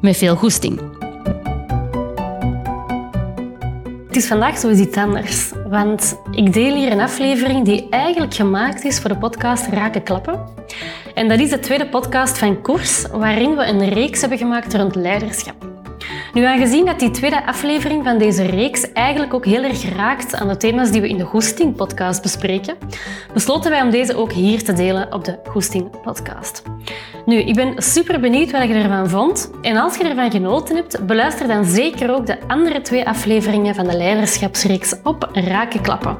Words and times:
Met 0.00 0.16
veel 0.16 0.36
goesting. 0.36 0.80
Het 4.06 4.16
is 4.16 4.26
vandaag 4.26 4.58
zoiets 4.58 4.80
iets 4.80 4.96
anders, 4.96 5.52
want 5.68 6.20
ik 6.30 6.52
deel 6.52 6.74
hier 6.74 6.92
een 6.92 7.00
aflevering 7.00 7.64
die 7.64 7.88
eigenlijk 7.88 8.34
gemaakt 8.34 8.84
is 8.84 8.98
voor 8.98 9.10
de 9.10 9.18
podcast 9.18 9.66
Raken 9.66 10.02
Klappen. 10.02 10.40
En 11.14 11.28
dat 11.28 11.40
is 11.40 11.50
de 11.50 11.58
tweede 11.58 11.88
podcast 11.88 12.38
van 12.38 12.62
Koers, 12.62 13.06
waarin 13.12 13.56
we 13.56 13.66
een 13.66 13.88
reeks 13.88 14.20
hebben 14.20 14.38
gemaakt 14.38 14.74
rond 14.74 14.94
leiderschap. 14.94 15.69
Nu, 16.32 16.44
aangezien 16.44 16.86
dat 16.86 16.98
die 16.98 17.10
tweede 17.10 17.46
aflevering 17.46 18.04
van 18.04 18.18
deze 18.18 18.42
reeks 18.42 18.92
eigenlijk 18.92 19.34
ook 19.34 19.44
heel 19.44 19.62
erg 19.62 19.94
raakt 19.96 20.34
aan 20.34 20.48
de 20.48 20.56
thema's 20.56 20.90
die 20.90 21.00
we 21.00 21.08
in 21.08 21.16
de 21.16 21.24
Goesting 21.24 21.76
podcast 21.76 22.22
bespreken, 22.22 22.76
besloten 23.32 23.70
wij 23.70 23.82
om 23.82 23.90
deze 23.90 24.16
ook 24.16 24.32
hier 24.32 24.64
te 24.64 24.72
delen 24.72 25.12
op 25.12 25.24
de 25.24 25.38
Goesting 25.44 26.00
podcast. 26.02 26.62
Nu, 27.26 27.36
ik 27.36 27.54
ben 27.54 27.82
super 27.82 28.20
benieuwd 28.20 28.50
wat 28.50 28.68
je 28.68 28.74
ervan 28.74 29.08
vond. 29.08 29.50
En 29.62 29.76
als 29.76 29.96
je 29.96 30.08
ervan 30.08 30.30
genoten 30.30 30.76
hebt, 30.76 31.06
beluister 31.06 31.48
dan 31.48 31.64
zeker 31.64 32.14
ook 32.14 32.26
de 32.26 32.38
andere 32.46 32.80
twee 32.80 33.06
afleveringen 33.06 33.74
van 33.74 33.86
de 33.86 33.96
leiderschapsreeks 33.96 34.94
op 35.02 35.28
Raken 35.32 35.80
Klappen. 35.80 36.16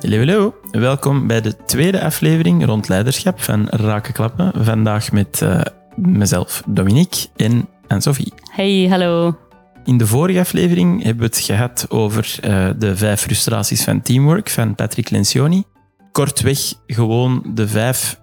Hallo, 0.00 0.18
hallo. 0.18 0.54
Welkom 0.70 1.26
bij 1.26 1.40
de 1.40 1.64
tweede 1.64 2.02
aflevering 2.02 2.64
rond 2.64 2.88
leiderschap 2.88 3.40
van 3.40 3.68
Raken 3.68 4.12
Klappen. 4.12 4.52
Vandaag 4.54 5.12
met 5.12 5.40
uh, 5.42 5.60
mezelf, 5.96 6.62
Dominique 6.66 7.26
en 7.36 7.68
Anne-Sophie. 7.86 8.32
Hey, 8.50 8.86
hallo. 8.88 9.36
In 9.84 9.96
de 9.96 10.06
vorige 10.06 10.38
aflevering 10.38 11.02
hebben 11.02 11.22
we 11.22 11.36
het 11.36 11.44
gehad 11.44 11.86
over 11.88 12.38
uh, 12.44 12.68
de 12.78 12.96
vijf 12.96 13.20
frustraties 13.20 13.84
van 13.84 14.02
teamwork 14.02 14.50
van 14.50 14.74
Patrick 14.74 15.10
Lencioni. 15.10 15.64
Kortweg 16.12 16.58
gewoon 16.86 17.42
de 17.54 17.68
vijf 17.68 18.20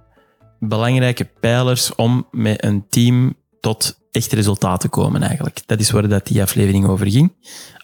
belangrijke 0.59 1.29
pijlers 1.39 1.95
om 1.95 2.27
met 2.31 2.63
een 2.63 2.85
team 2.89 3.35
tot 3.59 3.99
echt 4.11 4.33
resultaat 4.33 4.79
te 4.79 4.87
komen 4.87 5.21
eigenlijk. 5.23 5.61
Dat 5.65 5.79
is 5.79 5.91
waar 5.91 6.07
dat 6.07 6.27
die 6.27 6.41
aflevering 6.41 6.87
over 6.87 7.11
ging. 7.11 7.33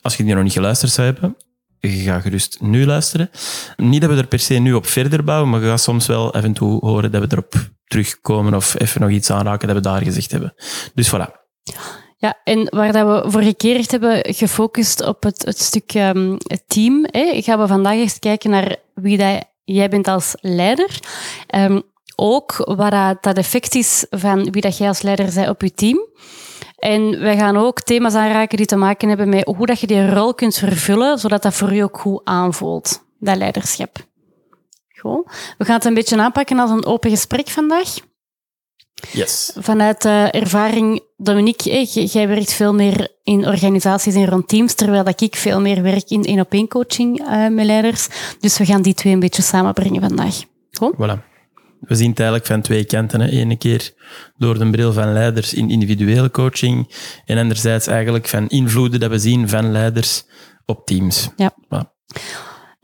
Als 0.02 0.16
je 0.16 0.24
die 0.24 0.34
nog 0.34 0.44
niet 0.44 0.54
geluisterd 0.54 0.92
zou 0.92 1.08
hebben, 1.08 1.36
ga 1.80 2.20
gerust 2.20 2.58
nu 2.62 2.86
luisteren. 2.86 3.30
Niet 3.78 4.02
dat 4.02 4.10
we 4.10 4.16
er 4.16 4.28
per 4.28 4.40
se 4.40 4.54
nu 4.54 4.74
op 4.74 4.86
verder 4.86 5.24
bouwen, 5.24 5.50
maar 5.50 5.62
je 5.62 5.68
gaat 5.68 5.82
soms 5.82 6.08
wel 6.08 6.34
af 6.34 6.44
en 6.44 6.54
toe 6.54 6.86
horen 6.86 7.12
dat 7.12 7.22
we 7.22 7.28
erop 7.32 7.56
terugkomen 7.90 8.54
of 8.54 8.80
even 8.80 9.02
nog 9.02 9.10
iets 9.10 9.32
aanraken 9.32 9.68
dat 9.68 9.78
we 9.78 9.84
daar 9.84 10.02
gezegd 10.02 10.32
hebben. 10.32 10.54
Dus 10.94 11.14
voilà. 11.16 11.38
Ja, 12.18 12.40
en 12.44 12.68
waar 12.70 12.92
dat 12.92 13.24
we 13.24 13.32
vorige 13.32 13.56
keer 13.56 13.76
echt 13.76 13.92
hebben 13.92 14.34
gefocust 14.34 15.06
op 15.06 15.24
het, 15.24 15.46
het 15.46 15.60
stuk 15.60 15.94
um, 15.94 16.38
het 16.48 16.64
team, 16.68 17.06
hè, 17.12 17.42
gaan 17.42 17.60
we 17.60 17.68
vandaag 17.68 17.94
eens 17.94 18.20
kijken 18.20 18.50
naar 18.50 18.76
wie 18.94 19.18
dat 19.18 19.44
jij 19.64 19.90
bent 19.90 20.08
als 20.08 20.36
leider. 20.42 21.00
Um, 21.56 21.82
ook 22.16 22.56
wat 22.56 23.22
dat 23.22 23.38
effect 23.38 23.76
is 23.76 24.06
van 24.10 24.52
wie 24.52 24.62
dat 24.62 24.78
jij 24.78 24.88
als 24.88 25.02
leider 25.02 25.34
bent 25.34 25.50
op 25.50 25.62
je 25.62 25.74
team. 25.74 26.08
En 26.76 27.20
wij 27.20 27.38
gaan 27.38 27.58
ook 27.58 27.82
thema's 27.82 28.14
aanraken 28.14 28.58
die 28.58 28.66
te 28.66 28.76
maken 28.76 29.08
hebben 29.08 29.30
met 29.30 29.46
hoe 29.46 29.66
dat 29.66 29.80
je 29.80 29.88
die 29.88 30.14
rol 30.14 30.34
kunt 30.34 30.58
vervullen, 30.58 31.20
zodat 31.20 31.42
dat 31.42 31.54
voor 31.54 31.74
je 31.74 31.84
ook 31.84 32.00
goed 32.00 32.22
aanvoelt, 32.24 33.04
dat 33.20 33.38
leiderschap. 33.38 34.08
We 35.58 35.66
gaan 35.66 35.76
het 35.76 35.86
een 35.86 35.94
beetje 35.94 36.22
aanpakken 36.22 36.60
als 36.60 36.72
een 36.72 36.86
open 36.86 37.10
gesprek 37.10 37.48
vandaag. 37.48 37.94
Yes. 39.12 39.52
Vanuit 39.58 40.06
uh, 40.06 40.36
ervaring, 40.36 41.02
Dominique, 41.18 41.84
jij 42.06 42.28
werkt 42.28 42.54
veel 42.54 42.74
meer 42.74 43.08
in 43.24 43.48
organisaties 43.48 44.16
en 44.16 44.26
rond 44.26 44.48
teams, 44.48 44.74
terwijl 44.74 45.04
dat 45.04 45.22
ik 45.22 45.36
veel 45.36 45.62
meer 45.62 45.82
werk 45.82 46.10
in 46.10 46.24
één-op-één 46.24 46.68
coaching 46.68 47.20
uh, 47.20 47.48
met 47.48 47.66
leiders. 47.66 48.08
Dus 48.40 48.58
we 48.58 48.66
gaan 48.66 48.82
die 48.82 48.94
twee 48.94 49.14
een 49.14 49.20
beetje 49.20 49.42
samenbrengen 49.42 50.02
vandaag. 50.02 50.36
Goed? 50.72 50.94
Voilà 50.96 51.30
we 51.80 51.96
zien 51.96 52.10
het 52.10 52.20
eigenlijk 52.20 52.50
van 52.50 52.62
twee 52.62 52.86
kanten. 52.86 53.22
Ene 53.22 53.58
keer 53.58 53.94
door 54.38 54.60
de 54.60 54.70
bril 54.70 54.94
van 54.94 55.14
leiders 55.14 55.54
in 55.54 55.70
individuele 55.70 56.32
coaching 56.32 56.96
en 57.26 57.38
anderzijds 57.38 57.88
eigenlijk 57.88 58.28
van 58.28 58.48
invloeden 58.48 59.00
dat 59.00 59.10
we 59.10 59.20
zien 59.20 59.50
van 59.50 59.72
leiders 59.72 60.24
op 60.66 60.86
teams. 60.86 61.30
Ja. 61.36 61.54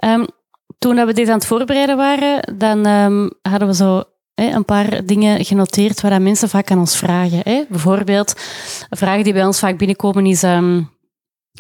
Um, 0.04 0.28
toen 0.80 1.06
we 1.06 1.14
dit 1.14 1.28
aan 1.28 1.38
het 1.38 1.46
voorbereiden 1.46 1.98
waren, 1.98 2.58
dan 2.58 2.86
um, 2.86 3.32
hadden 3.42 3.68
we 3.68 3.76
zo 3.76 4.04
een 4.36 4.66
paar 4.66 5.06
dingen 5.06 5.46
genoteerd 5.46 6.02
waar 6.02 6.22
mensen 6.22 6.50
vaak 6.50 6.72
aan 6.72 6.80
ons 6.80 6.98
vragen. 6.98 7.66
Bijvoorbeeld, 7.70 8.36
een 8.90 8.98
vraag 8.98 9.24
die 9.24 9.34
bij 9.34 9.46
ons 9.46 9.60
vaak 9.60 9.78
binnenkomen 9.78 10.26
is... 10.26 10.44
Um, 10.44 10.94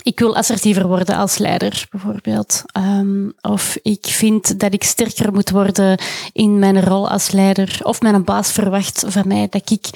ik 0.03 0.19
wil 0.19 0.35
assertiever 0.35 0.87
worden 0.87 1.15
als 1.15 1.37
leider, 1.37 1.85
bijvoorbeeld. 1.91 2.63
Um, 2.77 3.33
of 3.41 3.77
ik 3.81 4.05
vind 4.05 4.59
dat 4.59 4.73
ik 4.73 4.83
sterker 4.83 5.33
moet 5.33 5.49
worden 5.49 5.99
in 6.33 6.59
mijn 6.59 6.83
rol 6.83 7.09
als 7.09 7.31
leider. 7.31 7.79
Of 7.83 8.01
mijn 8.01 8.23
baas 8.23 8.51
verwacht 8.51 9.03
van 9.07 9.27
mij 9.27 9.47
dat 9.49 9.71
ik 9.71 9.87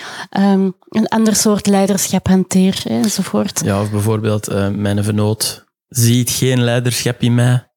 een 0.89 1.07
ander 1.07 1.35
soort 1.35 1.67
leiderschap 1.67 2.27
hanteer, 2.27 2.81
enzovoort. 2.85 3.61
Ja, 3.63 3.81
of 3.81 3.91
bijvoorbeeld 3.91 4.49
uh, 4.49 4.69
mijn 4.69 5.03
vernoot 5.03 5.65
ziet 5.87 6.29
geen 6.29 6.63
leiderschap 6.63 7.21
in 7.21 7.35
mij. 7.35 7.68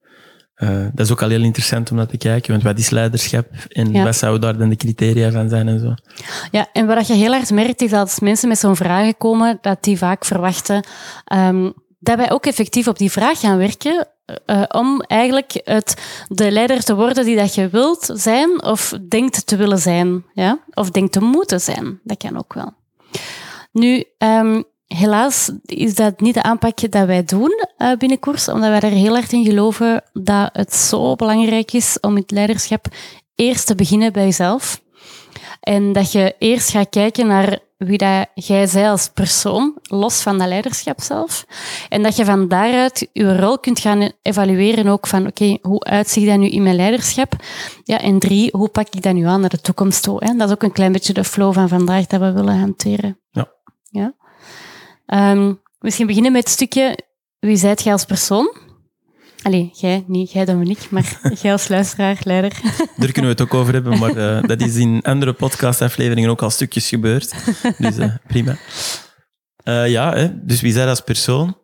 Uh, 0.62 0.86
dat 0.92 1.06
is 1.06 1.12
ook 1.12 1.22
al 1.22 1.28
heel 1.28 1.42
interessant 1.42 1.90
om 1.90 1.96
naar 1.96 2.06
te 2.06 2.16
kijken, 2.16 2.50
want 2.50 2.62
wat 2.62 2.78
is 2.78 2.90
leiderschap 2.90 3.46
en 3.68 3.92
ja. 3.92 4.04
wat 4.04 4.16
zouden 4.16 4.40
daar 4.40 4.58
dan 4.58 4.68
de 4.68 4.76
criteria 4.76 5.30
van 5.30 5.48
zijn 5.48 5.68
en 5.68 5.80
zo. 5.80 5.94
Ja, 6.50 6.66
en 6.72 6.86
wat 6.86 7.06
je 7.06 7.14
heel 7.14 7.32
hard 7.32 7.50
merkt 7.50 7.82
is 7.82 7.90
dat 7.90 8.00
als 8.00 8.20
mensen 8.20 8.48
met 8.48 8.58
zo'n 8.58 8.76
vragen 8.76 9.16
komen, 9.16 9.58
dat 9.60 9.84
die 9.84 9.98
vaak 9.98 10.24
verwachten 10.24 10.84
um, 11.32 11.72
dat 12.02 12.16
wij 12.16 12.30
ook 12.30 12.46
effectief 12.46 12.88
op 12.88 12.98
die 12.98 13.10
vraag 13.10 13.40
gaan 13.40 13.58
werken 13.58 14.08
uh, 14.46 14.62
om 14.68 15.00
eigenlijk 15.00 15.60
het, 15.64 16.24
de 16.28 16.50
leider 16.50 16.84
te 16.84 16.94
worden 16.94 17.24
die 17.24 17.36
dat 17.36 17.54
je 17.54 17.68
wilt 17.68 18.10
zijn 18.14 18.62
of 18.62 18.92
denkt 19.08 19.46
te 19.46 19.56
willen 19.56 19.78
zijn. 19.78 20.24
Ja? 20.34 20.58
Of 20.70 20.90
denkt 20.90 21.12
te 21.12 21.20
moeten 21.20 21.60
zijn. 21.60 22.00
Dat 22.04 22.16
kan 22.16 22.38
ook 22.38 22.54
wel. 22.54 22.72
Nu, 23.72 24.04
um, 24.18 24.64
helaas 24.97 25.50
is 25.64 25.94
dat 25.94 26.20
niet 26.20 26.34
de 26.34 26.42
aanpak 26.42 26.91
dat 26.91 27.06
wij 27.06 27.25
doen 27.25 27.66
uh, 27.78 27.97
binnen 27.97 28.19
koers, 28.19 28.48
omdat 28.48 28.69
wij 28.69 28.80
er 28.80 28.97
heel 28.97 29.16
erg 29.16 29.32
in 29.32 29.44
geloven 29.44 30.03
dat 30.12 30.50
het 30.53 30.75
zo 30.75 31.14
belangrijk 31.14 31.72
is 31.72 32.00
om 32.00 32.16
het 32.16 32.30
leiderschap 32.30 32.86
eerst 33.34 33.66
te 33.66 33.75
beginnen 33.75 34.12
bij 34.12 34.25
jezelf. 34.25 34.81
En 35.60 35.92
dat 35.92 36.12
je 36.12 36.34
eerst 36.38 36.70
gaat 36.70 36.88
kijken 36.88 37.26
naar 37.26 37.58
wie 37.76 37.98
dat 37.98 38.26
jij 38.34 38.66
zij 38.66 38.91
als 38.91 39.08
persoon, 39.08 39.75
los 39.82 40.22
van 40.22 40.38
dat 40.38 40.48
leiderschap 40.48 41.00
zelf. 41.00 41.47
En 41.88 42.02
dat 42.02 42.16
je 42.16 42.25
van 42.25 42.48
daaruit 42.48 43.08
je 43.12 43.36
rol 43.36 43.58
kunt 43.58 43.81
gaan 43.81 44.12
evalueren 44.22 44.86
ook 44.86 45.06
van, 45.06 45.26
oké, 45.26 45.58
hoe 45.62 45.84
uitziet 45.84 46.26
dat 46.26 46.38
nu 46.38 46.48
in 46.48 46.62
mijn 46.62 46.76
leiderschap? 46.76 47.36
Ja, 47.84 48.00
en 48.00 48.19
drie, 48.19 48.48
hoe 48.52 48.69
pak 48.69 48.88
ik 48.91 49.02
dat 49.02 49.14
nu 49.14 49.26
aan 49.26 49.41
naar 49.41 49.50
de 49.50 49.60
toekomst 49.60 50.02
toe? 50.02 50.25
Hè? 50.25 50.36
Dat 50.36 50.48
is 50.48 50.54
ook 50.54 50.62
een 50.62 50.72
klein 50.72 50.92
beetje 50.92 51.12
de 51.12 51.25
flow 51.25 51.54
van 51.54 51.69
vandaag 51.69 52.06
dat 52.06 52.20
we 52.20 52.32
willen 52.32 52.58
hanteren. 52.58 53.19
Ja. 53.31 53.52
ja? 53.91 54.14
Um, 55.14 55.60
misschien 55.78 56.06
beginnen 56.06 56.32
met 56.32 56.44
het 56.44 56.52
stukje, 56.52 56.98
wie 57.38 57.56
zijt 57.56 57.82
jij 57.82 57.92
als 57.92 58.04
persoon? 58.04 58.56
Allee, 59.42 59.70
jij 59.72 60.04
niet, 60.06 60.32
jij 60.32 60.44
Dominique, 60.44 60.86
maar 60.90 61.20
jij 61.42 61.52
als 61.52 61.68
luisteraar, 61.68 62.18
leider. 62.22 62.52
Daar 62.96 63.12
kunnen 63.12 63.22
we 63.22 63.28
het 63.28 63.40
ook 63.40 63.54
over 63.54 63.72
hebben, 63.72 63.98
maar 63.98 64.16
uh, 64.16 64.42
dat 64.42 64.60
is 64.60 64.76
in 64.76 65.02
andere 65.02 65.32
podcastafleveringen 65.32 66.31
ook 66.31 66.42
al 66.42 66.50
stukjes 66.50 66.88
gebeurd. 66.88 67.34
Dus 67.78 67.98
uh, 67.98 68.14
prima. 68.26 68.56
Uh, 69.64 69.88
ja, 69.88 70.14
hè, 70.14 70.44
dus 70.44 70.60
wie 70.60 70.72
zij 70.72 70.88
als 70.88 71.00
persoon? 71.00 71.56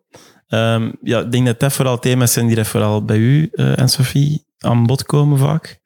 Um, 0.49 0.97
ja, 1.03 1.21
ik 1.21 1.33
denk 1.33 1.47
dat 1.47 1.61
dat 1.61 1.73
vooral 1.73 1.99
thema's 1.99 2.33
zijn 2.33 2.47
die 2.47 2.65
vooral 2.65 3.05
bij 3.05 3.17
u 3.17 3.49
en 3.53 3.89
Sophie 3.89 4.47
aan 4.59 4.87
bod 4.87 5.03
komen 5.03 5.39
vaak. 5.39 5.81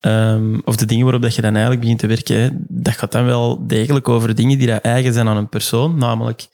Um, 0.00 0.62
of 0.64 0.76
de 0.76 0.86
dingen 0.86 1.04
waarop 1.04 1.22
dat 1.22 1.34
je 1.34 1.42
dan 1.42 1.52
eigenlijk 1.52 1.80
begint 1.80 1.98
te 1.98 2.06
werken, 2.06 2.40
hè, 2.40 2.48
dat 2.68 2.94
gaat 2.96 3.12
dan 3.12 3.24
wel 3.24 3.66
degelijk 3.66 4.08
over 4.08 4.34
dingen 4.34 4.58
die 4.58 4.72
eigen 4.72 5.12
zijn 5.12 5.28
aan 5.28 5.36
een 5.36 5.48
persoon. 5.48 5.98
Namelijk, 5.98 6.48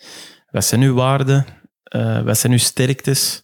wat 0.51 0.65
zijn 0.65 0.83
uw 0.83 0.95
waarden? 0.95 1.47
wat 2.25 2.39
zijn 2.39 2.53
uw 2.53 2.59
sterktes? 2.59 3.43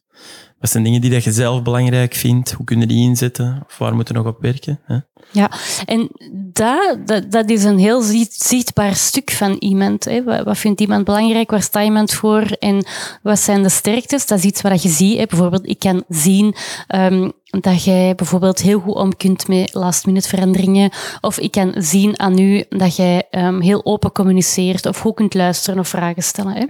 Wat 0.61 0.70
zijn 0.70 0.85
dingen 0.85 1.00
die 1.00 1.11
dat 1.11 1.25
je 1.25 1.32
zelf 1.32 1.62
belangrijk 1.62 2.14
vindt? 2.14 2.53
Hoe 2.53 2.64
kunnen 2.64 2.88
die 2.88 3.08
inzetten? 3.08 3.62
Of 3.67 3.79
waar 3.79 3.94
moeten 3.94 4.14
we 4.14 4.20
nog 4.20 4.35
op 4.35 4.41
werken? 4.41 4.81
Hè? 4.85 4.99
Ja, 5.32 5.50
en 5.85 6.11
dat, 6.53 7.31
dat, 7.31 7.50
is 7.50 7.64
een 7.64 7.79
heel 7.79 8.03
zichtbaar 8.29 8.94
stuk 8.94 9.31
van 9.31 9.56
iemand. 9.58 10.05
Hè. 10.05 10.44
Wat, 10.44 10.58
vindt 10.58 10.81
iemand 10.81 11.05
belangrijk? 11.05 11.50
Waar 11.50 11.62
staat 11.62 11.85
iemand 11.85 12.12
voor? 12.12 12.43
En 12.43 12.87
wat 13.23 13.38
zijn 13.38 13.62
de 13.62 13.69
sterktes? 13.69 14.26
Dat 14.26 14.38
is 14.38 14.44
iets 14.44 14.61
wat 14.61 14.82
je 14.82 14.88
ziet. 14.88 15.19
Hè. 15.19 15.26
Bijvoorbeeld, 15.26 15.69
ik 15.69 15.79
kan 15.79 16.05
zien 16.08 16.55
um, 16.94 17.32
dat 17.44 17.85
jij 17.85 18.14
bijvoorbeeld 18.14 18.61
heel 18.61 18.81
goed 18.81 18.94
om 18.94 19.17
kunt 19.17 19.49
met 19.49 19.75
last-minute 19.75 20.29
veranderingen. 20.29 20.91
Of 21.20 21.38
ik 21.38 21.50
kan 21.50 21.75
zien 21.76 22.19
aan 22.19 22.38
u 22.38 22.64
dat 22.69 22.97
jij 22.97 23.23
um, 23.31 23.61
heel 23.61 23.85
open 23.85 24.12
communiceert 24.12 24.87
of 24.87 24.99
goed 24.99 25.14
kunt 25.14 25.35
luisteren 25.35 25.81
of 25.81 25.88
vragen 25.88 26.23
stellen. 26.23 26.53
Hè. 26.53 26.64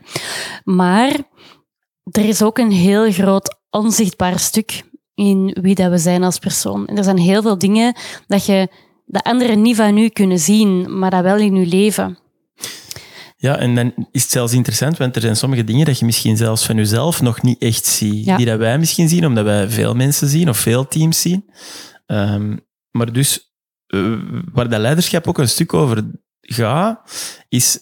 Maar 0.65 1.17
er 2.11 2.25
is 2.25 2.43
ook 2.43 2.59
een 2.59 2.73
heel 2.73 3.13
groot 3.13 3.57
onzichtbaar 3.77 4.39
stuk 4.39 4.83
in 5.15 5.57
wie 5.61 5.75
dat 5.75 5.91
we 5.91 5.99
zijn 5.99 6.23
als 6.23 6.39
persoon. 6.39 6.87
En 6.87 6.97
er 6.97 7.05
zijn 7.05 7.19
heel 7.19 7.43
veel 7.43 7.59
dingen 7.59 7.97
dat 8.27 8.47
je 8.47 8.69
de 9.05 9.23
anderen 9.23 9.63
niet 9.63 9.77
van 9.77 9.99
u 9.99 10.09
kunnen 10.09 10.39
zien, 10.39 10.99
maar 10.99 11.11
dat 11.11 11.23
wel 11.23 11.37
in 11.37 11.55
je 11.55 11.67
leven. 11.67 12.19
Ja, 13.37 13.57
en 13.57 13.75
dan 13.75 13.93
is 14.13 14.23
het 14.23 14.31
zelfs 14.31 14.53
interessant, 14.53 14.97
want 14.97 15.15
er 15.15 15.21
zijn 15.21 15.37
sommige 15.37 15.65
dingen 15.65 15.87
dat 15.87 15.99
je 15.99 16.05
misschien 16.05 16.37
zelfs 16.37 16.67
van 16.67 16.77
jezelf 16.77 17.23
nog 17.23 17.43
niet 17.43 17.63
echt 17.63 17.87
ziet. 17.87 18.37
Die 18.37 18.47
dat 18.47 18.59
wij 18.59 18.79
misschien 18.79 19.09
zien, 19.09 19.27
omdat 19.27 19.45
wij 19.45 19.69
veel 19.69 19.95
mensen 19.95 20.29
zien 20.29 20.49
of 20.49 20.59
veel 20.59 20.89
teams 20.89 21.21
zien. 21.21 21.45
Um, 22.07 22.67
maar 22.91 23.13
dus, 23.13 23.55
uh, 23.95 24.19
waar 24.53 24.69
dat 24.69 24.81
leiderschap 24.81 25.27
ook 25.29 25.39
een 25.39 25.49
stuk 25.49 25.75
over 25.75 26.11
gaat, 26.41 27.01
is 27.49 27.79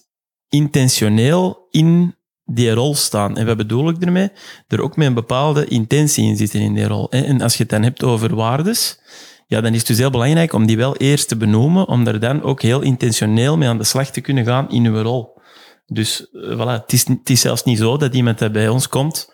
intentioneel 0.49 1.67
in 1.71 2.17
die 2.45 2.71
rol 2.71 2.95
staan. 2.95 3.37
En 3.37 3.47
wat 3.47 3.57
bedoel 3.57 3.89
ik 3.89 4.03
ermee? 4.03 4.29
Er 4.69 4.83
ook 4.83 4.97
met 4.97 5.07
een 5.07 5.15
bepaalde 5.15 5.65
intentie 5.65 6.25
in 6.25 6.37
zitten 6.37 6.61
in 6.61 6.75
die 6.75 6.87
rol. 6.87 7.11
En 7.11 7.41
als 7.41 7.53
je 7.53 7.63
het 7.63 7.73
dan 7.73 7.83
hebt 7.83 8.03
over 8.03 8.35
waardes, 8.35 8.99
ja, 9.47 9.61
dan 9.61 9.73
is 9.73 9.79
het 9.79 9.87
dus 9.87 9.99
heel 9.99 10.11
belangrijk 10.11 10.53
om 10.53 10.67
die 10.67 10.77
wel 10.77 10.97
eerst 10.97 11.29
te 11.29 11.37
benoemen, 11.37 11.89
om 11.89 12.05
daar 12.05 12.21
dan 12.21 12.43
ook 12.43 12.63
heel 12.63 12.81
intentioneel 12.81 13.57
mee 13.57 13.69
aan 13.69 13.79
de 13.79 13.85
slag 13.85 14.11
te 14.11 14.21
kunnen 14.21 14.45
gaan 14.45 14.71
in 14.71 14.85
uw 14.85 15.03
rol. 15.03 15.33
Dus 15.87 16.27
uh, 16.33 16.59
voilà, 16.59 16.83
het 16.83 16.93
is, 16.93 17.09
het 17.09 17.31
is 17.31 17.41
zelfs 17.41 17.65
niet 17.65 17.79
zo 17.79 17.97
dat 17.97 18.15
iemand 18.15 18.39
dat 18.39 18.53
bij 18.53 18.69
ons 18.69 18.89
komt 18.89 19.33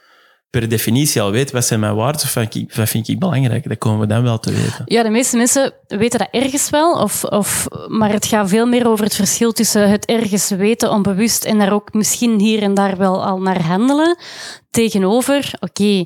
per 0.51 0.69
definitie 0.69 1.21
al 1.21 1.31
weet 1.31 1.51
wat 1.51 1.65
zijn 1.65 1.81
mijn 1.81 1.95
waarden 1.95 2.23
of 2.23 2.35
wat 2.75 2.89
vind, 2.89 3.09
ik, 3.09 3.19
belangrijk. 3.19 3.69
Dat 3.69 3.79
komen 3.79 4.01
we 4.01 4.07
dan 4.07 4.23
wel 4.23 4.39
te 4.39 4.53
weten. 4.53 4.83
Ja, 4.85 5.03
de 5.03 5.11
meeste 5.11 5.37
mensen 5.37 5.73
weten 5.87 6.19
dat 6.19 6.29
ergens 6.31 6.71
wel, 6.71 7.03
of, 7.03 7.25
of, 7.25 7.67
maar 7.89 8.13
het 8.13 8.27
gaat 8.27 8.49
veel 8.49 8.67
meer 8.67 8.89
over 8.89 9.05
het 9.05 9.15
verschil 9.15 9.53
tussen 9.53 9.91
het 9.91 10.05
ergens 10.05 10.51
weten 10.51 10.91
onbewust 10.91 11.45
en 11.45 11.59
daar 11.59 11.73
ook 11.73 11.93
misschien 11.93 12.41
hier 12.41 12.63
en 12.63 12.75
daar 12.75 12.97
wel 12.97 13.25
al 13.25 13.41
naar 13.41 13.63
handelen, 13.63 14.19
tegenover, 14.71 15.51
oké, 15.61 16.05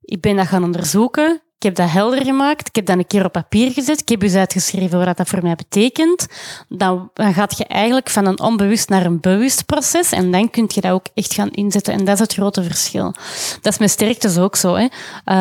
ik 0.00 0.20
ben 0.20 0.36
dat 0.36 0.46
gaan 0.46 0.64
onderzoeken, 0.64 1.42
ik 1.62 1.68
heb 1.68 1.86
dat 1.86 1.90
helder 1.90 2.24
gemaakt. 2.24 2.68
Ik 2.68 2.74
heb 2.74 2.86
dat 2.86 2.96
een 2.96 3.06
keer 3.06 3.24
op 3.24 3.32
papier 3.32 3.72
gezet. 3.72 4.00
Ik 4.00 4.08
heb 4.08 4.22
eens 4.22 4.34
uitgeschreven 4.34 5.04
wat 5.04 5.16
dat 5.16 5.28
voor 5.28 5.42
mij 5.42 5.54
betekent. 5.54 6.26
Dan, 6.68 7.10
gaat 7.14 7.58
je 7.58 7.64
eigenlijk 7.64 8.10
van 8.10 8.26
een 8.26 8.40
onbewust 8.40 8.88
naar 8.88 9.06
een 9.06 9.20
bewust 9.20 9.66
proces. 9.66 10.12
En 10.12 10.30
dan 10.30 10.50
kun 10.50 10.64
je 10.74 10.80
dat 10.80 10.90
ook 10.90 11.06
echt 11.14 11.34
gaan 11.34 11.50
inzetten. 11.50 11.94
En 11.94 12.04
dat 12.04 12.14
is 12.14 12.20
het 12.20 12.32
grote 12.32 12.62
verschil. 12.62 13.14
Dat 13.60 13.72
is 13.72 13.78
met 13.78 13.90
sterktes 13.90 14.38
ook 14.38 14.56
zo. 14.56 14.74
Hè. 14.74 14.88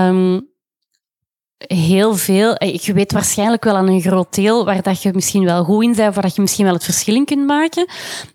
Um, 0.07 0.50
heel 1.67 2.15
veel. 2.15 2.55
Eh, 2.55 2.75
je 2.75 2.93
weet 2.93 3.11
waarschijnlijk 3.11 3.63
wel 3.63 3.75
aan 3.75 3.87
een 3.87 4.01
groot 4.01 4.35
deel 4.35 4.65
waar 4.65 4.81
dat 4.81 5.01
je 5.01 5.11
misschien 5.13 5.43
wel 5.43 5.63
goed 5.63 5.83
in 5.83 5.93
bent, 5.95 6.13
waar 6.13 6.23
dat 6.23 6.35
je 6.35 6.41
misschien 6.41 6.65
wel 6.65 6.73
het 6.73 6.83
verschil 6.83 7.15
in 7.15 7.25
kunt 7.25 7.47
maken. 7.47 7.85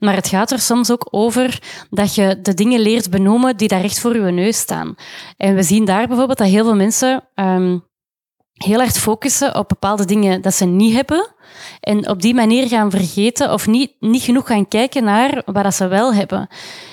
Maar 0.00 0.14
het 0.14 0.28
gaat 0.28 0.50
er 0.50 0.58
soms 0.58 0.90
ook 0.90 1.08
over 1.10 1.58
dat 1.90 2.14
je 2.14 2.38
de 2.42 2.54
dingen 2.54 2.80
leert 2.80 3.10
benoemen 3.10 3.56
die 3.56 3.68
daar 3.68 3.80
recht 3.80 4.00
voor 4.00 4.14
je 4.16 4.32
neus 4.32 4.58
staan. 4.58 4.94
En 5.36 5.54
we 5.54 5.62
zien 5.62 5.84
daar 5.84 6.06
bijvoorbeeld 6.06 6.38
dat 6.38 6.48
heel 6.48 6.64
veel 6.64 6.76
mensen 6.76 7.24
um, 7.34 7.84
heel 8.56 8.80
erg 8.80 8.92
focussen 8.92 9.54
op 9.54 9.68
bepaalde 9.68 10.04
dingen 10.04 10.42
dat 10.42 10.54
ze 10.54 10.64
niet 10.64 10.94
hebben. 10.94 11.34
En 11.80 12.08
op 12.08 12.22
die 12.22 12.34
manier 12.34 12.68
gaan 12.68 12.90
vergeten 12.90 13.52
of 13.52 13.66
niet, 13.66 13.92
niet 14.00 14.22
genoeg 14.22 14.46
gaan 14.46 14.68
kijken 14.68 15.04
naar 15.04 15.42
wat 15.44 15.74
ze 15.74 15.86
wel 15.86 16.14
hebben. 16.14 16.48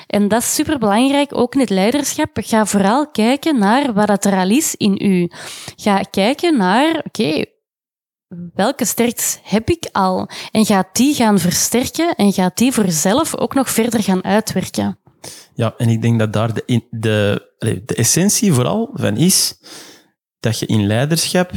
En 0.08 0.28
dat 0.28 0.42
is 0.42 0.54
superbelangrijk, 0.54 1.38
ook 1.38 1.54
in 1.54 1.60
het 1.60 1.70
leiderschap. 1.70 2.30
Ga 2.34 2.66
vooral 2.66 3.08
kijken 3.08 3.60
naar 3.60 3.94
wat 3.94 4.26
er 4.26 4.34
al 4.34 4.50
is 4.50 4.76
in 4.76 4.98
u. 5.02 5.30
Ga 5.76 6.02
kijken 6.02 6.58
naar, 6.58 7.04
oké, 7.06 7.46
welke 8.54 8.86
sterktes 8.86 9.40
heb 9.44 9.70
ik 9.70 9.90
al? 9.92 10.30
En 10.52 10.66
ga 10.66 10.90
die 10.92 11.14
gaan 11.14 11.40
versterken 11.40 12.16
en 12.16 12.34
ga 12.34 12.52
die 12.54 12.72
voor 12.72 12.86
jezelf 12.86 13.38
ook 13.38 13.54
nog 13.54 13.70
verder 13.70 14.04
gaan 14.04 14.24
uitwerken. 14.24 14.98
Ja, 15.56 15.74
en 15.78 15.90
ik 15.90 16.02
denk 16.02 16.20
dat 16.20 16.34
daar 16.34 16.54
de, 16.54 16.82
de, 16.90 17.50
de 17.86 17.96
essentie 17.96 18.54
vooral 18.54 18.90
van 18.94 19.18
is 19.18 19.56
dat 20.44 20.60
je 20.60 20.66
in 20.66 20.88
leiderschap 20.88 21.52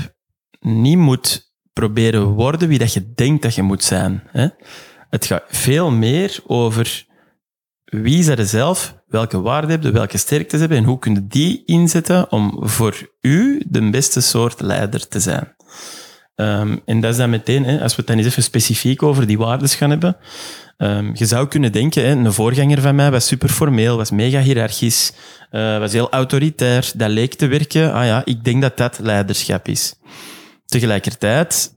niet 0.60 0.98
moet 0.98 1.54
proberen 1.72 2.24
worden 2.24 2.68
wie 2.68 2.78
dat 2.78 2.92
je 2.92 3.12
denkt 3.14 3.42
dat 3.42 3.54
je 3.54 3.62
moet 3.62 3.84
zijn. 3.84 4.22
Hè? 4.26 4.48
Het 5.10 5.26
gaat 5.26 5.44
veel 5.48 5.90
meer 5.90 6.40
over 6.46 7.06
wie 7.84 8.22
zij 8.22 8.36
er 8.36 8.46
zelf, 8.46 8.96
welke 9.06 9.40
waarden 9.40 9.70
hebben, 9.70 9.92
welke 9.92 10.18
sterktes 10.18 10.60
hebben 10.60 10.78
en 10.78 10.84
hoe 10.84 10.98
kun 10.98 11.14
je 11.14 11.26
die 11.26 11.64
inzetten 11.64 12.32
om 12.32 12.68
voor 12.68 13.16
u 13.20 13.62
de 13.68 13.90
beste 13.90 14.20
soort 14.20 14.60
leider 14.60 15.08
te 15.08 15.20
zijn. 15.20 15.55
Um, 16.36 16.80
en 16.84 17.00
dat 17.00 17.10
is 17.10 17.16
dan 17.16 17.30
meteen, 17.30 17.64
hè, 17.64 17.80
als 17.80 17.90
we 17.90 17.96
het 17.96 18.06
dan 18.06 18.16
eens 18.16 18.26
even 18.26 18.42
specifiek 18.42 19.02
over 19.02 19.26
die 19.26 19.38
waarden 19.38 19.68
gaan 19.68 19.90
hebben. 19.90 20.16
Um, 20.78 21.10
je 21.14 21.26
zou 21.26 21.48
kunnen 21.48 21.72
denken, 21.72 22.04
hè, 22.04 22.10
een 22.10 22.32
voorganger 22.32 22.80
van 22.80 22.94
mij 22.94 23.10
was 23.10 23.26
super 23.26 23.48
formeel, 23.48 23.96
was 23.96 24.10
mega 24.10 24.40
hiërarchisch, 24.40 25.12
uh, 25.50 25.78
was 25.78 25.92
heel 25.92 26.10
autoritair, 26.10 26.90
dat 26.96 27.10
leek 27.10 27.34
te 27.34 27.46
werken. 27.46 27.92
Ah 27.92 28.04
ja, 28.04 28.22
ik 28.24 28.44
denk 28.44 28.62
dat 28.62 28.76
dat 28.76 28.98
leiderschap 28.98 29.68
is. 29.68 29.94
Tegelijkertijd 30.66 31.74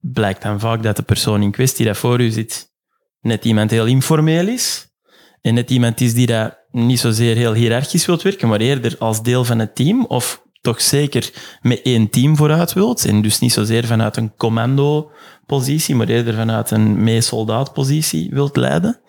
blijkt 0.00 0.42
dan 0.42 0.60
vaak 0.60 0.82
dat 0.82 0.96
de 0.96 1.02
persoon 1.02 1.42
in 1.42 1.50
kwestie 1.50 1.86
dat 1.86 1.96
voor 1.96 2.20
u 2.20 2.30
zit 2.30 2.70
net 3.20 3.44
iemand 3.44 3.70
heel 3.70 3.86
informeel 3.86 4.48
is 4.48 4.88
en 5.40 5.54
net 5.54 5.70
iemand 5.70 6.00
is 6.00 6.14
die 6.14 6.26
dat 6.26 6.58
niet 6.70 7.00
zozeer 7.00 7.36
heel 7.36 7.54
hiërarchisch 7.54 8.06
wilt 8.06 8.22
werken, 8.22 8.48
maar 8.48 8.60
eerder 8.60 8.96
als 8.98 9.22
deel 9.22 9.44
van 9.44 9.58
het 9.58 9.74
team 9.74 10.04
of 10.04 10.46
toch 10.68 10.80
zeker 10.80 11.30
met 11.62 11.82
één 11.82 12.10
team 12.10 12.36
vooruit 12.36 12.72
wilt. 12.72 13.04
En 13.04 13.22
dus 13.22 13.38
niet 13.38 13.52
zozeer 13.52 13.86
vanuit 13.86 14.16
een 14.16 14.34
commando-positie, 14.36 15.94
maar 15.94 16.08
eerder 16.08 16.34
vanuit 16.34 16.70
een 16.70 17.02
mee-soldaat-positie 17.04 18.30
wilt 18.30 18.56
leiden. 18.56 19.00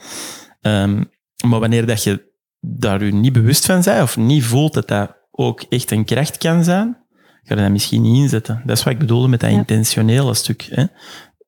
Um, 0.62 1.12
maar 1.48 1.60
wanneer 1.60 1.86
dat 1.86 2.04
je 2.04 2.32
daar 2.60 3.02
u 3.02 3.12
niet 3.12 3.34
bewust 3.34 3.66
van 3.66 3.82
bent 3.82 4.02
of 4.02 4.18
niet 4.18 4.44
voelt 4.44 4.74
dat 4.74 4.88
dat 4.88 5.18
ook 5.32 5.62
echt 5.70 5.92
een 5.92 6.06
kracht 6.06 6.38
kan 6.38 6.64
zijn, 6.64 6.98
ga 7.44 7.56
je 7.56 7.62
dat 7.62 7.72
misschien 7.72 8.02
niet 8.02 8.22
inzetten. 8.22 8.62
Dat 8.66 8.78
is 8.78 8.84
wat 8.84 8.94
ik 8.94 9.00
bedoelde 9.00 9.28
met 9.28 9.40
dat 9.40 9.50
intentionele 9.50 10.34
stuk. 10.34 10.68
Hè? 10.72 10.86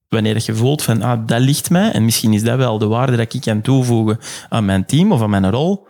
Wanneer 0.07 0.41
je 0.45 0.55
voelt 0.55 0.83
van, 0.83 1.01
ah, 1.01 1.27
dat 1.27 1.39
ligt 1.39 1.69
mij, 1.69 1.91
en 1.91 2.05
misschien 2.05 2.33
is 2.33 2.43
dat 2.43 2.57
wel 2.57 2.77
de 2.77 2.87
waarde 2.87 3.17
dat 3.17 3.33
ik 3.33 3.41
kan 3.41 3.61
toevoegen 3.61 4.19
aan 4.49 4.65
mijn 4.65 4.85
team 4.85 5.11
of 5.11 5.21
aan 5.21 5.29
mijn 5.29 5.49
rol, 5.49 5.87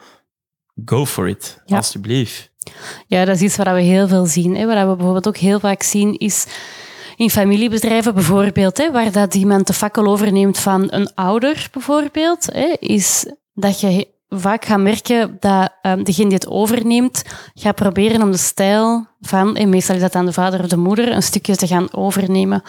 go 0.86 1.06
for 1.06 1.30
it, 1.30 1.64
alsjeblieft. 1.66 2.51
Ja, 3.08 3.26
dat 3.26 3.36
is 3.36 3.42
iets 3.42 3.58
wat 3.58 3.68
we 3.68 3.82
heel 3.82 4.08
veel 4.08 4.26
zien. 4.26 4.56
Hè. 4.56 4.66
Wat 4.66 4.78
we 4.78 4.96
bijvoorbeeld 4.96 5.28
ook 5.28 5.38
heel 5.38 5.60
vaak 5.60 5.84
zien, 5.84 6.18
is 6.18 6.46
in 7.16 7.30
familiebedrijven 7.30 8.14
bijvoorbeeld, 8.14 8.78
hè, 8.78 8.92
waar 8.92 9.12
dat 9.12 9.36
iemand 9.36 9.68
de 9.68 9.74
fakkel 9.74 10.06
overneemt 10.06 10.60
van 10.60 10.88
een 10.90 11.14
ouder 11.16 11.68
bijvoorbeeld, 11.72 12.46
hè, 12.54 12.76
is 12.80 13.26
dat 13.54 13.80
je 13.80 14.08
vaak 14.30 14.66
gaat 14.66 14.80
merken 14.80 15.38
dat 15.40 15.72
um, 15.82 16.04
degene 16.04 16.28
die 16.28 16.38
het 16.38 16.48
overneemt, 16.48 17.24
gaat 17.54 17.76
proberen 17.76 18.22
om 18.22 18.32
de 18.32 18.38
stijl 18.38 19.08
van, 19.22 19.56
en 19.56 19.70
meestal 19.70 19.96
is 19.96 20.02
dat 20.02 20.16
aan 20.16 20.26
de 20.26 20.34
vader 20.34 20.60
of 20.60 20.68
de 20.68 20.78
moeder, 20.78 21.12
een 21.12 21.24
stukje 21.24 21.56
te 21.56 21.68
gaan 21.68 21.94
overnemen. 21.94 22.64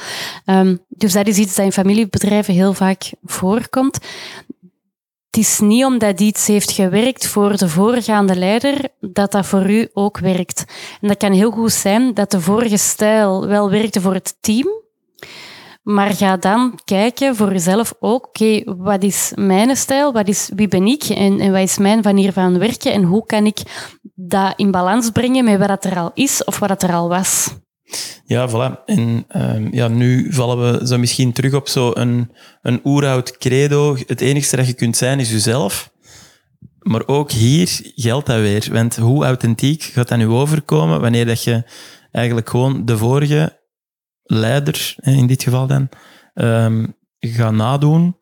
Um, 0.47 0.85
dus 0.89 1.13
dat 1.13 1.27
is 1.27 1.39
iets 1.39 1.55
dat 1.55 1.65
in 1.65 1.73
familiebedrijven 1.73 2.55
heel 2.55 2.75
vaak 2.75 3.11
voorkomt. 3.25 3.99
Het 5.33 5.41
is 5.41 5.61
niet 5.61 5.85
omdat 5.85 6.21
iets 6.21 6.47
heeft 6.47 6.71
gewerkt 6.71 7.27
voor 7.27 7.57
de 7.57 7.69
voorgaande 7.69 8.37
leider, 8.37 8.89
dat 9.01 9.33
dat 9.33 9.47
voor 9.47 9.71
u 9.71 9.89
ook 9.93 10.19
werkt. 10.19 10.65
En 11.01 11.09
dat 11.09 11.17
kan 11.17 11.33
heel 11.33 11.51
goed 11.51 11.73
zijn 11.73 12.15
dat 12.15 12.31
de 12.31 12.41
vorige 12.41 12.77
stijl 12.77 13.47
wel 13.47 13.71
werkte 13.71 14.01
voor 14.01 14.15
het 14.15 14.37
team, 14.41 14.69
maar 15.83 16.11
ga 16.11 16.37
dan 16.37 16.79
kijken 16.85 17.37
voor 17.37 17.53
jezelf 17.53 17.95
ook, 18.01 18.27
oké, 18.27 18.63
wat 18.77 19.03
is 19.03 19.33
mijn 19.35 19.77
stijl, 19.77 20.13
wat 20.13 20.29
is, 20.29 20.51
wie 20.55 20.69
ben 20.69 20.87
ik 20.87 21.03
en, 21.03 21.41
en 21.41 21.53
wat 21.53 21.61
is 21.61 21.79
mijn 21.79 22.01
manier 22.03 22.33
van 22.33 22.59
werken 22.59 22.93
en 22.93 23.03
hoe 23.03 23.27
kan 23.27 23.47
ik 23.47 23.59
dat 24.15 24.53
in 24.57 24.71
balans 24.71 25.11
brengen 25.11 25.45
met 25.45 25.67
wat 25.67 25.85
er 25.85 25.99
al 25.99 26.11
is 26.15 26.45
of 26.45 26.59
wat 26.59 26.83
er 26.83 26.93
al 26.93 27.09
was. 27.09 27.49
Ja, 28.25 28.49
voilà. 28.49 28.85
En 28.85 29.27
um, 29.37 29.69
ja, 29.73 29.89
nu 29.89 30.33
vallen 30.33 30.79
we 30.79 30.87
zo 30.87 30.99
misschien 30.99 31.33
terug 31.33 31.55
op 31.55 31.69
zo'n 31.69 32.01
een, 32.01 32.31
een 32.63 32.83
credo. 33.39 33.97
Het 34.07 34.21
enige 34.21 34.57
dat 34.57 34.67
je 34.67 34.73
kunt 34.73 34.97
zijn 34.97 35.21
is 35.21 35.31
jezelf. 35.31 35.91
Maar 36.79 37.07
ook 37.07 37.31
hier 37.31 37.81
geldt 37.95 38.27
dat 38.27 38.41
weer. 38.41 38.69
Want 38.73 38.97
hoe 38.97 39.25
authentiek 39.25 39.83
gaat 39.83 40.09
dat 40.09 40.19
nu 40.19 40.27
overkomen 40.27 41.01
wanneer 41.01 41.27
dat 41.27 41.45
je 41.45 41.65
eigenlijk 42.11 42.49
gewoon 42.51 42.85
de 42.85 42.99
vorige 42.99 43.61
leider, 44.23 44.95
in 44.97 45.27
dit 45.27 45.43
geval 45.43 45.67
dan, 45.67 45.89
um, 46.35 46.97
gaat 47.19 47.53
nadoen? 47.53 48.17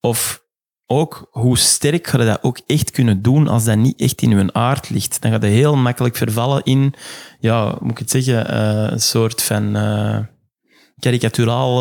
Of 0.00 0.48
ook 0.92 1.28
hoe 1.30 1.58
sterk 1.58 2.06
ga 2.06 2.18
je 2.18 2.24
dat 2.24 2.42
ook 2.42 2.60
echt 2.66 2.90
kunnen 2.90 3.22
doen 3.22 3.48
als 3.48 3.64
dat 3.64 3.76
niet 3.76 4.00
echt 4.00 4.22
in 4.22 4.30
je 4.30 4.52
aard 4.52 4.90
ligt. 4.90 5.22
Dan 5.22 5.30
gaat 5.30 5.42
je 5.42 5.48
heel 5.48 5.76
makkelijk 5.76 6.16
vervallen 6.16 6.62
in, 6.64 6.94
ja, 7.40 7.76
moet 7.80 7.90
ik 7.90 7.98
het 7.98 8.10
zeggen, 8.10 8.48
eh, 8.48 8.90
een 8.90 9.00
soort 9.00 9.42
van 9.42 9.76
uh, 9.76 10.18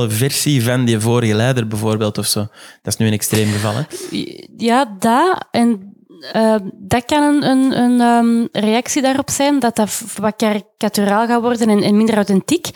versie 0.08 0.64
van 0.64 0.86
die 0.86 1.00
vorige 1.00 1.34
leider 1.34 1.68
bijvoorbeeld 1.68 2.18
of 2.18 2.26
zo. 2.26 2.40
Dat 2.82 2.94
is 2.94 2.98
nu 2.98 3.08
een 3.08 3.14
extreem 3.14 3.52
geval, 3.52 3.74
hè? 3.76 3.82
Ja, 4.58 4.96
dat. 5.00 5.48
En 5.52 5.94
uh, 6.36 6.56
dat 6.74 7.06
kan 7.06 7.24
een, 7.24 7.44
een, 7.44 7.80
een 7.80 8.02
um, 8.02 8.48
reactie 8.52 9.02
daarop 9.02 9.30
zijn, 9.30 9.60
dat 9.60 9.76
dat 9.76 10.04
wat 10.18 10.36
karikaturaal 10.36 11.28
gaat 11.28 11.42
worden 11.42 11.70
en, 11.70 11.84
en 11.84 11.98
minder 11.98 12.16
authentiek. 12.16 12.70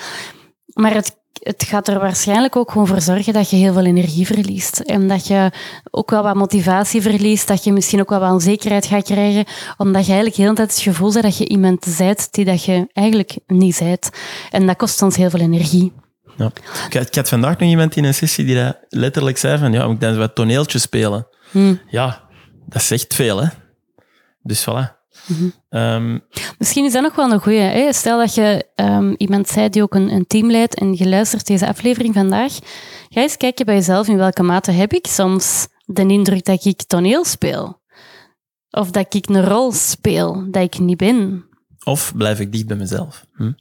Maar 0.74 0.94
het 0.94 1.22
het 1.44 1.64
gaat 1.64 1.88
er 1.88 2.00
waarschijnlijk 2.00 2.56
ook 2.56 2.72
gewoon 2.72 2.88
voor 2.88 3.02
zorgen 3.02 3.34
dat 3.34 3.50
je 3.50 3.56
heel 3.56 3.74
veel 3.74 3.86
energie 3.86 4.26
verliest. 4.26 4.80
En 4.80 5.08
dat 5.08 5.28
je 5.28 5.52
ook 5.92 6.10
wel 6.10 6.24
wat 6.24 6.36
motivatie 6.36 7.02
verliest. 7.02 7.48
Dat 7.48 7.64
je 7.64 7.72
misschien 7.72 8.00
ook 8.00 8.10
wel 8.10 8.20
wat 8.20 8.32
onzekerheid 8.32 8.86
gaat 8.86 9.04
krijgen. 9.04 9.46
Omdat 9.78 10.06
je 10.06 10.12
eigenlijk 10.12 10.36
heel 10.36 10.50
de 10.50 10.56
tijd 10.56 10.70
het 10.70 10.82
gevoel 10.82 11.12
hebt 11.12 11.24
dat 11.24 11.38
je 11.38 11.48
iemand 11.48 11.86
zijt 11.86 12.28
die 12.32 12.46
dat 12.46 12.64
je 12.64 12.88
eigenlijk 12.94 13.38
niet 13.48 13.76
zijt. 13.76 14.10
En 14.52 14.68
dat 14.68 14.78
kost 14.78 15.02
ons 15.02 15.16
heel 15.16 15.30
veel 15.30 15.40
energie. 15.40 15.94
Ja. 16.38 16.52
Ik, 16.90 17.16
had 17.16 17.30
vandaag 17.30 17.58
nog 17.58 17.70
iemand 17.70 17.96
in 17.96 18.04
een 18.04 18.14
sessie 18.14 18.46
die 18.46 18.56
dat 18.56 18.78
letterlijk 18.90 19.38
zei 19.38 19.58
van 19.58 19.74
ja, 19.74 19.86
ik 19.86 20.00
dan 20.00 20.18
wat 20.18 20.36
toneeltjes 20.36 20.82
spelen. 20.82 21.28
Hmm. 21.52 21.80
Ja, 21.88 22.22
dat 22.66 22.82
zegt 22.82 23.14
veel, 23.14 23.42
hè. 23.42 23.48
Dus 24.42 24.68
voilà. 24.70 25.03
Ehm, 25.70 26.20
Misschien 26.58 26.86
is 26.86 26.92
dat 26.92 27.02
nog 27.02 27.16
wel 27.16 27.32
een 27.32 27.42
goeie. 27.42 27.94
Stel 27.94 28.18
dat 28.18 28.36
je 28.36 28.66
um, 28.76 29.16
iemand 29.18 29.48
zei 29.48 29.70
die 29.70 29.82
ook 29.82 29.96
een, 29.96 30.12
een, 30.12 30.28
team 30.28 30.52
leidt 30.52 30.76
en 30.76 30.94
je 30.94 31.08
luistert 31.08 31.48
deze 31.48 31.68
aflevering 31.68 32.14
vandaag. 32.14 32.54
Ga 33.10 33.22
eens 33.22 33.38
kijken 33.38 33.66
bij 33.66 33.76
jezelf 33.76 34.08
in 34.08 34.18
welke 34.18 34.44
mate 34.44 34.72
heb 34.72 34.94
ik 34.94 35.08
soms 35.08 35.68
de 35.86 36.08
indruk 36.08 36.46
dat 36.46 36.66
ik 36.66 36.84
toneel 36.84 37.26
speel. 37.26 37.82
Of 38.70 38.92
dat 38.92 39.14
ik 39.14 39.30
een 39.30 39.46
rol 39.46 39.72
speel 39.72 40.52
dat 40.52 40.64
ik 40.64 40.80
niet 40.80 40.98
ben. 40.98 41.46
Of 41.84 42.14
blijf 42.16 42.40
ik 42.40 42.52
dicht 42.52 42.68
bij 42.68 42.78
mezelf. 42.78 43.26
Hm? 43.34 43.52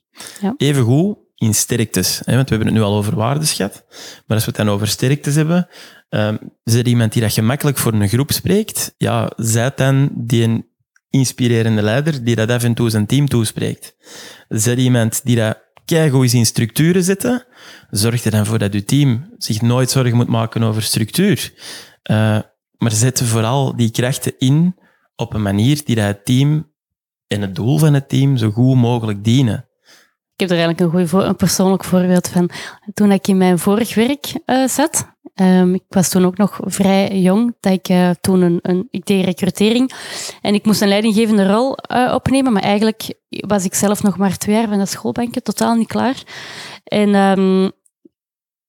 Ja. 0.40 0.54
Even 0.56 0.82
goed 0.82 1.16
in 1.42 1.54
sterktes. 1.54 2.20
Hè? 2.24 2.34
Want 2.34 2.48
we 2.48 2.54
hebben 2.54 2.74
het 2.74 2.82
nu 2.82 2.90
al 2.90 2.96
over 2.96 3.16
waardes 3.16 3.52
gehad. 3.52 3.84
Maar 4.26 4.36
als 4.36 4.44
we 4.44 4.50
het 4.50 4.56
dan 4.56 4.68
over 4.68 4.88
sterktes 4.88 5.34
hebben, 5.34 5.68
um, 6.08 6.38
is 6.64 6.74
er 6.74 6.86
iemand 6.86 7.12
die 7.12 7.22
dat 7.22 7.32
gemakkelijk 7.32 7.78
voor 7.78 7.92
een 7.92 8.08
groep 8.08 8.32
spreekt? 8.32 8.94
Ja, 8.96 9.32
zij 9.36 9.72
dan 9.74 10.10
die 10.14 10.44
een 10.44 10.66
inspirerende 11.12 11.82
leider 11.82 12.24
die 12.24 12.34
dat 12.34 12.50
af 12.50 12.62
en 12.62 12.74
toe 12.74 12.90
zijn 12.90 13.06
team 13.06 13.28
toespreekt. 13.28 13.96
Zet 14.48 14.78
iemand 14.78 15.20
die 15.24 15.36
dat 15.36 15.58
keigoed 15.84 16.24
is 16.24 16.34
in 16.34 16.46
structuren 16.46 17.02
zetten, 17.02 17.44
zorg 17.90 18.24
er 18.24 18.30
dan 18.30 18.46
voor 18.46 18.58
dat 18.58 18.72
je 18.72 18.84
team 18.84 19.34
zich 19.36 19.62
nooit 19.62 19.90
zorgen 19.90 20.16
moet 20.16 20.28
maken 20.28 20.62
over 20.62 20.82
structuur. 20.82 21.52
Uh, 22.10 22.38
maar 22.76 22.92
zet 22.92 23.22
vooral 23.22 23.76
die 23.76 23.90
krachten 23.90 24.32
in 24.38 24.76
op 25.16 25.34
een 25.34 25.42
manier 25.42 25.84
die 25.84 25.96
dat 25.96 26.04
het 26.04 26.24
team 26.24 26.70
en 27.26 27.40
het 27.40 27.54
doel 27.54 27.78
van 27.78 27.94
het 27.94 28.08
team 28.08 28.36
zo 28.36 28.50
goed 28.50 28.76
mogelijk 28.76 29.24
dienen. 29.24 29.66
Ik 30.34 30.40
heb 30.40 30.50
er 30.50 30.64
eigenlijk 30.64 30.80
een, 30.80 31.08
goed 31.08 31.22
een 31.22 31.36
persoonlijk 31.36 31.84
voorbeeld 31.84 32.28
van. 32.28 32.50
Toen 32.94 33.12
ik 33.12 33.28
in 33.28 33.36
mijn 33.36 33.58
vorig 33.58 33.94
werk 33.94 34.40
uh, 34.46 34.68
zat, 34.68 35.11
Um, 35.40 35.74
ik 35.74 35.82
was 35.88 36.08
toen 36.08 36.24
ook 36.24 36.36
nog 36.36 36.60
vrij 36.64 37.20
jong, 37.20 37.56
dat 37.60 37.72
ik 37.72 37.88
uh, 37.88 38.10
toen 38.20 38.40
een, 38.40 38.58
een, 38.62 38.88
ik 38.90 39.06
deed 39.06 39.24
recrutering 39.24 39.92
en 40.40 40.54
ik 40.54 40.64
moest 40.64 40.80
een 40.80 40.88
leidinggevende 40.88 41.52
rol 41.52 41.76
uh, 41.92 42.12
opnemen, 42.14 42.52
maar 42.52 42.62
eigenlijk 42.62 43.14
was 43.28 43.64
ik 43.64 43.74
zelf 43.74 44.02
nog 44.02 44.16
maar 44.16 44.36
twee 44.36 44.56
jaar 44.56 44.68
van 44.68 44.78
de 44.78 44.86
schoolbanken, 44.86 45.42
totaal 45.42 45.74
niet 45.74 45.88
klaar. 45.88 46.22
En 46.84 47.14
um, 47.14 47.70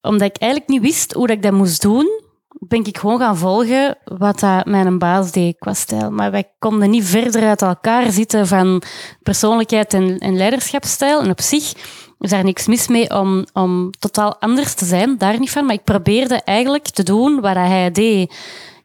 omdat 0.02 0.28
ik 0.28 0.38
eigenlijk 0.38 0.72
niet 0.72 0.82
wist 0.82 1.14
hoe 1.14 1.28
dat 1.28 1.36
ik 1.36 1.44
dat 1.44 1.52
moest 1.52 1.82
doen, 1.82 2.22
ben 2.68 2.86
ik 2.86 2.98
gewoon 2.98 3.20
gaan 3.20 3.38
volgen 3.38 3.98
wat 4.04 4.40
dat 4.40 4.66
mijn 4.66 4.98
baas 4.98 5.32
deed 5.32 5.58
qua 5.58 5.74
stijl. 5.74 6.12
Maar 6.12 6.32
wij 6.32 6.52
konden 6.60 6.90
niet 6.90 7.06
verder 7.06 7.48
uit 7.48 7.62
elkaar 7.62 8.12
zitten 8.12 8.48
van 8.48 8.82
persoonlijkheid 9.24 9.94
en, 9.94 10.18
en 10.18 10.38
leiderschapsstijl. 10.38 11.22
En 11.22 11.30
op 11.30 11.42
zich 11.42 11.74
is 12.24 12.30
daar 12.30 12.44
niks 12.44 12.68
mis 12.68 12.88
mee 12.88 13.10
om, 13.10 13.46
om 13.54 13.92
totaal 14.00 14.36
anders 14.40 14.74
te 14.74 14.86
zijn, 14.86 15.18
daar 15.18 15.40
niet 15.40 15.52
van. 15.52 15.66
Maar 15.66 15.76
ik 15.76 15.84
probeerde 15.84 16.42
eigenlijk 16.44 16.88
te 16.88 17.04
doen 17.04 17.42
wat 17.42 17.56
hij 17.56 17.92
deed. 17.92 18.36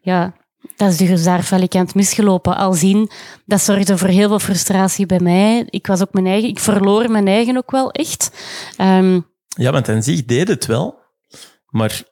Ja, 0.00 0.32
dat 0.76 0.90
is 0.90 0.96
dus 0.96 1.24
daar 1.24 1.44
valikant 1.44 1.94
misgelopen. 1.94 2.56
Al 2.56 2.72
zien, 2.72 3.10
dat 3.44 3.60
zorgde 3.60 3.98
voor 3.98 4.08
heel 4.08 4.28
veel 4.28 4.38
frustratie 4.38 5.06
bij 5.06 5.20
mij. 5.20 5.66
Ik 5.70 5.86
was 5.86 6.00
ook 6.00 6.12
mijn 6.12 6.26
eigen, 6.26 6.48
ik 6.48 6.58
verloor 6.58 7.10
mijn 7.10 7.28
eigen 7.28 7.56
ook 7.56 7.70
wel 7.70 7.90
echt. 7.90 8.30
Um, 8.80 9.26
ja, 9.48 9.72
want 9.72 9.88
aan 9.88 10.02
zich 10.02 10.24
deed 10.24 10.48
het 10.48 10.66
wel. 10.66 10.98
Maar 11.68 12.02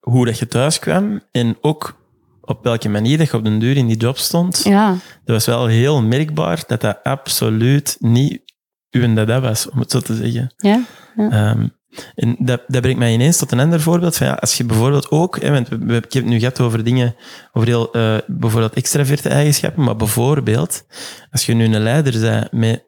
hoe 0.00 0.26
dat 0.26 0.38
je 0.38 0.48
thuis 0.48 0.78
kwam 0.78 1.20
en 1.30 1.58
ook 1.60 1.96
op 2.40 2.64
welke 2.64 2.88
manier 2.88 3.18
dat 3.18 3.30
je 3.30 3.36
op 3.36 3.44
de 3.44 3.58
deur 3.58 3.76
in 3.76 3.86
die 3.86 3.96
job 3.96 4.18
stond, 4.18 4.60
ja. 4.64 4.90
dat 5.24 5.34
was 5.34 5.46
wel 5.46 5.66
heel 5.66 6.02
merkbaar 6.02 6.64
dat 6.66 6.80
dat 6.80 6.98
absoluut 7.02 7.96
niet 8.00 8.47
uw 8.90 9.14
dat 9.14 9.40
was, 9.40 9.70
om 9.70 9.78
het 9.78 9.90
zo 9.90 10.00
te 10.00 10.14
zeggen. 10.14 10.54
Ja. 10.56 10.84
ja. 11.16 11.50
Um, 11.50 11.76
en 12.14 12.36
dat, 12.38 12.62
dat 12.66 12.80
brengt 12.80 12.98
mij 12.98 13.12
ineens 13.12 13.36
tot 13.36 13.52
een 13.52 13.60
ander 13.60 13.80
voorbeeld. 13.80 14.16
Van 14.16 14.26
ja, 14.26 14.32
als 14.32 14.54
je 14.54 14.64
bijvoorbeeld 14.64 15.10
ook, 15.10 15.40
hè, 15.40 15.50
want 15.50 15.68
we, 15.68 15.78
we, 15.78 15.96
ik 15.96 16.12
heb 16.12 16.22
het 16.22 16.32
nu 16.32 16.38
gehad 16.38 16.60
over 16.60 16.84
dingen, 16.84 17.14
over 17.52 17.68
heel, 17.68 17.96
uh, 17.96 18.16
bijvoorbeeld 18.26 18.74
extraverte 18.74 19.28
eigenschappen, 19.28 19.84
maar 19.84 19.96
bijvoorbeeld, 19.96 20.86
als 21.30 21.46
je 21.46 21.54
nu 21.54 21.64
een 21.64 21.82
leider 21.82 22.20
bent 22.20 22.52
met 22.52 22.86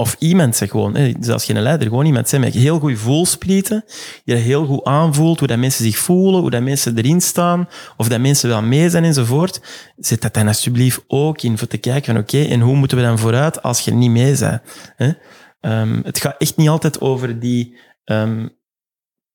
of 0.00 0.16
iemand 0.18 0.56
zegt 0.56 0.70
gewoon, 0.70 0.96
hè, 0.96 1.12
zelfs 1.20 1.44
geen 1.44 1.60
leider, 1.60 1.88
gewoon 1.88 2.06
iemand 2.06 2.28
zegt 2.28 2.42
met 2.42 2.54
heel 2.54 2.78
goed 2.78 2.98
voelsprieten, 2.98 3.84
die 4.24 4.34
heel 4.34 4.66
goed 4.66 4.84
aanvoelt, 4.84 5.38
hoe 5.38 5.48
dat 5.48 5.58
mensen 5.58 5.84
zich 5.84 5.98
voelen, 5.98 6.40
hoe 6.40 6.50
dat 6.50 6.62
mensen 6.62 6.98
erin 6.98 7.20
staan, 7.20 7.68
of 7.96 8.08
dat 8.08 8.20
mensen 8.20 8.48
wel 8.48 8.62
mee 8.62 8.90
zijn 8.90 9.04
enzovoort. 9.04 9.60
Zet 9.96 10.22
dat 10.22 10.34
dan 10.34 10.46
alsjeblieft 10.46 11.04
ook 11.06 11.42
in 11.42 11.58
voor 11.58 11.68
te 11.68 11.78
kijken 11.78 12.14
van 12.14 12.22
oké, 12.22 12.42
en 12.42 12.60
hoe 12.60 12.76
moeten 12.76 12.96
we 12.96 13.02
dan 13.02 13.18
vooruit 13.18 13.62
als 13.62 13.80
je 13.80 13.92
niet 13.92 14.10
mee 14.10 14.36
bent? 14.38 14.60
Hè? 14.96 15.12
Um, 15.60 16.00
het 16.04 16.18
gaat 16.18 16.34
echt 16.38 16.56
niet 16.56 16.68
altijd 16.68 17.00
over 17.00 17.38
die, 17.40 17.76
um, 18.04 18.50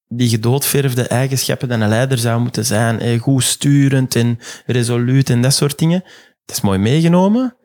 die 0.07 0.29
gedoodverfde 0.29 1.07
eigenschappen 1.07 1.67
dat 1.67 1.81
een 1.81 1.87
leider 1.87 2.17
zou 2.17 2.41
moeten 2.41 2.65
zijn. 2.65 3.19
Goed 3.19 3.43
sturend 3.43 4.15
en 4.15 4.39
resoluut 4.65 5.29
en 5.29 5.41
dat 5.41 5.53
soort 5.53 5.77
dingen. 5.77 6.03
Dat 6.45 6.55
is 6.55 6.61
mooi 6.61 6.79
meegenomen, 6.79 7.55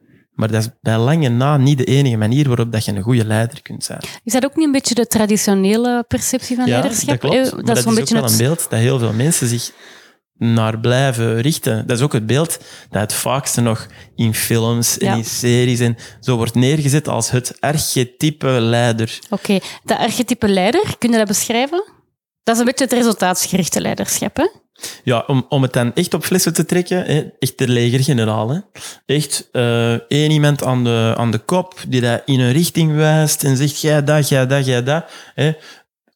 maar 0.41 0.51
dat 0.51 0.63
is 0.63 0.69
bij 0.81 0.99
lange 0.99 1.29
na 1.29 1.57
niet 1.57 1.79
de 1.79 1.85
enige 1.85 2.17
manier 2.17 2.47
waarop 2.47 2.73
dat 2.73 2.85
je 2.85 2.93
een 2.93 3.03
goede 3.03 3.25
leider 3.25 3.63
kunt 3.63 3.85
zijn. 3.85 4.01
Is 4.25 4.33
dat 4.33 4.45
ook 4.45 4.57
niet 4.57 4.67
een 4.67 4.73
beetje 4.73 4.95
de 4.95 5.07
traditionele 5.07 6.05
perceptie 6.09 6.57
van 6.57 6.69
leiderschap? 6.69 7.09
Dat, 7.09 7.19
klopt. 7.19 7.67
dat, 7.67 7.77
is, 7.77 7.85
beetje 7.85 8.01
ook 8.01 8.23
wel 8.23 8.31
een 8.31 8.37
beeld 8.37 8.67
dat 8.71 8.79
heel 8.79 8.99
veel 8.99 9.13
mensen 9.13 9.47
zich 9.47 9.73
naar 10.37 10.79
blijven 10.79 11.41
richten. 11.41 11.87
Dat 11.87 11.97
is 11.97 12.03
ook 12.03 12.13
het 12.13 12.27
beeld 12.27 12.59
dat 12.91 13.01
het 13.01 13.13
vaakste 13.13 13.61
nog 13.61 13.87
in 14.15 14.35
films 14.35 14.99
en 14.99 15.17
in 15.17 15.25
series 15.25 15.81
en 15.81 15.97
zo 16.21 16.37
wordt 16.37 16.55
neergezet 16.55 17.09
als 17.09 17.31
het 17.31 17.57
archetype 17.61 18.47
leider. 18.47 19.19
Oké, 19.31 19.35
okay. 19.35 19.63
dat 19.85 19.99
archetype 19.99 20.49
leider, 20.49 20.95
kun 20.99 21.11
je 21.11 21.17
dat 21.17 21.27
beschrijven? 21.27 22.00
Dat 22.43 22.55
is 22.55 22.61
een 22.61 22.67
beetje 22.67 22.85
het 22.85 22.95
resultaatsgerichte 22.95 23.81
leiderschap, 23.81 24.37
hè? 24.37 24.47
Ja, 25.05 25.25
om, 25.27 25.47
om 25.49 25.63
het 25.63 25.73
dan 25.73 25.95
echt 25.95 26.15
op 26.15 26.25
flessen 26.25 26.55
te 26.55 26.65
trekken, 26.65 27.05
hè, 27.05 27.31
echt 27.39 27.59
de 27.59 27.69
legergeneraal. 27.69 28.71
Echt 29.07 29.49
uh, 29.53 29.93
één 29.93 30.31
iemand 30.31 30.65
aan 30.65 30.85
de, 30.85 31.15
aan 31.17 31.31
de 31.31 31.39
kop 31.39 31.75
die 31.89 32.01
dat 32.01 32.23
in 32.25 32.41
een 32.41 32.53
richting 32.53 32.95
wijst 32.95 33.45
en 33.45 33.57
zegt, 33.57 33.81
jij 33.81 34.05
dat, 34.05 34.29
jij 34.29 34.47
dat, 34.47 34.67
jij 34.67 34.83
dat. 34.83 35.05
Hè. 35.35 35.53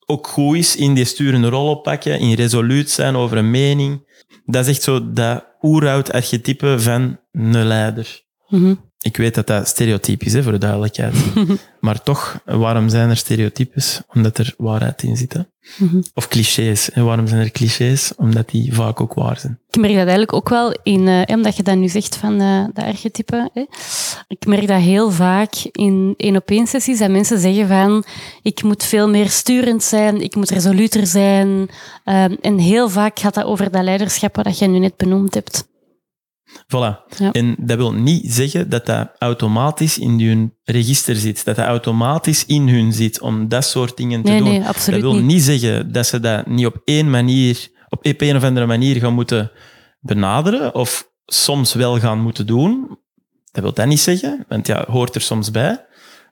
Ook 0.06 0.26
goed 0.26 0.56
is 0.56 0.76
in 0.76 0.94
die 0.94 1.04
sturende 1.04 1.48
rol 1.48 1.70
oppakken, 1.70 2.18
in 2.18 2.34
resoluut 2.34 2.90
zijn 2.90 3.16
over 3.16 3.36
een 3.36 3.50
mening. 3.50 4.12
Dat 4.44 4.66
is 4.66 4.70
echt 4.74 4.82
zo 4.82 5.12
dat 5.12 5.44
oeroud 5.62 6.12
archetype 6.12 6.80
van 6.80 7.20
een 7.32 7.64
leider. 7.64 8.22
Mm 8.48 8.92
ik 9.04 9.16
weet 9.16 9.34
dat 9.34 9.46
dat 9.46 9.68
stereotypisch 9.68 10.26
is, 10.26 10.34
hè, 10.34 10.42
voor 10.42 10.52
de 10.52 10.58
duidelijkheid. 10.58 11.14
maar 11.80 12.02
toch, 12.02 12.40
waarom 12.44 12.88
zijn 12.88 13.10
er 13.10 13.16
stereotypes? 13.16 14.00
Omdat 14.14 14.38
er 14.38 14.54
waarheid 14.56 15.02
in 15.02 15.16
zit. 15.16 15.44
Mhm. 15.78 16.02
Of 16.14 16.28
clichés. 16.28 16.90
En 16.90 17.04
waarom 17.04 17.26
zijn 17.26 17.40
er 17.40 17.50
clichés? 17.50 18.14
Omdat 18.16 18.50
die 18.50 18.74
vaak 18.74 19.00
ook 19.00 19.14
waar 19.14 19.38
zijn. 19.38 19.58
Ik 19.70 19.76
merk 19.80 19.92
dat 19.92 20.00
eigenlijk 20.00 20.32
ook 20.32 20.48
wel 20.48 20.78
in, 20.82 21.06
uh, 21.06 21.22
omdat 21.26 21.56
je 21.56 21.62
dat 21.62 21.76
nu 21.76 21.88
zegt 21.88 22.16
van 22.16 22.42
uh, 22.42 22.64
de 22.72 22.84
archetypen. 22.84 23.50
Hè. 23.52 23.64
Ik 24.28 24.46
merk 24.46 24.66
dat 24.66 24.80
heel 24.80 25.10
vaak 25.10 25.54
in 25.72 26.14
één 26.16 26.36
op 26.36 26.50
één 26.50 26.66
sessies 26.66 26.98
dat 26.98 27.10
mensen 27.10 27.38
zeggen 27.38 27.68
van 27.68 28.04
ik 28.42 28.62
moet 28.62 28.84
veel 28.84 29.08
meer 29.08 29.28
sturend 29.28 29.82
zijn, 29.82 30.20
ik 30.20 30.34
moet 30.34 30.50
resoluter 30.50 31.06
zijn. 31.06 31.68
Uh, 32.04 32.24
en 32.24 32.58
heel 32.58 32.88
vaak 32.88 33.18
gaat 33.18 33.34
dat 33.34 33.44
over 33.44 33.70
dat 33.70 33.82
leiderschap 33.82 34.36
wat 34.36 34.58
je 34.58 34.66
nu 34.66 34.78
net 34.78 34.96
benoemd 34.96 35.34
hebt. 35.34 35.72
Voilà. 36.44 37.04
En 37.32 37.56
dat 37.58 37.76
wil 37.76 37.92
niet 37.92 38.32
zeggen 38.32 38.68
dat 38.68 38.86
dat 38.86 39.10
automatisch 39.18 39.98
in 39.98 40.20
hun 40.20 40.54
register 40.64 41.16
zit, 41.16 41.44
dat 41.44 41.56
dat 41.56 41.66
automatisch 41.66 42.46
in 42.46 42.68
hun 42.68 42.92
zit 42.92 43.20
om 43.20 43.48
dat 43.48 43.64
soort 43.64 43.96
dingen 43.96 44.22
te 44.22 44.30
nee, 44.30 44.38
doen. 44.38 44.48
Nee, 44.48 44.64
absoluut 44.64 45.02
dat 45.02 45.12
wil 45.12 45.22
niet. 45.22 45.42
zeggen 45.42 45.92
dat 45.92 46.06
ze 46.06 46.20
dat 46.20 46.46
niet 46.46 46.66
op 46.66 46.80
één 46.84 47.10
manier, 47.10 47.68
op 47.88 47.98
een 48.02 48.36
of 48.36 48.44
andere 48.44 48.66
manier 48.66 48.96
gaan 48.96 49.14
moeten 49.14 49.50
benaderen 50.00 50.74
of 50.74 51.10
soms 51.26 51.74
wel 51.74 51.98
gaan 51.98 52.20
moeten 52.20 52.46
doen. 52.46 52.98
Dat 53.50 53.62
wil 53.62 53.72
dat 53.72 53.86
niet 53.86 54.00
zeggen, 54.00 54.44
want 54.48 54.66
ja, 54.66 54.84
hoort 54.88 55.14
er 55.14 55.20
soms 55.20 55.50
bij. 55.50 55.84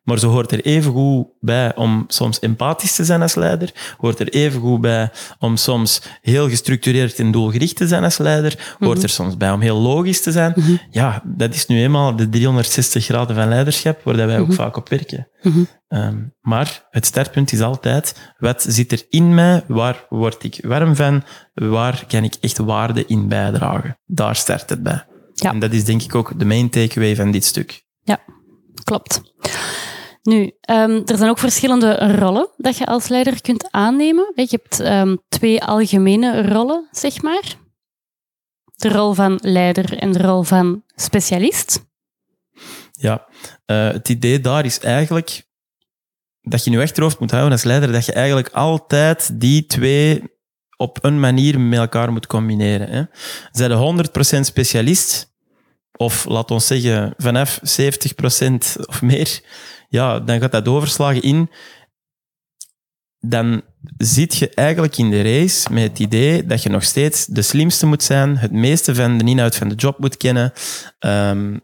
Maar 0.02 0.18
zo 0.18 0.30
hoort 0.30 0.52
er 0.52 0.60
even 0.64 0.92
goed 0.92 1.26
bij 1.40 1.76
om 1.76 2.04
soms 2.08 2.38
empathisch 2.40 2.94
te 2.94 3.04
zijn 3.04 3.22
als 3.22 3.34
leider. 3.34 3.94
Hoort 3.98 4.20
er 4.20 4.28
even 4.28 4.60
goed 4.60 4.80
bij 4.80 5.10
om 5.38 5.56
soms 5.56 6.02
heel 6.20 6.48
gestructureerd 6.48 7.18
en 7.18 7.30
doelgericht 7.32 7.76
te 7.76 7.86
zijn 7.86 8.04
als 8.04 8.18
leider. 8.18 8.74
Hoort 8.78 8.94
Mhm. 8.96 9.02
er 9.06 9.08
soms 9.12 9.36
bij 9.36 9.50
om 9.50 9.60
heel 9.60 9.80
logisch 9.80 10.22
te 10.22 10.32
zijn. 10.32 10.54
Ja, 10.90 11.22
dat 11.24 11.54
is 11.54 11.66
nu 11.66 11.82
eenmaal 11.82 12.16
de 12.16 12.28
360 12.28 13.04
graden 13.04 13.36
van 13.36 13.48
leiderschap, 13.48 14.00
waar 14.04 14.16
dat 14.16 14.26
wij 14.26 14.38
ook 14.40 14.46
Mhm. 14.46 14.56
vaak 14.56 14.76
op 14.76 14.88
werken. 14.88 15.28
Mhm. 15.42 15.62
Ehm, 15.88 16.16
maar 16.40 16.86
het 16.90 17.06
startpunt 17.06 17.52
is 17.52 17.60
altijd, 17.60 18.32
wat 18.38 18.64
zit 18.68 18.92
er 18.92 19.06
in 19.08 19.34
mij? 19.34 19.64
Waar 19.66 20.06
word 20.08 20.44
ik 20.44 20.58
warm 20.62 20.96
van? 20.96 21.22
Waar 21.54 22.04
kan 22.08 22.24
ik 22.24 22.34
echt 22.40 22.58
waarde 22.58 23.06
in 23.06 23.28
bijdragen? 23.28 23.98
Daar 24.06 24.36
start 24.36 24.70
het 24.70 24.82
bij. 24.82 25.04
Ja. 25.34 25.50
En 25.50 25.58
dat 25.58 25.72
is 25.72 25.84
denk 25.84 26.02
ik 26.02 26.14
ook 26.14 26.38
de 26.38 26.44
main 26.44 26.70
takeaway 26.70 27.16
van 27.16 27.30
dit 27.30 27.44
stuk. 27.44 27.80
Klopt. 28.84 29.20
Nu, 30.22 30.52
ehm, 30.60 31.02
er 31.04 31.16
zijn 31.16 31.30
ook 31.30 31.38
verschillende 31.38 31.94
rollen 31.94 32.48
dat 32.56 32.76
je 32.76 32.86
als 32.86 33.08
leider 33.08 33.40
kunt 33.40 33.70
aannemen. 33.70 34.32
Je 34.34 34.46
hebt 34.50 34.80
ehm, 34.80 35.16
twee 35.28 35.64
algemene 35.64 36.48
rollen, 36.48 36.88
zeg 36.90 37.22
maar. 37.22 37.54
De 38.74 38.88
rol 38.88 39.12
van 39.12 39.38
leider 39.42 39.98
en 39.98 40.12
de 40.12 40.22
rol 40.22 40.42
van 40.42 40.82
specialist. 40.94 41.84
Ja, 42.92 43.26
eh, 43.64 43.90
het 43.90 44.08
idee 44.08 44.40
daar 44.40 44.64
is 44.64 44.80
eigenlijk 44.80 45.42
dat 46.42 46.64
je 46.64 46.70
in 46.70 46.76
je 46.76 46.82
achterhoofd 46.82 47.18
moet 47.18 47.30
houden 47.30 47.52
als 47.52 47.62
leider 47.62 47.92
dat 47.92 48.06
je 48.06 48.12
eigenlijk 48.12 48.48
altijd 48.48 49.40
die 49.40 49.66
twee 49.66 50.22
op 50.76 51.04
een 51.04 51.20
manier 51.20 51.60
met 51.60 51.78
elkaar 51.78 52.12
moet 52.12 52.26
combineren. 52.26 52.88
Hè. 52.88 53.02
Zij 53.52 53.68
de 53.68 53.74
100% 53.74 54.46
specialist, 54.46 55.32
of 55.96 56.24
laat 56.24 56.50
ons 56.50 56.66
zeggen 56.66 57.14
vanaf 57.16 57.60
70% 57.62 58.76
of 58.86 59.02
meer, 59.02 59.40
ja, 59.92 60.20
dan 60.20 60.40
gaat 60.40 60.52
dat 60.52 60.68
overslagen 60.68 61.22
in. 61.22 61.50
Dan 63.18 63.62
zit 63.96 64.36
je 64.36 64.50
eigenlijk 64.54 64.96
in 64.96 65.10
de 65.10 65.22
race 65.22 65.72
met 65.72 65.82
het 65.82 65.98
idee 65.98 66.46
dat 66.46 66.62
je 66.62 66.68
nog 66.68 66.82
steeds 66.82 67.26
de 67.26 67.42
slimste 67.42 67.86
moet 67.86 68.02
zijn, 68.02 68.36
het 68.36 68.52
meeste 68.52 68.94
van 68.94 69.18
de 69.18 69.24
inhoud 69.24 69.56
van 69.56 69.68
de 69.68 69.74
job 69.74 69.98
moet 69.98 70.16
kennen, 70.16 70.52
ehm, 70.98 71.58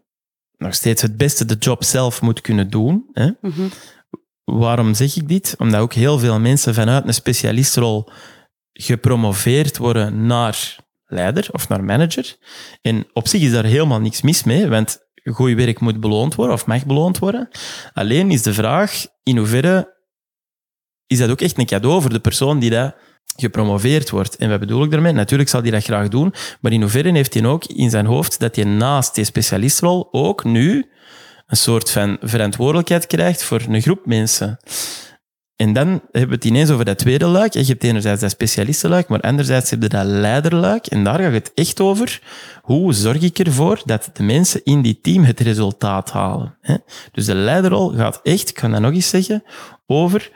nog 0.57 0.75
steeds 0.75 1.03
het 1.03 1.17
beste 1.17 1.45
de 1.45 1.57
job 1.59 1.85
zelf 1.85 2.23
moet 2.23 2.41
kunnen 2.41 2.71
doen. 2.71 3.09
Hè? 3.13 3.31
Mhm. 3.41 3.69
Waarom 4.45 4.95
zeg 4.95 5.17
ik 5.17 5.29
dit? 5.29 5.55
Omdat 5.59 5.81
ook 5.81 5.93
heel 5.93 6.19
veel 6.19 6.41
mensen 6.41 6.75
vanuit 6.75 7.07
een 7.07 7.15
specialistrol 7.15 8.11
gepromoveerd 8.73 9.77
worden 9.77 10.27
naar 10.27 10.77
leider 11.07 11.49
of 11.53 11.69
naar 11.69 11.85
manager. 11.85 12.37
En 12.83 13.07
op 13.13 13.29
zich 13.29 13.43
is 13.43 13.53
daar 13.53 13.65
helemaal 13.65 14.01
niks 14.01 14.23
mis 14.23 14.45
mee, 14.45 14.69
want 14.69 15.08
goed 15.33 15.53
werk 15.53 15.81
moet 15.81 16.01
beloond 16.01 16.35
worden 16.35 16.55
of 16.55 16.67
mag 16.67 16.87
beloond 16.87 17.19
worden. 17.19 17.49
Alleen 17.93 18.31
is 18.31 18.43
de 18.43 18.55
vraag 18.55 19.07
in 19.23 19.37
hoeverre 19.37 19.97
is 21.07 21.19
dat 21.19 21.31
ook 21.31 21.41
echt 21.41 21.59
een 21.59 21.67
cadeau 21.67 22.01
voor 22.01 22.13
de 22.13 22.21
persoon 22.21 22.59
die 22.59 22.71
dat 22.71 22.95
gepromoveerd 23.37 24.11
wordt. 24.11 24.37
En 24.37 24.49
wat 24.49 24.61
bedoel 24.61 24.85
ik 24.85 24.91
daarmee? 24.91 25.13
Natuurlijk 25.13 25.49
zal 25.49 25.63
hij 25.63 25.71
dat 25.71 25.85
graag 25.85 26.09
doen, 26.09 26.35
maar 26.61 26.73
in 26.73 26.81
hoeverre 26.81 27.13
heeft 27.13 27.35
hij 27.35 27.45
ook 27.45 27.65
in 27.65 27.91
zijn 27.91 28.07
hoofd 28.07 28.41
dat 28.41 28.57
hij 28.57 28.65
naast 28.65 29.15
die 29.15 29.25
specialistrol 29.25 30.09
ook 30.11 30.45
nu 30.45 30.91
een 31.47 31.57
soort 31.57 31.91
van 31.91 32.17
verantwoordelijkheid 32.21 33.07
krijgt 33.07 33.43
voor 33.43 33.65
een 33.69 33.83
groep 33.83 34.07
mensen. 34.07 34.59
En 35.59 35.73
dan 35.73 35.89
hebben 35.89 36.29
we 36.29 36.35
het 36.35 36.45
ineens 36.45 36.71
over 36.71 36.85
dat 36.85 36.99
tweede 36.99 37.27
luik. 37.27 37.53
Je 37.53 37.65
hebt 37.65 37.85
enerzijds 37.85 38.21
dat 38.21 38.31
specialistenluik, 38.31 39.09
maar 39.09 39.21
anderzijds 39.21 39.71
heb 39.71 39.83
je 39.83 39.89
dat 39.89 40.05
leiderluik. 40.05 40.87
En 40.87 41.05
daar 41.05 41.19
gaat 41.19 41.33
het 41.33 41.53
echt 41.55 41.81
over. 41.81 42.21
Hoe 42.63 42.93
zorg 42.93 43.23
ik 43.23 43.39
ervoor 43.39 43.83
dat 43.85 44.11
de 44.13 44.23
mensen 44.23 44.61
in 44.65 44.83
die 44.83 44.99
team 45.03 45.25
het 45.25 45.41
resultaat 45.41 46.11
halen? 46.11 46.55
Dus 47.13 47.25
de 47.25 47.35
leiderrol 47.35 47.89
gaat 47.89 48.21
echt, 48.23 48.49
ik 48.49 48.55
kan 48.55 48.71
dat 48.71 48.81
nog 48.81 48.93
eens 48.93 49.09
zeggen, 49.09 49.43
over 49.87 50.31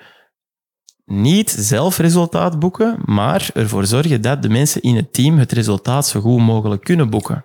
niet 1.12 1.50
zelf 1.58 1.98
resultaat 1.98 2.58
boeken, 2.58 2.98
maar 3.04 3.50
ervoor 3.54 3.86
zorgen 3.86 4.20
dat 4.20 4.42
de 4.42 4.48
mensen 4.48 4.82
in 4.82 4.96
het 4.96 5.12
team 5.12 5.38
het 5.38 5.52
resultaat 5.52 6.06
zo 6.06 6.20
goed 6.20 6.40
mogelijk 6.40 6.84
kunnen 6.84 7.10
boeken. 7.10 7.44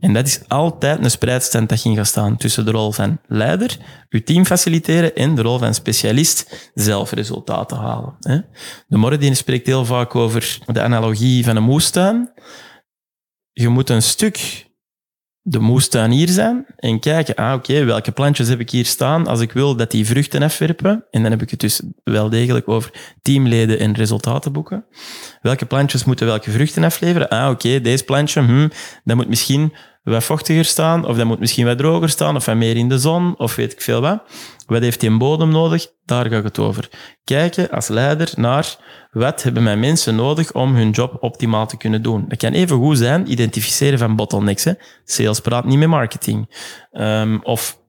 En 0.00 0.12
dat 0.12 0.26
is 0.26 0.40
altijd 0.48 1.04
een 1.04 1.10
spreidstand 1.10 1.68
dat 1.68 1.80
ging 1.80 1.96
gaan 1.96 2.06
staan 2.06 2.36
tussen 2.36 2.64
de 2.64 2.70
rol 2.70 2.92
van 2.92 3.18
leider, 3.26 3.76
uw 4.08 4.22
team 4.22 4.44
faciliteren, 4.44 5.14
en 5.14 5.34
de 5.34 5.42
rol 5.42 5.58
van 5.58 5.74
specialist, 5.74 6.70
zelf 6.74 7.12
resultaten 7.12 7.76
halen. 7.76 8.16
De 8.86 8.96
Moradine 8.96 9.34
spreekt 9.34 9.66
heel 9.66 9.84
vaak 9.84 10.14
over 10.14 10.58
de 10.66 10.82
analogie 10.82 11.44
van 11.44 11.56
een 11.56 11.62
moestuin. 11.62 12.32
Je 13.52 13.68
moet 13.68 13.90
een 13.90 14.02
stuk 14.02 14.66
de 15.42 15.58
moestuinier 15.58 16.28
zijn 16.28 16.66
en 16.76 17.00
kijken, 17.00 17.34
ah 17.34 17.54
oké, 17.54 17.84
welke 17.84 18.12
plantjes 18.12 18.48
heb 18.48 18.60
ik 18.60 18.70
hier 18.70 18.86
staan 18.86 19.26
als 19.26 19.40
ik 19.40 19.52
wil 19.52 19.76
dat 19.76 19.90
die 19.90 20.06
vruchten 20.06 20.42
afwerpen. 20.42 21.04
En 21.10 21.22
dan 21.22 21.30
heb 21.30 21.42
ik 21.42 21.50
het 21.50 21.60
dus 21.60 21.80
wel 22.04 22.28
degelijk 22.28 22.68
over 22.68 23.14
teamleden 23.22 23.78
en 23.78 23.94
resultaten 23.94 24.52
boeken. 24.52 24.84
Welke 25.42 25.66
plantjes 25.66 26.04
moeten 26.04 26.26
welke 26.26 26.50
vruchten 26.50 26.84
afleveren? 26.84 27.28
Ah 27.28 27.50
oké, 27.50 27.80
deze 27.80 28.04
plantje, 28.04 28.40
hm, 28.40 28.68
dat 29.04 29.16
moet 29.16 29.28
misschien 29.28 29.72
wat 30.02 30.24
vochtiger 30.24 30.64
staan, 30.64 31.06
of 31.06 31.16
dat 31.16 31.26
moet 31.26 31.38
misschien 31.38 31.66
wat 31.66 31.78
droger 31.78 32.08
staan, 32.08 32.36
of 32.36 32.44
wat 32.44 32.56
meer 32.56 32.76
in 32.76 32.88
de 32.88 32.98
zon, 32.98 33.34
of 33.38 33.54
weet 33.54 33.72
ik 33.72 33.80
veel 33.80 34.00
wat. 34.00 34.22
Wat 34.66 34.82
heeft 34.82 35.00
die 35.00 35.16
bodem 35.16 35.48
nodig? 35.48 35.86
Daar 36.04 36.30
gaat 36.30 36.44
het 36.44 36.58
over. 36.58 36.88
Kijken 37.24 37.70
als 37.70 37.88
leider 37.88 38.32
naar 38.36 38.76
wat 39.10 39.42
hebben 39.42 39.62
mijn 39.62 39.80
mensen 39.80 40.14
nodig 40.14 40.52
om 40.52 40.74
hun 40.74 40.90
job 40.90 41.16
optimaal 41.20 41.66
te 41.66 41.76
kunnen 41.76 42.02
doen. 42.02 42.24
Dat 42.28 42.38
kan 42.38 42.52
even 42.52 42.76
goed 42.76 42.98
zijn, 42.98 43.30
identificeren 43.30 43.98
van 43.98 44.16
bottlenecks. 44.16 44.64
Hè. 44.64 44.72
Sales 45.04 45.40
praat 45.40 45.64
niet 45.64 45.78
met 45.78 45.88
marketing. 45.88 46.56
Ehm, 46.90 47.38
of 47.42 47.81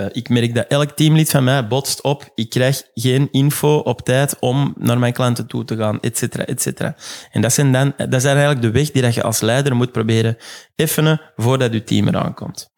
eh, 0.00 0.06
ik 0.12 0.28
merk 0.28 0.54
dat 0.54 0.66
elk 0.66 0.90
teamlid 0.90 1.30
van 1.30 1.44
mij 1.44 1.66
botst 1.66 2.02
op, 2.02 2.30
ik 2.34 2.50
krijg 2.50 2.82
geen 2.94 3.28
info 3.30 3.76
op 3.76 4.00
tijd 4.00 4.38
om 4.38 4.74
naar 4.78 4.98
mijn 4.98 5.12
klanten 5.12 5.46
toe 5.46 5.64
te 5.64 5.76
gaan, 5.76 6.00
et 6.00 6.18
cetera, 6.18 6.44
et 6.44 6.62
cetera. 6.62 6.96
En 7.30 7.40
dat, 7.40 7.52
zijn 7.52 7.72
dan, 7.72 7.92
dat 7.96 8.14
is 8.14 8.24
eigenlijk 8.24 8.62
de 8.62 8.70
weg 8.70 8.90
die 8.90 9.02
dat 9.02 9.14
je 9.14 9.22
als 9.22 9.40
leider 9.40 9.76
moet 9.76 9.92
proberen 9.92 10.36
effenen 10.74 11.20
voordat 11.36 11.72
je 11.72 11.84
team 11.84 12.08
eraan 12.08 12.34
komt. 12.34 12.70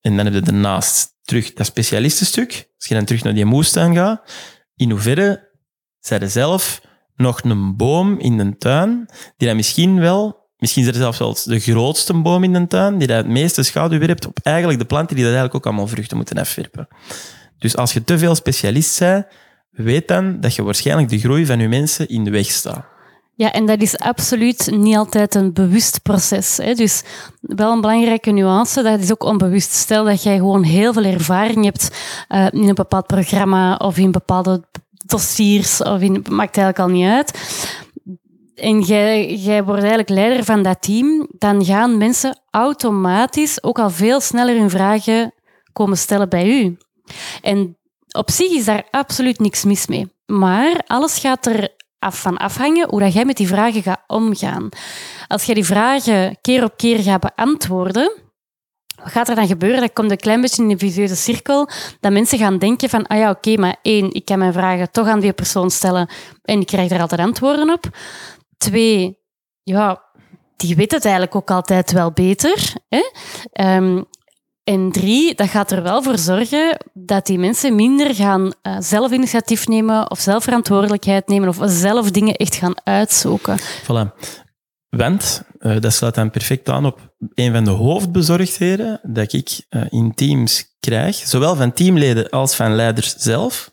En 0.00 0.16
dan 0.16 0.24
heb 0.24 0.34
je 0.34 0.40
daarnaast 0.40 1.14
terug 1.22 1.52
dat 1.52 1.66
specialistenstuk. 1.66 2.70
Als 2.76 2.88
je 2.88 2.94
dan 2.94 3.04
terug 3.04 3.22
naar 3.22 3.34
die 3.34 3.44
moestuin 3.44 3.94
gaat, 3.94 4.32
in 4.74 4.90
hoeverre 4.90 5.50
zij 5.98 6.28
zelf 6.28 6.80
nog 7.14 7.42
een 7.42 7.76
boom 7.76 8.18
in 8.18 8.36
de 8.36 8.56
tuin, 8.56 9.08
die 9.36 9.48
dan 9.48 9.56
misschien 9.56 10.00
wel, 10.00 10.45
misschien 10.58 10.82
is 10.82 10.88
er 10.88 10.94
zelfs 10.94 11.18
wel 11.18 11.36
de 11.44 11.60
grootste 11.60 12.14
boom 12.14 12.44
in 12.44 12.52
de 12.52 12.66
tuin, 12.66 12.98
die 12.98 13.08
dat 13.08 13.16
het 13.16 13.28
meeste 13.28 13.62
schaduw 13.62 13.98
werpt 13.98 14.26
op 14.26 14.38
eigenlijk 14.42 14.78
de 14.78 14.84
planten 14.84 15.16
die 15.16 15.24
dat 15.24 15.34
eigenlijk 15.34 15.54
ook 15.54 15.72
allemaal 15.72 15.88
vruchten 15.94 16.16
moeten 16.16 16.38
afwerpen. 16.38 16.88
Dus 17.58 17.76
als 17.76 17.92
je 17.92 18.04
te 18.04 18.18
veel 18.18 18.34
specialist 18.34 18.98
bent, 18.98 19.26
weet 19.70 20.08
dan 20.08 20.40
dat 20.40 20.54
je 20.54 20.62
waarschijnlijk 20.62 21.08
de 21.08 21.18
groei 21.18 21.46
van 21.46 21.58
je 21.58 21.68
mensen 21.68 22.08
in 22.08 22.24
de 22.24 22.30
weg 22.30 22.46
staat. 22.46 22.84
Ja, 23.34 23.52
en 23.52 23.66
dat 23.66 23.80
is 23.80 23.98
absoluut 23.98 24.70
niet 24.70 24.96
altijd 24.96 25.34
een 25.34 25.52
bewust 25.52 26.02
proces. 26.02 26.56
Hè. 26.56 26.74
Dus 26.74 27.02
wel 27.40 27.72
een 27.72 27.80
belangrijke 27.80 28.30
nuance, 28.30 28.82
dat 28.82 29.00
is 29.00 29.12
ook 29.12 29.24
onbewust. 29.24 29.72
Stel 29.72 30.04
dat 30.04 30.22
jij 30.22 30.36
gewoon 30.36 30.62
heel 30.62 30.92
veel 30.92 31.04
ervaring 31.04 31.64
hebt 31.64 31.90
uh, 32.28 32.46
in 32.50 32.68
een 32.68 32.74
bepaald 32.74 33.06
programma 33.06 33.74
of 33.74 33.98
in 33.98 34.10
bepaalde 34.10 34.62
dossiers, 35.06 35.82
of 35.82 36.00
in, 36.00 36.12
maakt 36.12 36.56
eigenlijk 36.56 36.78
al 36.78 36.88
niet 36.88 37.08
uit. 37.08 37.38
En 38.56 38.80
jij, 38.80 39.34
jij 39.34 39.64
wordt 39.64 39.80
eigenlijk 39.80 40.08
leider 40.08 40.44
van 40.44 40.62
dat 40.62 40.82
team, 40.82 41.26
dan 41.38 41.64
gaan 41.64 41.98
mensen 41.98 42.40
automatisch 42.50 43.62
ook 43.62 43.78
al 43.78 43.90
veel 43.90 44.20
sneller 44.20 44.58
hun 44.58 44.70
vragen 44.70 45.32
komen 45.72 45.98
stellen 45.98 46.28
bij 46.28 46.60
u. 46.60 46.76
En 47.42 47.76
op 48.12 48.30
zich 48.30 48.50
is 48.50 48.64
daar 48.64 48.86
absoluut 48.90 49.38
niks 49.38 49.64
mis 49.64 49.86
mee. 49.86 50.12
Maar 50.26 50.82
alles 50.86 51.18
gaat 51.18 51.46
er 51.46 51.74
af 51.98 52.20
van 52.20 52.36
afhangen 52.36 52.88
hoe 52.88 53.00
dat 53.00 53.12
jij 53.12 53.24
met 53.24 53.36
die 53.36 53.46
vragen 53.46 53.82
gaat 53.82 54.02
omgaan. 54.06 54.68
Als 55.26 55.44
jij 55.44 55.54
die 55.54 55.64
vragen 55.64 56.38
keer 56.40 56.64
op 56.64 56.76
keer 56.76 56.98
gaat 56.98 57.20
beantwoorden, 57.20 58.12
wat 59.02 59.12
gaat 59.12 59.28
er 59.28 59.34
dan 59.34 59.46
gebeuren? 59.46 59.80
Dat 59.80 59.92
komt 59.92 60.10
een 60.10 60.16
klein 60.16 60.40
beetje 60.40 60.62
in 60.62 60.70
een 60.70 60.78
visieuze 60.78 61.16
cirkel, 61.16 61.68
dat 62.00 62.12
mensen 62.12 62.38
gaan 62.38 62.58
denken 62.58 62.88
van, 62.88 63.06
ah 63.06 63.18
ja, 63.18 63.30
oké, 63.30 63.56
maar 63.56 63.76
één, 63.82 64.12
ik 64.12 64.24
kan 64.24 64.38
mijn 64.38 64.52
vragen 64.52 64.90
toch 64.90 65.06
aan 65.06 65.20
die 65.20 65.32
persoon 65.32 65.70
stellen 65.70 66.08
en 66.42 66.60
ik 66.60 66.66
krijg 66.66 66.88
daar 66.88 67.00
altijd 67.00 67.20
antwoorden 67.20 67.70
op. 67.70 67.88
Twee, 68.56 69.18
ja, 69.62 70.02
die 70.56 70.76
weet 70.76 70.92
het 70.92 71.04
eigenlijk 71.04 71.34
ook 71.34 71.50
altijd 71.50 71.92
wel 71.92 72.12
beter. 72.12 72.72
Hè? 72.88 73.02
Um, 73.76 74.04
en 74.64 74.92
drie, 74.92 75.34
dat 75.34 75.48
gaat 75.48 75.70
er 75.70 75.82
wel 75.82 76.02
voor 76.02 76.18
zorgen 76.18 76.78
dat 76.92 77.26
die 77.26 77.38
mensen 77.38 77.74
minder 77.74 78.14
gaan 78.14 78.52
uh, 78.62 78.76
zelf 78.78 79.10
initiatief 79.10 79.66
nemen 79.68 80.10
of 80.10 80.18
zelf 80.18 80.44
verantwoordelijkheid 80.44 81.28
nemen 81.28 81.48
of 81.48 81.58
zelf 81.62 82.10
dingen 82.10 82.34
echt 82.34 82.54
gaan 82.54 82.74
uitzoeken. 82.84 83.58
Voilà. 83.58 84.34
Want, 84.88 85.42
uh, 85.58 85.80
dat 85.80 85.92
sluit 85.92 86.14
dan 86.14 86.30
perfect 86.30 86.68
aan 86.68 86.86
op 86.86 87.14
een 87.34 87.52
van 87.52 87.64
de 87.64 87.70
hoofdbezorgdheden 87.70 89.00
dat 89.02 89.32
ik 89.32 89.66
uh, 89.70 89.84
in 89.88 90.14
teams 90.14 90.76
krijg, 90.80 91.16
zowel 91.16 91.56
van 91.56 91.72
teamleden 91.72 92.28
als 92.28 92.54
van 92.54 92.74
leiders 92.74 93.14
zelf. 93.14 93.70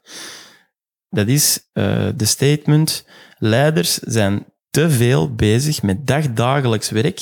Dat 1.10 1.28
is 1.28 1.69
de 2.15 2.26
statement, 2.26 3.06
leiders 3.38 3.93
zijn 3.93 4.46
te 4.73 4.89
veel 4.89 5.36
bezig 5.36 5.81
met 5.81 6.07
dagdagelijks 6.07 6.89
werk 6.89 7.21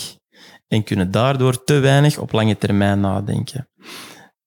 en 0.67 0.83
kunnen 0.83 1.11
daardoor 1.11 1.63
te 1.63 1.79
weinig 1.79 2.17
op 2.17 2.31
lange 2.31 2.57
termijn 2.57 2.99
nadenken. 2.99 3.69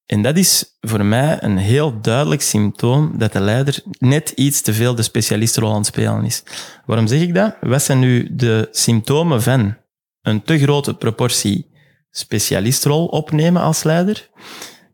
En 0.07 0.23
dat 0.23 0.37
is 0.37 0.77
voor 0.81 1.05
mij 1.05 1.43
een 1.43 1.57
heel 1.57 2.01
duidelijk 2.01 2.43
symptoom 2.43 3.19
dat 3.19 3.33
de 3.33 3.41
leider 3.41 3.83
net 3.99 4.31
iets 4.31 4.61
te 4.61 4.73
veel 4.73 4.95
de 4.95 5.03
specialistenrol 5.03 5.71
aan 5.71 5.77
het 5.77 5.87
spelen 5.87 6.25
is. 6.25 6.43
Waarom 6.87 7.07
zeg 7.07 7.21
ik 7.21 7.35
dat? 7.35 7.57
Wat 7.61 7.83
zijn 7.83 7.99
nu 7.99 8.35
de 8.35 8.69
symptomen 8.71 9.43
van 9.43 9.77
een 10.23 10.43
te 10.43 10.59
grote 10.59 10.95
proportie 10.95 11.71
specialistrol 12.11 13.07
opnemen 13.07 13.63
als 13.63 13.83
leider? 13.83 14.31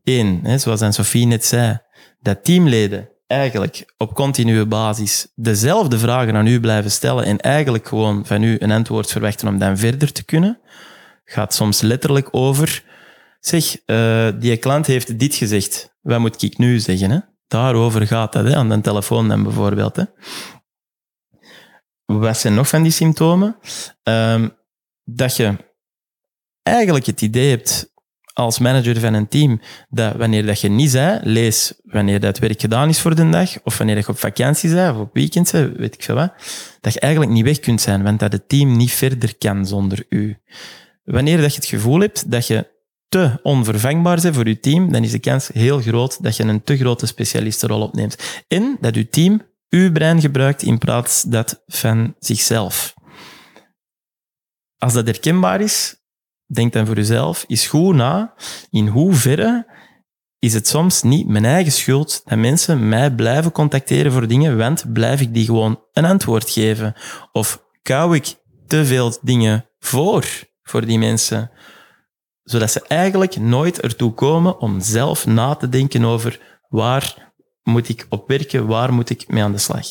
Eén, 0.04 0.40
hè, 0.42 0.58
zoals 0.58 0.94
Sophie 0.94 1.26
net 1.26 1.44
zei, 1.44 1.78
dat 2.20 2.44
teamleden 2.44 3.08
eigenlijk 3.30 3.92
op 3.96 4.14
continue 4.14 4.66
basis 4.66 5.32
dezelfde 5.34 5.98
vragen 5.98 6.36
aan 6.36 6.46
u 6.46 6.60
blijven 6.60 6.90
stellen 6.90 7.24
en 7.24 7.38
eigenlijk 7.38 7.88
gewoon 7.88 8.26
van 8.26 8.42
u 8.42 8.56
een 8.58 8.70
antwoord 8.70 9.10
verwachten 9.10 9.48
om 9.48 9.58
dan 9.58 9.78
verder 9.78 10.12
te 10.12 10.24
kunnen, 10.24 10.60
gaat 11.24 11.54
soms 11.54 11.80
letterlijk 11.80 12.28
over, 12.30 12.84
zeg, 13.40 13.76
uh, 13.86 14.28
die 14.38 14.56
klant 14.56 14.86
heeft 14.86 15.18
dit 15.18 15.34
gezegd, 15.34 15.94
wat 16.00 16.20
moet 16.20 16.42
ik 16.42 16.58
nu 16.58 16.78
zeggen? 16.78 17.10
Hè? 17.10 17.18
Daarover 17.46 18.06
gaat 18.06 18.32
dat, 18.32 18.44
hè, 18.44 18.56
aan 18.56 18.68
de 18.68 18.80
telefoon 18.80 19.28
dan 19.28 19.42
bijvoorbeeld. 19.42 19.96
Hè. 19.96 20.04
Wat 22.04 22.38
zijn 22.38 22.54
nog 22.54 22.68
van 22.68 22.82
die 22.82 22.92
symptomen? 22.92 23.56
Um, 24.02 24.56
dat 25.04 25.36
je 25.36 25.56
eigenlijk 26.62 27.06
het 27.06 27.22
idee 27.22 27.50
hebt 27.50 27.89
als 28.40 28.58
manager 28.58 29.00
van 29.00 29.14
een 29.14 29.28
team 29.28 29.60
dat 29.88 30.16
wanneer 30.16 30.46
dat 30.46 30.60
je 30.60 30.68
niet 30.68 30.90
zei, 30.90 31.20
lees 31.22 31.72
wanneer 31.84 32.20
dat 32.20 32.38
werk 32.38 32.60
gedaan 32.60 32.88
is 32.88 33.00
voor 33.00 33.14
de 33.14 33.28
dag, 33.28 33.62
of 33.62 33.78
wanneer 33.78 33.96
je 33.96 34.08
op 34.08 34.18
vakantie 34.18 34.74
bent, 34.74 34.94
of 34.94 35.00
op 35.00 35.14
weekend 35.14 35.52
bent, 35.52 35.76
weet 35.76 35.94
ik 35.94 36.02
veel 36.02 36.14
wat, 36.14 36.32
dat 36.80 36.92
je 36.92 37.00
eigenlijk 37.00 37.32
niet 37.32 37.44
weg 37.44 37.60
kunt 37.60 37.80
zijn, 37.80 38.02
want 38.02 38.20
dat 38.20 38.32
het 38.32 38.48
team 38.48 38.76
niet 38.76 38.92
verder 38.92 39.36
kan 39.36 39.66
zonder 39.66 40.06
u. 40.08 40.36
Wanneer 41.04 41.40
dat 41.40 41.50
je 41.54 41.60
het 41.60 41.68
gevoel 41.68 42.00
hebt 42.00 42.30
dat 42.30 42.46
je 42.46 42.78
te 43.08 43.38
onvervangbaar 43.42 44.20
bent 44.20 44.34
voor 44.34 44.48
je 44.48 44.60
team, 44.60 44.92
dan 44.92 45.02
is 45.02 45.10
de 45.10 45.18
kans 45.18 45.50
heel 45.52 45.80
groot 45.80 46.22
dat 46.22 46.36
je 46.36 46.42
een 46.42 46.62
te 46.62 46.76
grote 46.76 47.06
specialistenrol 47.06 47.82
opneemt. 47.82 48.42
En 48.48 48.76
dat 48.80 48.94
je 48.94 49.08
team 49.08 49.42
uw 49.68 49.92
brein 49.92 50.20
gebruikt 50.20 50.62
in 50.62 50.78
plaats 50.78 51.22
dat 51.22 51.62
van 51.66 52.14
zichzelf. 52.18 52.94
Als 54.78 54.92
dat 54.92 55.06
herkenbaar 55.06 55.60
is, 55.60 55.99
denk 56.54 56.72
dan 56.72 56.86
voor 56.86 56.96
jezelf, 56.96 57.44
is 57.46 57.66
goed 57.66 57.94
na 57.94 58.34
in 58.70 58.86
hoeverre 58.86 59.66
is 60.40 60.54
het 60.54 60.68
soms 60.68 61.02
niet 61.02 61.28
mijn 61.28 61.44
eigen 61.44 61.72
schuld 61.72 62.22
dat 62.24 62.38
mensen 62.38 62.88
mij 62.88 63.14
blijven 63.14 63.52
contacteren 63.52 64.12
voor 64.12 64.26
dingen, 64.26 64.58
want 64.58 64.92
blijf 64.92 65.20
ik 65.20 65.34
die 65.34 65.44
gewoon 65.44 65.80
een 65.92 66.04
antwoord 66.04 66.50
geven? 66.50 66.94
Of 67.32 67.64
kou 67.82 68.14
ik 68.14 68.34
te 68.66 68.84
veel 68.84 69.18
dingen 69.22 69.68
voor, 69.78 70.26
voor 70.62 70.86
die 70.86 70.98
mensen, 70.98 71.50
zodat 72.42 72.70
ze 72.70 72.84
eigenlijk 72.88 73.36
nooit 73.36 73.80
ertoe 73.80 74.12
komen 74.12 74.58
om 74.58 74.80
zelf 74.80 75.26
na 75.26 75.54
te 75.54 75.68
denken 75.68 76.04
over 76.04 76.40
waar 76.68 77.32
moet 77.62 77.88
ik 77.88 78.06
op 78.08 78.28
werken, 78.28 78.66
waar 78.66 78.92
moet 78.92 79.10
ik 79.10 79.28
mee 79.28 79.42
aan 79.42 79.52
de 79.52 79.58
slag? 79.58 79.86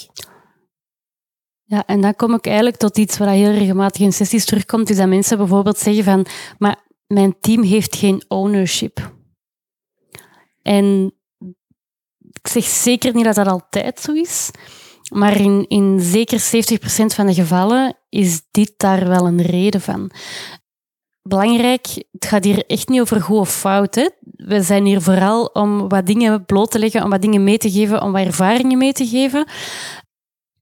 Ja, 1.70 1.86
en 1.86 2.02
dan 2.02 2.16
kom 2.16 2.34
ik 2.34 2.46
eigenlijk 2.46 2.78
tot 2.78 2.98
iets 2.98 3.18
waar 3.18 3.30
heel 3.30 3.52
regelmatig 3.52 4.02
in 4.02 4.14
sessies 4.14 4.46
terugkomt, 4.46 4.90
is 4.90 4.98
dat 4.98 5.08
mensen 5.08 5.38
bijvoorbeeld 5.38 5.78
zeggen 5.78 6.04
van, 6.04 6.26
maar 6.58 6.78
mijn 7.08 7.36
team 7.40 7.64
heeft 7.64 7.96
geen 7.96 8.24
ownership. 8.28 9.16
En 10.62 11.14
ik 12.20 12.48
zeg 12.48 12.64
zeker 12.64 13.14
niet 13.16 13.26
dat 13.26 13.36
dat 13.36 13.48
altijd 13.48 14.00
zo 14.00 14.14
is, 14.14 14.52
maar 15.14 15.42
in, 15.42 15.66
in 15.68 16.00
zeker 16.00 16.40
70% 16.40 16.42
van 17.06 17.28
de 17.28 17.34
gevallen 17.34 17.98
is 18.10 18.42
dit 18.52 18.74
daar 18.78 19.08
wel 19.08 19.28
een 19.28 19.42
reden 19.42 19.82
van. 19.82 20.12
Belangrijk, 21.22 21.88
het 22.12 22.26
gaat 22.26 22.44
hier 22.44 22.66
echt 22.66 22.88
niet 22.88 23.02
over 23.02 23.22
goed 23.22 23.40
of 23.40 23.56
fout. 23.56 24.14
We 24.22 24.62
zijn 24.62 24.86
hier 24.86 25.02
vooral 25.02 25.46
om 25.46 25.90
wat 25.90 26.06
dingen 26.06 26.46
bloot 26.46 26.72
te 26.72 26.80
leggen, 26.80 27.04
om 27.04 27.10
wat 27.10 27.22
dingen 27.22 27.44
mee 27.44 27.58
te 27.58 27.72
geven, 27.72 28.02
om 28.02 28.12
wat 28.12 28.26
ervaringen 28.26 28.78
mee 28.78 28.94
te 28.94 29.08
geven. 29.08 29.48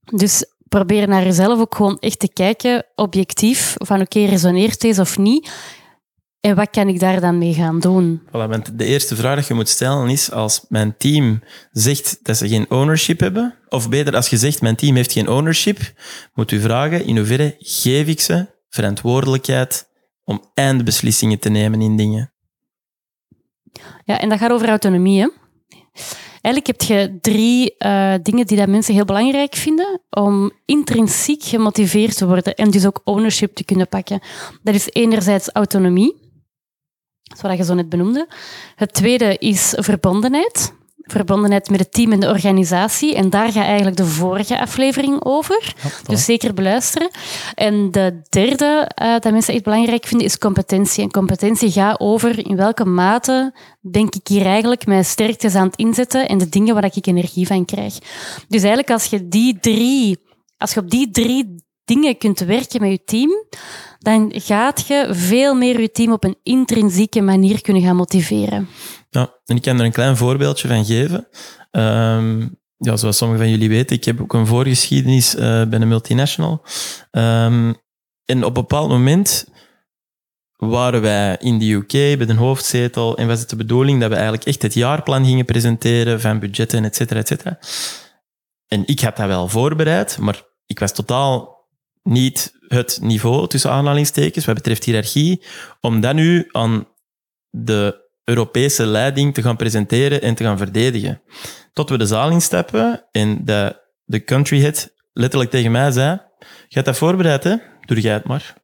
Dus 0.04 0.44
probeer 0.68 1.08
naar 1.08 1.24
jezelf 1.24 1.60
ook 1.60 1.74
gewoon 1.74 1.98
echt 1.98 2.18
te 2.18 2.32
kijken, 2.32 2.86
objectief, 2.94 3.74
van 3.76 4.00
oké, 4.00 4.24
resoneert 4.24 4.80
deze 4.80 5.00
of 5.00 5.18
niet? 5.18 5.50
En 6.40 6.56
wat 6.56 6.70
kan 6.70 6.88
ik 6.88 7.00
daar 7.00 7.20
dan 7.20 7.38
mee 7.38 7.54
gaan 7.54 7.80
doen? 7.80 8.22
Voilà, 8.26 8.74
de 8.74 8.84
eerste 8.84 9.16
vraag 9.16 9.38
die 9.38 9.44
je 9.48 9.54
moet 9.54 9.68
stellen 9.68 10.08
is, 10.08 10.32
als 10.32 10.64
mijn 10.68 10.96
team 10.96 11.42
zegt 11.70 12.18
dat 12.22 12.36
ze 12.36 12.48
geen 12.48 12.70
ownership 12.70 13.20
hebben, 13.20 13.54
of 13.68 13.88
beter, 13.88 14.16
als 14.16 14.28
je 14.28 14.36
zegt 14.36 14.62
mijn 14.62 14.76
team 14.76 14.96
heeft 14.96 15.12
geen 15.12 15.28
ownership, 15.28 15.92
moet 16.34 16.50
u 16.50 16.60
vragen 16.60 17.04
in 17.04 17.16
hoeverre 17.16 17.56
geef 17.58 18.06
ik 18.06 18.20
ze 18.20 18.46
verantwoordelijkheid 18.68 19.88
om 20.24 20.50
eindbeslissingen 20.54 21.38
te 21.38 21.48
nemen 21.48 21.80
in 21.80 21.96
dingen. 21.96 22.32
Ja, 24.04 24.20
en 24.20 24.28
dat 24.28 24.38
gaat 24.38 24.50
over 24.50 24.68
autonomie. 24.68 25.20
Hè? 25.20 25.28
Eigenlijk 26.40 26.66
heb 26.66 26.82
je 26.82 27.18
drie 27.20 27.74
uh, 27.78 28.14
dingen 28.22 28.46
die 28.46 28.56
dat 28.56 28.68
mensen 28.68 28.94
heel 28.94 29.04
belangrijk 29.04 29.54
vinden 29.54 30.00
om 30.10 30.52
intrinsiek 30.64 31.42
gemotiveerd 31.42 32.16
te 32.16 32.26
worden 32.26 32.54
en 32.54 32.70
dus 32.70 32.86
ook 32.86 33.00
ownership 33.04 33.54
te 33.54 33.64
kunnen 33.64 33.88
pakken. 33.88 34.20
Dat 34.62 34.74
is 34.74 34.88
enerzijds 34.92 35.50
autonomie, 35.52 36.16
zoals 37.22 37.56
je 37.56 37.64
zo 37.64 37.74
net 37.74 37.88
benoemde. 37.88 38.28
Het 38.74 38.92
tweede 38.92 39.36
is 39.38 39.74
verbondenheid 39.76 40.76
verbondenheid 41.12 41.70
met 41.70 41.80
het 41.80 41.92
team 41.92 42.12
en 42.12 42.20
de 42.20 42.28
organisatie. 42.28 43.14
En 43.14 43.30
daar 43.30 43.52
gaat 43.52 43.64
eigenlijk 43.64 43.96
de 43.96 44.06
vorige 44.06 44.60
aflevering 44.60 45.24
over. 45.24 45.74
dus 46.06 46.24
zeker 46.24 46.54
beluisteren. 46.54 47.10
En 47.54 47.90
de 47.90 48.20
derde 48.28 48.90
uh, 49.02 49.18
dat 49.18 49.32
mensen 49.32 49.54
echt 49.54 49.62
belangrijk 49.62 50.06
vinden 50.06 50.26
is 50.26 50.38
competentie. 50.38 51.02
En 51.02 51.10
competentie 51.10 51.70
gaat 51.70 52.00
over 52.00 52.46
in 52.46 52.56
welke 52.56 52.84
mate 52.84 53.54
denk 53.90 54.14
ik 54.14 54.28
hier 54.28 54.46
eigenlijk 54.46 54.86
mijn 54.86 55.04
sterktes 55.04 55.54
aan 55.54 55.66
het 55.66 55.76
inzetten 55.76 56.28
en 56.28 56.38
de 56.38 56.48
dingen 56.48 56.74
waar 56.74 56.84
ik 56.84 57.06
energie 57.06 57.46
van 57.46 57.64
krijg. 57.64 57.98
Dus 58.48 58.62
eigenlijk 58.62 58.90
als 58.90 59.04
je 59.04 59.28
die 59.28 59.58
drie, 59.60 60.18
als 60.56 60.74
je 60.74 60.80
op 60.80 60.90
die 60.90 61.10
drie 61.10 61.64
dingen 61.84 62.18
kunt 62.18 62.38
werken 62.38 62.80
met 62.80 62.90
je 62.90 63.04
team, 63.04 63.30
dan 63.98 64.32
gaat 64.34 64.86
je 64.86 65.08
veel 65.10 65.54
meer 65.54 65.80
je 65.80 65.90
team 65.90 66.12
op 66.12 66.24
een 66.24 66.36
intrinsieke 66.42 67.20
manier 67.20 67.60
kunnen 67.60 67.82
gaan 67.82 67.96
motiveren. 67.96 68.68
Ja, 69.10 69.34
en 69.44 69.56
ik 69.56 69.62
kan 69.62 69.78
er 69.78 69.84
een 69.84 69.92
klein 69.92 70.16
voorbeeldje 70.16 70.68
van 70.68 70.84
geven. 70.84 71.28
Um, 71.70 72.58
ja, 72.76 72.96
zoals 72.96 73.16
sommigen 73.16 73.42
van 73.42 73.52
jullie 73.52 73.68
weten, 73.68 73.96
ik 73.96 74.04
heb 74.04 74.20
ook 74.20 74.32
een 74.32 74.46
voorgeschiedenis 74.46 75.34
uh, 75.34 75.40
bij 75.40 75.80
een 75.80 75.88
multinational. 75.88 76.62
Um, 77.10 77.76
en 78.24 78.38
op 78.38 78.44
een 78.44 78.52
bepaald 78.52 78.88
moment 78.88 79.46
waren 80.56 81.00
wij 81.00 81.36
in 81.40 81.58
de 81.58 81.72
UK 81.72 81.92
bij 81.92 82.26
de 82.26 82.34
hoofdzetel 82.34 83.16
en 83.16 83.26
was 83.26 83.40
het 83.40 83.50
de 83.50 83.56
bedoeling 83.56 84.00
dat 84.00 84.08
we 84.08 84.14
eigenlijk 84.14 84.44
echt 84.44 84.62
het 84.62 84.74
jaarplan 84.74 85.24
gingen 85.24 85.44
presenteren 85.44 86.20
van 86.20 86.38
budgetten, 86.38 86.84
et 86.84 86.96
cetera, 86.96 87.20
et 87.20 87.28
cetera. 87.28 87.58
En 88.66 88.82
ik 88.86 89.00
had 89.00 89.16
dat 89.16 89.26
wel 89.26 89.48
voorbereid, 89.48 90.18
maar 90.18 90.42
ik 90.66 90.78
was 90.78 90.92
totaal 90.92 91.57
niet 92.08 92.56
het 92.68 92.98
niveau, 93.02 93.48
tussen 93.48 93.70
aanhalingstekens, 93.70 94.44
wat 94.44 94.54
betreft 94.54 94.84
hiërarchie, 94.84 95.42
om 95.80 96.00
dat 96.00 96.14
nu 96.14 96.48
aan 96.50 96.88
de 97.50 98.06
Europese 98.24 98.86
leiding 98.86 99.34
te 99.34 99.42
gaan 99.42 99.56
presenteren 99.56 100.22
en 100.22 100.34
te 100.34 100.44
gaan 100.44 100.58
verdedigen. 100.58 101.22
Tot 101.72 101.90
we 101.90 101.98
de 101.98 102.06
zaal 102.06 102.30
instappen 102.30 103.04
en 103.10 103.44
de, 103.44 103.80
de 104.04 104.24
country 104.24 104.60
head 104.60 104.94
letterlijk 105.12 105.50
tegen 105.50 105.70
mij 105.70 105.90
zei, 105.90 106.20
je 106.68 106.82
dat 106.82 106.96
voorbereid? 106.96 107.42
Doe 107.86 108.00
jij 108.00 108.12
het 108.12 108.24
maar. 108.24 108.54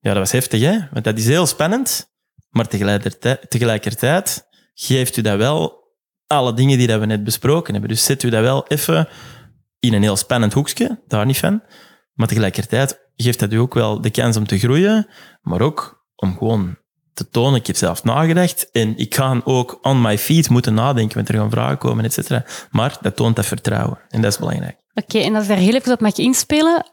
Ja, 0.00 0.10
dat 0.10 0.18
was 0.18 0.32
heftig, 0.32 0.60
hè? 0.60 0.78
Want 0.92 1.04
dat 1.04 1.18
is 1.18 1.26
heel 1.26 1.46
spannend, 1.46 2.12
maar 2.50 2.68
tegelijkertijd, 2.68 3.50
tegelijkertijd 3.50 4.46
geeft 4.74 5.16
u 5.16 5.22
dat 5.22 5.36
wel 5.36 5.86
alle 6.26 6.54
dingen 6.54 6.78
die 6.78 6.86
dat 6.86 7.00
we 7.00 7.06
net 7.06 7.24
besproken 7.24 7.72
hebben. 7.72 7.90
Dus 7.90 8.04
zet 8.04 8.22
u 8.22 8.30
dat 8.30 8.40
wel 8.40 8.66
even 8.66 9.08
in 9.78 9.92
een 9.92 10.02
heel 10.02 10.16
spannend 10.16 10.52
hoekje, 10.52 11.02
daar 11.06 11.26
niet 11.26 11.38
van. 11.38 11.62
Maar 12.18 12.28
tegelijkertijd 12.28 13.10
geeft 13.16 13.38
dat 13.38 13.52
u 13.52 13.56
ook 13.56 13.74
wel 13.74 14.00
de 14.00 14.10
kans 14.10 14.36
om 14.36 14.46
te 14.46 14.58
groeien, 14.58 15.08
maar 15.40 15.60
ook 15.60 16.06
om 16.14 16.36
gewoon 16.36 16.78
te 17.14 17.28
tonen. 17.28 17.58
Ik 17.60 17.66
heb 17.66 17.76
zelf 17.76 18.04
nagedacht 18.04 18.70
en 18.70 18.96
ik 18.96 19.14
ga 19.14 19.40
ook 19.44 19.78
on 19.82 20.00
my 20.00 20.18
feet 20.18 20.48
moeten 20.48 20.74
nadenken, 20.74 21.16
want 21.16 21.28
er 21.28 21.34
gaan 21.34 21.50
vragen 21.50 21.78
komen, 21.78 22.04
et 22.04 22.12
cetera. 22.12 22.44
Maar 22.70 22.98
dat 23.00 23.16
toont 23.16 23.36
dat 23.36 23.46
vertrouwen 23.46 23.98
en 24.08 24.20
dat 24.20 24.32
is 24.32 24.38
belangrijk. 24.38 24.76
Oké, 24.94 25.18
en 25.18 25.34
als 25.34 25.42
ik 25.42 25.48
daar 25.48 25.58
heel 25.58 25.74
even 25.74 25.92
op 25.92 26.00
mag 26.00 26.16
inspelen, 26.16 26.92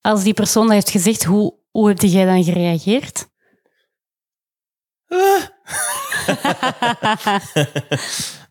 als 0.00 0.22
die 0.22 0.34
persoon 0.34 0.64
dat 0.64 0.72
heeft 0.72 0.90
gezegd, 0.90 1.24
hoe, 1.24 1.54
hoe 1.70 1.88
heb 1.88 2.00
jij 2.00 2.24
dan 2.24 2.44
gereageerd? 2.44 3.28
Uh. 5.08 5.42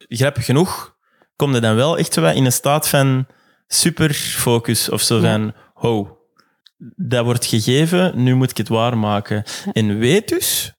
Grappig 0.19 0.45
genoeg 0.45 0.95
kom 1.35 1.53
je 1.53 1.59
dan 1.59 1.75
wel 1.75 1.97
echt 1.97 2.13
zo 2.13 2.25
in 2.25 2.45
een 2.45 2.51
staat 2.51 2.87
van 2.87 3.27
superfocus 3.67 4.89
of 4.89 5.01
zo 5.01 5.19
van, 5.19 5.53
ho, 5.77 6.17
dat 6.95 7.25
wordt 7.25 7.45
gegeven, 7.45 8.23
nu 8.23 8.35
moet 8.35 8.51
ik 8.51 8.57
het 8.57 8.67
waarmaken. 8.67 9.43
En 9.73 9.97
weet 9.97 10.27
dus 10.27 10.73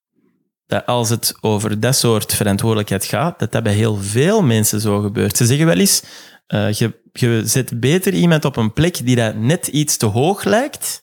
dat 0.66 0.86
als 0.86 1.08
het 1.08 1.34
over 1.40 1.80
dat 1.80 1.96
soort 1.96 2.34
verantwoordelijkheid 2.34 3.04
gaat, 3.04 3.38
dat 3.38 3.52
dat 3.52 3.62
bij 3.62 3.72
heel 3.72 3.96
veel 3.96 4.42
mensen 4.42 4.80
zo 4.80 5.00
gebeurt. 5.00 5.36
Ze 5.36 5.46
zeggen 5.46 5.66
wel 5.66 5.78
eens, 5.78 6.02
uh, 6.48 6.72
je, 6.72 7.00
je 7.12 7.42
zet 7.44 7.80
beter 7.80 8.12
iemand 8.12 8.44
op 8.44 8.56
een 8.56 8.72
plek 8.72 9.06
die 9.06 9.16
dat 9.16 9.34
net 9.34 9.66
iets 9.66 9.96
te 9.96 10.06
hoog 10.06 10.44
lijkt, 10.44 11.02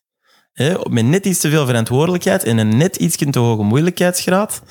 hè, 0.52 0.76
met 0.90 1.06
net 1.06 1.26
iets 1.26 1.40
te 1.40 1.50
veel 1.50 1.66
verantwoordelijkheid 1.66 2.44
en 2.44 2.58
een 2.58 2.78
net 2.78 2.96
iets 2.96 3.16
te 3.16 3.40
hoge 3.40 3.64
moeilijkheidsgraad, 3.64 4.62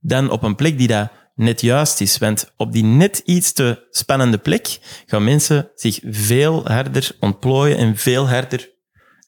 dan 0.00 0.30
op 0.30 0.42
een 0.42 0.54
plek 0.56 0.78
die 0.78 0.88
dat 0.88 1.10
net 1.34 1.60
juist 1.60 2.00
is. 2.00 2.18
Want 2.18 2.52
op 2.56 2.72
die 2.72 2.84
net 2.84 3.22
iets 3.24 3.52
te 3.52 3.86
spannende 3.90 4.38
plek 4.38 4.78
gaan 5.06 5.24
mensen 5.24 5.70
zich 5.74 6.00
veel 6.04 6.66
harder 6.66 7.16
ontplooien 7.20 7.76
en 7.76 7.96
veel 7.96 8.28
harder 8.28 8.71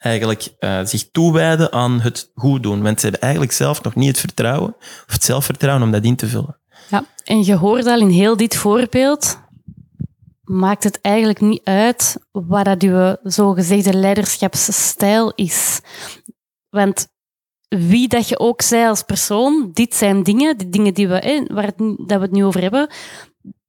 eigenlijk 0.04 0.48
uh, 0.60 0.84
zich 0.84 1.10
toewijden 1.10 1.72
aan 1.72 2.00
het 2.00 2.30
goed 2.34 2.62
doen. 2.62 2.82
Want 2.82 3.00
ze 3.00 3.02
hebben 3.02 3.22
eigenlijk 3.22 3.52
zelf 3.52 3.82
nog 3.82 3.94
niet 3.94 4.08
het 4.08 4.20
vertrouwen 4.20 4.76
of 4.78 5.12
het 5.12 5.24
zelfvertrouwen 5.24 5.84
om 5.84 5.92
dat 5.92 6.04
in 6.04 6.16
te 6.16 6.26
vullen. 6.26 6.58
Ja, 6.88 7.04
en 7.24 7.44
je 7.44 7.54
hoort 7.54 7.86
al 7.86 8.00
in 8.00 8.08
heel 8.08 8.36
dit 8.36 8.56
voorbeeld, 8.56 9.38
maakt 10.42 10.84
het 10.84 11.00
eigenlijk 11.00 11.40
niet 11.40 11.64
uit 11.64 12.16
wat 12.32 12.64
dat 12.64 12.82
uw 12.82 13.16
zogezegde 13.22 13.94
leiderschapsstijl 13.94 15.32
is. 15.34 15.80
Want 16.68 17.08
wie 17.68 18.08
dat 18.08 18.28
je 18.28 18.38
ook 18.38 18.62
zij 18.62 18.88
als 18.88 19.02
persoon, 19.02 19.70
dit 19.72 19.94
zijn 19.94 20.22
dingen, 20.22 20.56
die 20.56 20.68
dingen 20.68 20.94
die 20.94 21.08
we, 21.08 21.46
waar 21.52 21.64
het, 21.64 21.78
dat 21.78 22.18
we 22.18 22.24
het 22.24 22.32
nu 22.32 22.44
over 22.44 22.60
hebben, 22.60 22.88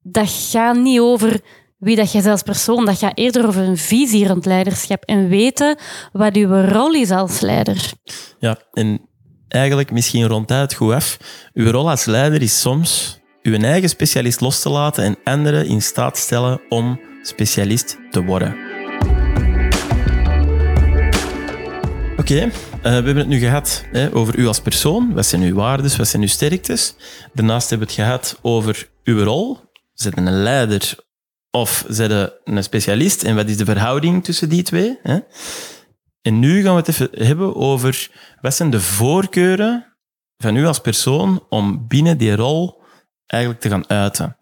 dat 0.01 0.29
gaat 0.29 0.77
niet 0.77 0.99
over 0.99 1.41
wie 1.85 1.95
dat 1.95 2.11
je 2.11 2.29
als 2.29 2.41
persoon, 2.41 2.85
dat 2.85 2.97
gaat 2.97 3.17
eerder 3.17 3.47
over 3.47 3.61
een 3.61 3.77
visie 3.77 4.27
rond 4.27 4.45
leiderschap 4.45 5.03
en 5.03 5.27
weten 5.27 5.77
wat 6.11 6.35
uw 6.35 6.61
rol 6.61 6.93
is 6.93 7.11
als 7.11 7.39
leider. 7.39 7.91
Ja, 8.39 8.57
en 8.73 9.09
eigenlijk 9.47 9.91
misschien 9.91 10.27
ronduit 10.27 10.73
goed 10.73 10.93
af. 10.93 11.17
Uw 11.53 11.71
rol 11.71 11.89
als 11.89 12.05
leider 12.05 12.41
is 12.41 12.61
soms 12.61 13.19
uw 13.41 13.57
eigen 13.59 13.89
specialist 13.89 14.41
los 14.41 14.61
te 14.61 14.69
laten 14.69 15.03
en 15.03 15.17
anderen 15.23 15.65
in 15.67 15.81
staat 15.81 16.17
stellen 16.17 16.61
om 16.69 16.99
specialist 17.21 17.97
te 18.11 18.23
worden. 18.23 18.55
Oké, 22.17 22.39
eh, 22.39 22.49
we 22.81 22.89
hebben 22.89 23.17
het 23.17 23.27
nu 23.27 23.39
gehad 23.39 23.85
hè, 23.91 24.15
over 24.15 24.37
u 24.37 24.47
als 24.47 24.59
persoon. 24.59 25.13
Wat 25.13 25.25
zijn 25.25 25.41
uw 25.41 25.55
waarden, 25.55 25.97
wat 25.97 26.07
zijn 26.07 26.21
uw 26.21 26.27
sterktes? 26.27 26.95
Daarnaast 27.33 27.69
hebben 27.69 27.87
we 27.87 27.93
het 27.93 28.03
gehad 28.03 28.39
over 28.41 28.89
uw 29.03 29.23
rol. 29.23 29.57
Zijn 29.93 30.17
een 30.17 30.41
leider 30.43 31.04
of 31.55 31.85
zijn 31.87 32.29
een 32.43 32.63
specialist? 32.63 33.23
En 33.23 33.35
wat 33.35 33.49
is 33.49 33.57
de 33.57 33.65
verhouding 33.65 34.23
tussen 34.23 34.49
die 34.49 34.63
twee? 34.63 34.99
Hè? 35.03 35.19
En 36.21 36.39
nu 36.39 36.61
gaan 36.61 36.75
we 36.75 36.79
het 36.79 36.87
even 36.87 37.09
hebben 37.27 37.55
over 37.55 38.09
wat 38.41 38.55
zijn 38.55 38.69
de 38.69 38.81
voorkeuren 38.81 39.85
van 40.37 40.55
u 40.55 40.65
als 40.65 40.79
persoon 40.79 41.45
om 41.49 41.87
binnen 41.87 42.17
die 42.17 42.35
rol 42.35 42.81
eigenlijk 43.25 43.61
te 43.61 43.69
gaan 43.69 43.89
uiten. 43.89 44.37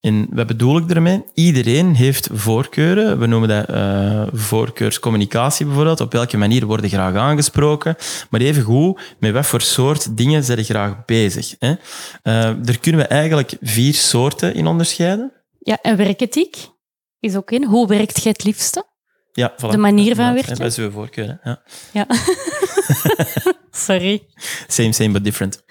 En 0.00 0.26
wat 0.30 0.46
bedoel 0.46 0.78
ik 0.78 0.90
ermee? 0.90 1.24
Iedereen 1.34 1.94
heeft 1.94 2.28
voorkeuren. 2.32 3.18
We 3.18 3.26
noemen 3.26 3.48
dat 3.48 3.70
uh, 3.70 4.26
voorkeurscommunicatie 4.32 5.66
bijvoorbeeld. 5.66 6.00
Op 6.00 6.12
welke 6.12 6.36
manier 6.36 6.66
worden 6.66 6.90
graag 6.90 7.14
aangesproken. 7.14 7.96
Maar 8.30 8.40
even 8.40 8.62
goed, 8.62 9.00
met 9.20 9.32
wat 9.32 9.46
voor 9.46 9.60
soort 9.60 10.16
dingen 10.16 10.44
zijn 10.44 10.58
je 10.58 10.64
graag 10.64 11.04
bezig? 11.04 11.54
Hè? 11.58 11.74
Uh, 12.22 12.68
er 12.68 12.78
kunnen 12.80 13.00
we 13.00 13.06
eigenlijk 13.06 13.56
vier 13.60 13.94
soorten 13.94 14.54
in 14.54 14.66
onderscheiden. 14.66 15.41
Ja, 15.64 15.78
en 15.82 15.96
werkethiek 15.96 16.68
is 17.20 17.36
ook 17.36 17.50
in. 17.50 17.64
Hoe 17.64 17.86
werkt 17.86 18.22
jij 18.22 18.32
het 18.32 18.44
liefste? 18.44 18.84
Ja, 19.32 19.52
voilà. 19.52 19.70
De 19.70 19.76
manier 19.76 20.14
van 20.14 20.34
werken. 20.34 20.56
Dat 20.56 20.70
is 20.70 20.78
uw 20.78 20.90
voorkeur. 20.90 21.40
Ja. 21.44 21.62
ja. 21.92 22.06
Sorry. 23.70 24.22
Same, 24.66 24.92
same, 24.92 25.10
but 25.10 25.24
different. 25.24 25.64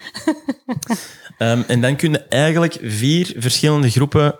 um, 1.38 1.64
en 1.66 1.80
dan 1.80 1.96
kun 1.96 2.10
je 2.10 2.18
eigenlijk 2.18 2.78
vier 2.82 3.34
verschillende 3.36 3.90
groepen 3.90 4.38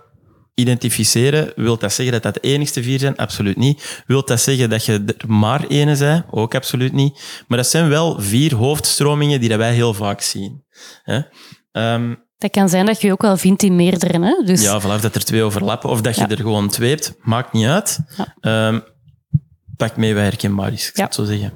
identificeren. 0.55 1.53
Wilt 1.57 1.81
dat 1.81 1.93
zeggen 1.93 2.15
dat 2.15 2.23
dat 2.23 2.43
de 2.43 2.49
enigste 2.49 2.83
vier 2.83 2.99
zijn? 2.99 3.17
Absoluut 3.17 3.57
niet. 3.57 4.03
Wilt 4.07 4.29
dat 4.29 4.41
zeggen 4.41 4.71
dat 4.71 4.85
je 4.85 5.05
er 5.19 5.33
maar 5.33 5.67
ene 5.67 5.97
bent? 5.97 6.25
Ook 6.31 6.55
absoluut 6.55 6.93
niet. 6.93 7.45
Maar 7.49 7.59
dat 7.59 7.67
zijn 7.67 7.89
wel 7.89 8.21
vier 8.21 8.55
hoofdstromingen 8.55 9.41
die 9.41 9.49
dat 9.49 9.59
wij 9.59 9.75
heel 9.75 9.95
vaak 9.95 10.21
zien. 10.21 10.65
Um, 11.73 12.25
dat 12.43 12.51
kan 12.51 12.69
zijn 12.69 12.87
dat 12.87 13.01
je 13.01 13.07
je 13.07 13.13
ook 13.13 13.23
wel 13.23 13.37
vindt 13.37 13.63
in 13.63 13.77
meerdere. 13.77 14.25
Hè? 14.25 14.45
Dus... 14.45 14.63
Ja, 14.63 14.81
vanaf 14.81 15.01
dat 15.01 15.15
er 15.15 15.25
twee 15.25 15.43
overlappen 15.43 15.91
of 15.91 16.01
dat 16.01 16.17
je 16.17 16.27
er 16.27 16.37
gewoon 16.37 16.69
twee 16.69 16.91
hebt, 16.91 17.15
maakt 17.21 17.53
niet 17.53 17.67
uit. 17.67 17.99
Ja. 18.41 18.69
Um, 18.69 18.83
pak 19.77 19.97
mee 19.97 20.15
wat 20.15 20.23
herkenbaar 20.23 20.73
is, 20.73 20.89
ik 20.89 20.95
zou 20.95 21.07
het 21.07 21.17
zo 21.17 21.25
zeggen. 21.25 21.53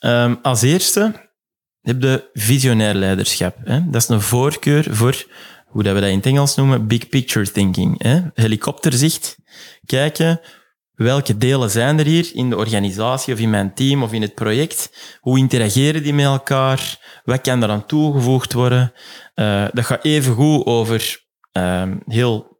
Um, 0.00 0.38
als 0.42 0.62
eerste 0.62 1.30
heb 1.80 2.02
je 2.02 2.30
visionair 2.32 2.94
leiderschap. 2.94 3.56
Hè? 3.64 3.90
Dat 3.90 4.02
is 4.02 4.08
een 4.08 4.20
voorkeur 4.20 4.86
voor, 4.90 5.26
hoe 5.66 5.82
dat 5.82 5.94
we 5.94 6.00
dat 6.00 6.10
in 6.10 6.16
het 6.16 6.26
Engels 6.26 6.56
noemen, 6.56 6.86
big 6.86 7.08
picture 7.08 7.50
thinking. 7.50 8.02
Hè? 8.02 8.20
Helikopterzicht. 8.34 9.36
Kijken, 9.86 10.40
welke 10.98 11.36
delen 11.36 11.70
zijn 11.70 11.98
er 11.98 12.04
hier 12.04 12.30
in 12.34 12.50
de 12.50 12.56
organisatie 12.56 13.34
of 13.34 13.40
in 13.40 13.50
mijn 13.50 13.74
team 13.74 14.02
of 14.02 14.12
in 14.12 14.22
het 14.22 14.34
project? 14.34 14.90
Hoe 15.20 15.38
interageren 15.38 16.02
die 16.02 16.14
met 16.14 16.24
elkaar? 16.24 16.98
Wat 17.24 17.40
kan 17.40 17.62
er 17.62 17.68
aan 17.68 17.86
toegevoegd 17.86 18.52
worden? 18.52 18.92
Uh, 19.34 19.64
dat 19.72 19.84
gaat 19.84 20.04
even 20.04 20.34
goed 20.34 20.66
over 20.66 21.24
uh, 21.52 21.82
heel 22.04 22.57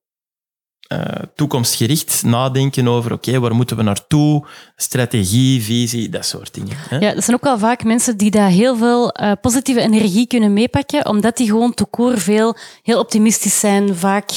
uh, 0.92 1.00
toekomstgericht 1.34 2.22
nadenken 2.22 2.88
over, 2.88 3.12
oké, 3.12 3.38
waar 3.38 3.54
moeten 3.54 3.76
we 3.76 3.82
naartoe? 3.82 4.46
Strategie, 4.76 5.62
visie, 5.62 6.08
dat 6.08 6.24
soort 6.24 6.54
dingen. 6.54 6.76
Hè? 6.76 6.98
Ja, 6.98 7.14
er 7.14 7.22
zijn 7.22 7.36
ook 7.36 7.44
wel 7.44 7.58
vaak 7.58 7.84
mensen 7.84 8.16
die 8.16 8.30
daar 8.30 8.48
heel 8.48 8.76
veel 8.76 9.14
positieve 9.40 9.80
energie 9.80 10.26
kunnen 10.26 10.52
meepakken, 10.52 11.06
omdat 11.06 11.36
die 11.36 11.46
gewoon 11.46 11.74
toekoor 11.74 12.18
veel 12.18 12.56
heel 12.82 12.98
optimistisch 12.98 13.60
zijn, 13.60 13.96
vaak 13.96 14.30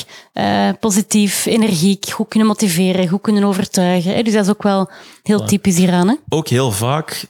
positief, 0.80 1.46
energiek, 1.46 2.10
goed 2.10 2.28
kunnen 2.28 2.48
motiveren, 2.48 3.08
goed 3.08 3.22
kunnen 3.22 3.44
overtuigen. 3.44 4.16
Hè? 4.16 4.22
Dus 4.24 4.34
dat 4.34 4.44
is 4.44 4.50
ook 4.50 4.64
wel 4.64 4.92
heel 5.24 5.46
typisch 5.46 5.78
hieraan. 5.78 6.08
Hè? 6.08 6.16
Ook 6.30 6.48
heel 6.48 6.72
vaak 6.72 7.26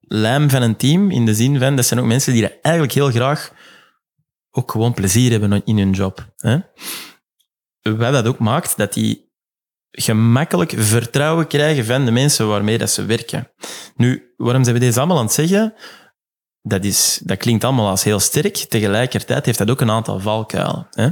lijm 0.00 0.50
van 0.50 0.62
een 0.62 0.76
team, 0.76 1.10
in 1.10 1.26
de 1.26 1.34
zin 1.34 1.58
van, 1.58 1.76
dat 1.76 1.86
zijn 1.86 2.00
ook 2.00 2.06
mensen 2.06 2.32
die 2.32 2.60
eigenlijk 2.60 2.94
heel 2.94 3.10
graag 3.10 3.52
ook 4.50 4.70
gewoon 4.70 4.94
plezier 4.94 5.30
hebben 5.30 5.62
in 5.64 5.78
hun 5.78 5.90
job. 5.90 6.26
Hè? 6.36 6.58
Wat 7.82 8.12
dat 8.12 8.26
ook 8.26 8.38
maakt, 8.38 8.76
dat 8.76 8.92
die 8.92 9.28
gemakkelijk 9.90 10.72
vertrouwen 10.76 11.46
krijgen 11.46 11.84
van 11.84 12.04
de 12.04 12.10
mensen 12.10 12.48
waarmee 12.48 12.78
dat 12.78 12.90
ze 12.90 13.04
werken. 13.04 13.50
Nu, 13.94 14.34
waarom 14.36 14.62
zijn 14.62 14.74
we 14.74 14.80
deze 14.80 14.98
allemaal 14.98 15.18
aan 15.18 15.24
het 15.24 15.32
zeggen? 15.32 15.74
Dat, 16.62 16.84
is, 16.84 17.20
dat 17.24 17.38
klinkt 17.38 17.64
allemaal 17.64 17.88
als 17.88 18.04
heel 18.04 18.20
sterk. 18.20 18.54
Tegelijkertijd 18.56 19.46
heeft 19.46 19.58
dat 19.58 19.70
ook 19.70 19.80
een 19.80 19.90
aantal 19.90 20.20
valkuilen. 20.20 20.86
Hè? 20.90 21.08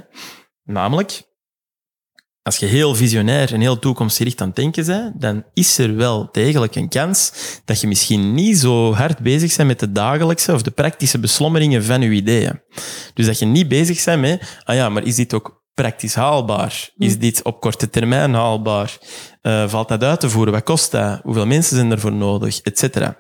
Namelijk, 0.65 1.23
als 2.43 2.57
je 2.57 2.67
heel 2.67 2.95
visionair 2.95 3.53
en 3.53 3.61
heel 3.61 3.79
toekomstgericht 3.79 4.41
aan 4.41 4.47
het 4.47 4.57
denken 4.57 4.87
bent, 4.87 5.21
dan 5.21 5.45
is 5.55 5.79
er 5.79 5.97
wel 5.97 6.29
degelijk 6.33 6.75
een 6.75 6.89
kans 6.89 7.33
dat 7.65 7.81
je 7.81 7.87
misschien 7.87 8.35
niet 8.35 8.59
zo 8.59 8.93
hard 8.93 9.19
bezig 9.19 9.57
bent 9.57 9.69
met 9.69 9.81
de 9.81 9.93
dagelijkse 9.93 10.53
of 10.53 10.63
de 10.63 10.71
praktische 10.71 11.19
beslommeringen 11.19 11.85
van 11.85 12.01
je 12.01 12.11
ideeën. 12.11 12.63
Dus 13.15 13.27
dat 13.27 13.39
je 13.39 13.47
niet 13.47 13.69
bezig 13.69 14.05
bent 14.05 14.21
met, 14.21 14.61
ah 14.65 14.75
ja, 14.75 14.89
maar 14.89 15.05
is 15.05 15.15
dit 15.15 15.35
ook 15.35 15.58
praktisch 15.83 16.15
haalbaar? 16.15 16.91
Is 16.97 17.13
hmm. 17.13 17.21
dit 17.21 17.43
op 17.43 17.61
korte 17.61 17.91
termijn 17.91 18.35
haalbaar? 18.35 18.99
Uh, 19.43 19.69
valt 19.69 19.89
dat 19.89 20.03
uit 20.03 20.21
te 20.21 20.31
voeren? 20.31 20.53
Wat 20.53 20.63
kost 20.63 20.91
dat? 20.91 21.21
Hoeveel 21.23 21.47
mensen 21.47 21.77
zijn 21.77 21.91
ervoor 21.91 22.13
nodig? 22.13 22.61
Etcetera. 22.61 23.17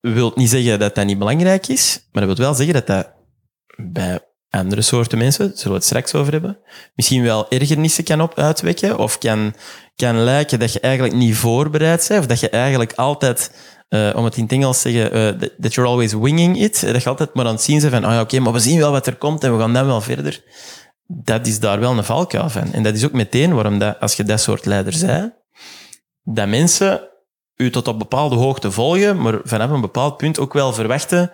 wil 0.00 0.32
niet 0.34 0.50
zeggen 0.50 0.78
dat 0.78 0.94
dat 0.94 1.06
niet 1.06 1.18
belangrijk 1.18 1.66
is, 1.66 2.08
maar 2.12 2.26
dat 2.26 2.36
wil 2.36 2.46
wel 2.46 2.54
zeggen 2.54 2.74
dat 2.74 2.86
dat 2.86 3.12
bij 3.76 4.20
andere 4.50 4.82
soorten 4.82 5.18
mensen, 5.18 5.46
daar 5.46 5.56
zullen 5.56 5.72
we 5.72 5.78
het 5.78 5.84
straks 5.84 6.14
over 6.14 6.32
hebben, 6.32 6.58
misschien 6.94 7.22
wel 7.22 7.50
ergernissen 7.50 8.04
kan 8.04 8.20
op 8.20 8.38
uitwekken 8.38 8.98
of 8.98 9.18
kan, 9.18 9.54
kan 9.96 10.16
lijken 10.16 10.58
dat 10.58 10.72
je 10.72 10.80
eigenlijk 10.80 11.14
niet 11.14 11.36
voorbereid 11.36 12.06
bent 12.08 12.20
of 12.20 12.26
dat 12.26 12.40
je 12.40 12.48
eigenlijk 12.48 12.92
altijd, 12.92 13.50
uh, 13.88 14.10
om 14.14 14.24
het 14.24 14.36
in 14.36 14.42
het 14.42 14.52
Engels 14.52 14.82
te 14.82 14.90
zeggen, 14.90 15.16
uh, 15.16 15.48
that 15.60 15.74
you're 15.74 15.90
always 15.90 16.12
winging 16.12 16.60
it, 16.60 16.80
dat 16.80 17.02
je 17.02 17.08
altijd 17.08 17.34
maar 17.34 17.46
aan 17.46 17.52
het 17.52 17.62
zien 17.62 17.80
bent 17.80 17.92
van, 17.92 18.04
oh 18.04 18.10
ja, 18.10 18.20
oké, 18.20 18.38
maar 18.38 18.52
we 18.52 18.58
zien 18.58 18.78
wel 18.78 18.90
wat 18.90 19.06
er 19.06 19.16
komt 19.16 19.44
en 19.44 19.52
we 19.52 19.60
gaan 19.60 19.72
dan 19.72 19.86
wel 19.86 20.00
verder. 20.00 20.42
Dat 21.14 21.46
is 21.46 21.60
daar 21.60 21.80
wel 21.80 21.96
een 21.96 22.04
valkuil 22.04 22.50
van. 22.50 22.72
En 22.72 22.82
dat 22.82 22.94
is 22.94 23.04
ook 23.04 23.12
meteen 23.12 23.54
waarom 23.54 23.78
dat, 23.78 24.00
als 24.00 24.14
je 24.14 24.24
dat 24.24 24.40
soort 24.40 24.66
leider 24.66 25.06
bent, 25.06 25.32
dat 26.22 26.48
mensen 26.48 27.08
u 27.56 27.70
tot 27.70 27.88
op 27.88 27.98
bepaalde 27.98 28.36
hoogte 28.36 28.70
volgen, 28.70 29.22
maar 29.22 29.40
vanaf 29.44 29.70
een 29.70 29.80
bepaald 29.80 30.16
punt 30.16 30.38
ook 30.38 30.52
wel 30.52 30.72
verwachten 30.72 31.32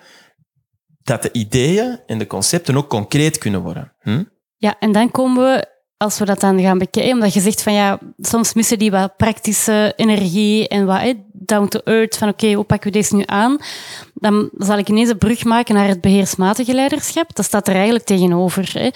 dat 1.03 1.23
de 1.23 1.33
ideeën 1.33 2.01
en 2.07 2.19
de 2.19 2.27
concepten 2.27 2.77
ook 2.77 2.89
concreet 2.89 3.39
kunnen 3.39 3.61
worden. 3.61 3.93
Hm? 4.01 4.25
Ja, 4.57 4.77
en 4.79 4.93
dan 4.93 5.11
komen 5.11 5.45
we, 5.45 5.67
als 5.97 6.19
we 6.19 6.25
dat 6.25 6.41
dan 6.41 6.61
gaan 6.61 6.79
bekijken, 6.79 7.13
omdat 7.13 7.35
je 7.35 7.41
zegt 7.41 7.63
van 7.63 7.73
ja, 7.73 7.99
soms 8.19 8.55
missen 8.55 8.79
die 8.79 8.91
wat 8.91 9.17
praktische 9.17 9.93
energie 9.97 10.69
en 10.69 10.87
wat 10.87 11.15
down 11.33 11.69
to 11.69 11.81
earth, 11.85 12.17
van 12.17 12.29
oké, 12.29 12.53
hoe 12.53 12.65
pakken 12.65 12.93
we 12.93 12.99
deze 12.99 13.17
nu 13.17 13.23
aan? 13.27 13.59
Dan 14.15 14.51
zal 14.57 14.79
ik 14.79 14.89
ineens 14.89 15.09
een 15.09 15.19
brug 15.19 15.45
maken 15.45 15.75
naar 15.75 15.89
het 15.89 16.01
beheersmatige 16.01 16.75
leiderschap. 16.75 17.37
Dat 17.37 17.45
staat 17.45 17.69
er 17.69 17.75
eigenlijk 17.75 18.05
tegenover. 18.05 18.93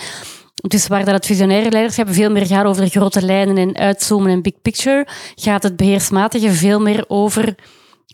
Dus 0.55 0.87
waar 0.87 1.05
dat 1.05 1.15
het 1.15 1.27
visionaire 1.27 1.71
leiderschap 1.71 2.07
veel 2.11 2.31
meer 2.31 2.47
gaat 2.47 2.65
over 2.65 2.89
grote 2.89 3.23
lijnen 3.23 3.57
en 3.57 3.77
uitzoomen 3.77 4.31
en 4.31 4.43
big 4.43 4.61
picture, 4.63 5.07
gaat 5.35 5.63
het 5.63 5.77
beheersmatige 5.77 6.51
veel 6.51 6.81
meer 6.81 7.05
over 7.09 7.55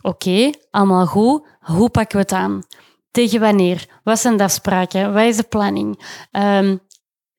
oké, 0.02 0.50
allemaal 0.70 1.06
goed, 1.06 1.46
hoe 1.58 1.90
pakken 1.90 2.16
we 2.16 2.22
het 2.22 2.32
aan? 2.32 2.62
Tegen 3.10 3.40
wanneer? 3.40 3.86
Wat 4.04 4.18
zijn 4.20 4.36
de 4.36 4.42
afspraken? 4.42 5.12
Wat 5.12 5.24
is 5.24 5.36
de 5.36 5.42
planning? 5.42 6.02
Um, 6.32 6.80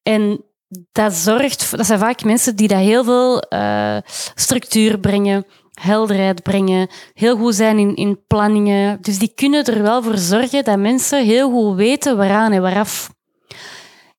en 0.04 0.44
dat 0.92 1.14
zorgt, 1.14 1.78
dat 1.78 1.86
zijn 1.86 2.00
vaak 2.00 2.24
mensen 2.24 2.56
die 2.56 2.68
daar 2.68 2.80
heel 2.80 3.04
veel 3.04 3.44
uh, 3.54 3.98
structuur 4.36 5.00
brengen, 5.00 5.46
helderheid 5.74 6.44
brengen, 6.44 6.88
heel 7.14 7.38
goed 7.38 7.56
zijn 7.56 7.78
in, 7.78 7.96
in 7.96 8.24
planningen. 8.28 9.02
Dus 9.02 9.20
die 9.20 9.32
kunnen 9.36 9.66
er 9.66 9.82
wel 9.82 10.04
voor 10.04 10.18
zorgen 10.18 10.64
dat 10.64 10.78
mensen 10.78 11.26
heel 11.26 11.52
goed 11.52 11.76
weten 11.76 12.18
waaraan 12.18 12.52
en 12.52 12.62
waaraf. 12.62 13.10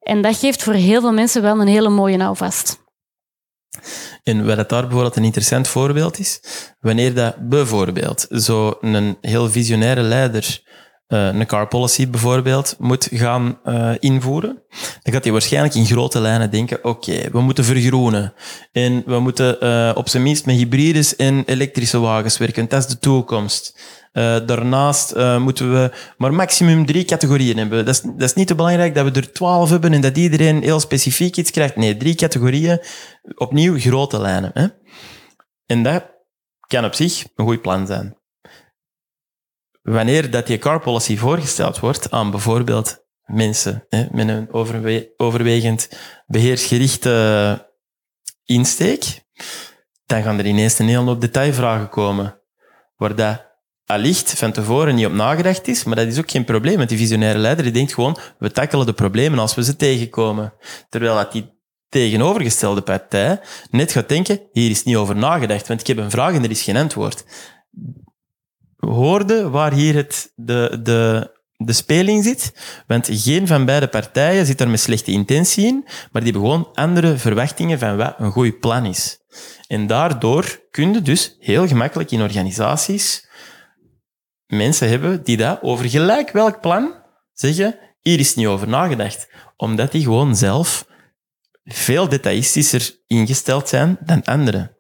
En 0.01 0.23
dat 0.23 0.37
geeft 0.37 0.63
voor 0.63 0.73
heel 0.73 1.01
veel 1.01 1.13
mensen 1.13 1.43
wel 1.43 1.61
een 1.61 1.67
hele 1.67 1.89
mooie 1.89 2.19
houvast. 2.19 2.79
En 4.23 4.47
wat 4.47 4.57
het 4.57 4.69
daar 4.69 4.83
bijvoorbeeld 4.83 5.17
een 5.17 5.25
interessant 5.25 5.69
voorbeeld 5.69 6.19
is, 6.19 6.41
wanneer 6.81 7.15
dat 7.15 7.49
bijvoorbeeld 7.49 8.27
zo'n 8.29 9.17
heel 9.21 9.51
visionaire 9.51 10.03
leider 10.03 10.63
uh, 11.11 11.27
een 11.27 11.47
car 11.47 11.69
policy 11.69 12.09
bijvoorbeeld 12.09 12.77
moet 12.79 13.09
gaan 13.13 13.59
uh, 13.65 13.91
invoeren, 13.99 14.63
dan 15.03 15.13
gaat 15.13 15.23
hij 15.25 15.33
waarschijnlijk 15.33 15.75
in 15.75 15.87
grote 15.87 16.21
lijnen 16.21 16.51
denken, 16.51 16.85
oké, 16.85 17.31
we 17.33 17.41
moeten 17.41 17.65
vergroenen 17.65 18.35
en 18.73 19.03
we 19.07 19.19
moeten 19.19 19.57
uh, 19.65 19.93
op 19.95 20.09
zijn 20.09 20.23
minst 20.23 20.47
met 20.47 20.57
hybrides 20.57 21.17
en 21.17 21.43
elektrische 21.47 21.99
wagens 21.99 22.39
werken, 22.39 22.69
dat 22.69 22.83
is 22.83 22.89
de 22.89 22.99
toekomst. 22.99 23.79
daarnaast 24.47 25.17
moeten 25.39 25.73
we 25.73 25.91
maar 26.17 26.35
maximum 26.35 26.87
drie 26.87 27.05
categorieën 27.05 27.57
hebben. 27.57 27.85
Dat 27.85 27.95
is, 27.95 28.01
dat 28.01 28.29
is 28.29 28.35
niet 28.35 28.47
te 28.47 28.55
belangrijk 28.55 28.95
dat 28.95 29.05
we 29.05 29.21
er 29.21 29.33
twaalf 29.33 29.71
hebben 29.71 29.93
en 29.93 30.01
dat 30.01 30.17
iedereen 30.17 30.63
heel 30.63 30.81
specifiek 30.81 31.37
iets 31.37 31.51
krijgt. 31.51 31.77
Nee, 31.77 31.97
drie 31.97 32.15
categorieën, 32.15 32.81
opnieuw 33.35 33.79
grote 33.79 34.21
lijnen. 34.21 34.51
Hè? 34.55 34.67
En 35.67 35.83
dat 35.83 36.05
kan 36.67 36.85
op 36.85 36.95
zich 36.95 37.25
een 37.35 37.47
goed 37.47 37.63
plan 37.63 37.87
zijn 37.87 38.20
wanneer 39.91 40.31
dat 40.31 40.47
die 40.47 40.59
car 40.59 40.81
policy 40.81 41.17
voorgesteld 41.17 41.79
wordt 41.79 42.11
aan 42.11 42.31
bijvoorbeeld 42.31 43.05
mensen 43.25 43.87
hè, 43.89 44.07
met 44.11 44.29
een 44.29 44.49
overwegend 45.17 45.89
beheersgerichte 46.27 47.69
insteek, 48.45 49.25
dan 50.07 50.23
gaan 50.23 50.39
er 50.39 50.47
ineens 50.47 50.79
een 50.79 50.89
hele 50.89 51.01
hoop 51.01 51.21
detailvragen 51.21 51.89
komen, 51.89 52.41
waar 52.97 53.15
dat 53.15 53.49
allicht 53.87 54.35
van 54.35 54.53
tevoren 54.53 54.95
niet 54.95 55.07
op 55.07 55.13
nagedacht 55.13 55.69
is, 55.69 55.85
maar 55.85 55.97
dat 55.97 56.07
is 56.07 56.19
ook 56.19 56.31
geen 56.31 56.45
probleem, 56.45 56.77
want 56.77 56.89
die 56.89 56.99
visionaire 56.99 57.39
leider 57.39 57.65
die 57.65 57.73
denkt 57.73 57.95
gewoon, 57.95 58.19
we 58.39 58.51
tackelen 58.51 58.87
de 58.87 58.93
problemen 58.93 59.39
als 59.39 59.55
we 59.55 59.65
ze 59.65 59.77
tegenkomen. 59.77 60.53
Terwijl 60.89 61.15
dat 61.15 61.33
die 61.33 61.59
tegenovergestelde 61.89 62.81
partij 62.81 63.41
net 63.71 63.93
gaat 63.93 64.09
denken, 64.09 64.41
hier 64.53 64.71
is 64.71 64.85
niet 64.85 64.97
over 64.97 65.17
nagedacht, 65.17 65.69
want 65.69 65.81
ik 65.81 65.87
heb 65.87 65.97
een 65.97 66.11
vraag 66.11 66.35
en 66.35 66.45
er 66.45 66.51
is 66.51 66.63
geen 66.63 66.77
antwoord 66.77 67.25
hoorde 68.81 69.49
waar 69.49 69.73
hier 69.73 69.95
het, 69.95 70.33
de, 70.35 70.79
de, 70.83 71.31
de 71.57 71.73
speling 71.73 72.25
zit. 72.25 72.53
Want 72.87 73.09
geen 73.11 73.47
van 73.47 73.65
beide 73.65 73.89
partijen 73.89 74.47
zit 74.47 74.61
er 74.61 74.71
met 74.71 74.81
slechte 74.81 75.11
intentie 75.11 75.67
in, 75.67 75.83
maar 75.85 76.23
die 76.23 76.33
hebben 76.33 76.51
gewoon 76.51 76.69
andere 76.75 77.17
verwachtingen 77.17 77.79
van 77.79 77.97
wat 77.97 78.15
een 78.19 78.33
goed 78.33 78.61
plan 78.61 78.85
is. 78.85 79.19
En 79.67 79.87
daardoor 79.87 80.61
kun 80.71 80.93
je 80.93 81.03
dus 81.03 81.37
heel 81.39 81.67
gemakkelijk 81.67 82.11
in 82.11 82.23
organisaties 82.23 83.29
mensen 84.51 84.89
hebben 84.89 85.25
die 85.25 85.37
dat 85.37 85.63
over 85.63 85.89
gelijk 85.89 86.31
welk 86.31 86.61
plan 86.61 86.95
zeggen, 87.33 87.79
hier 88.01 88.19
is 88.19 88.35
niet 88.35 88.47
over 88.47 88.69
nagedacht. 88.69 89.29
Omdat 89.57 89.93
die 89.93 90.03
gewoon 90.03 90.37
zelf 90.37 90.87
veel 91.65 92.09
detailistischer 92.09 92.97
ingesteld 93.07 93.69
zijn 93.69 93.99
dan 94.05 94.25
anderen. 94.25 94.77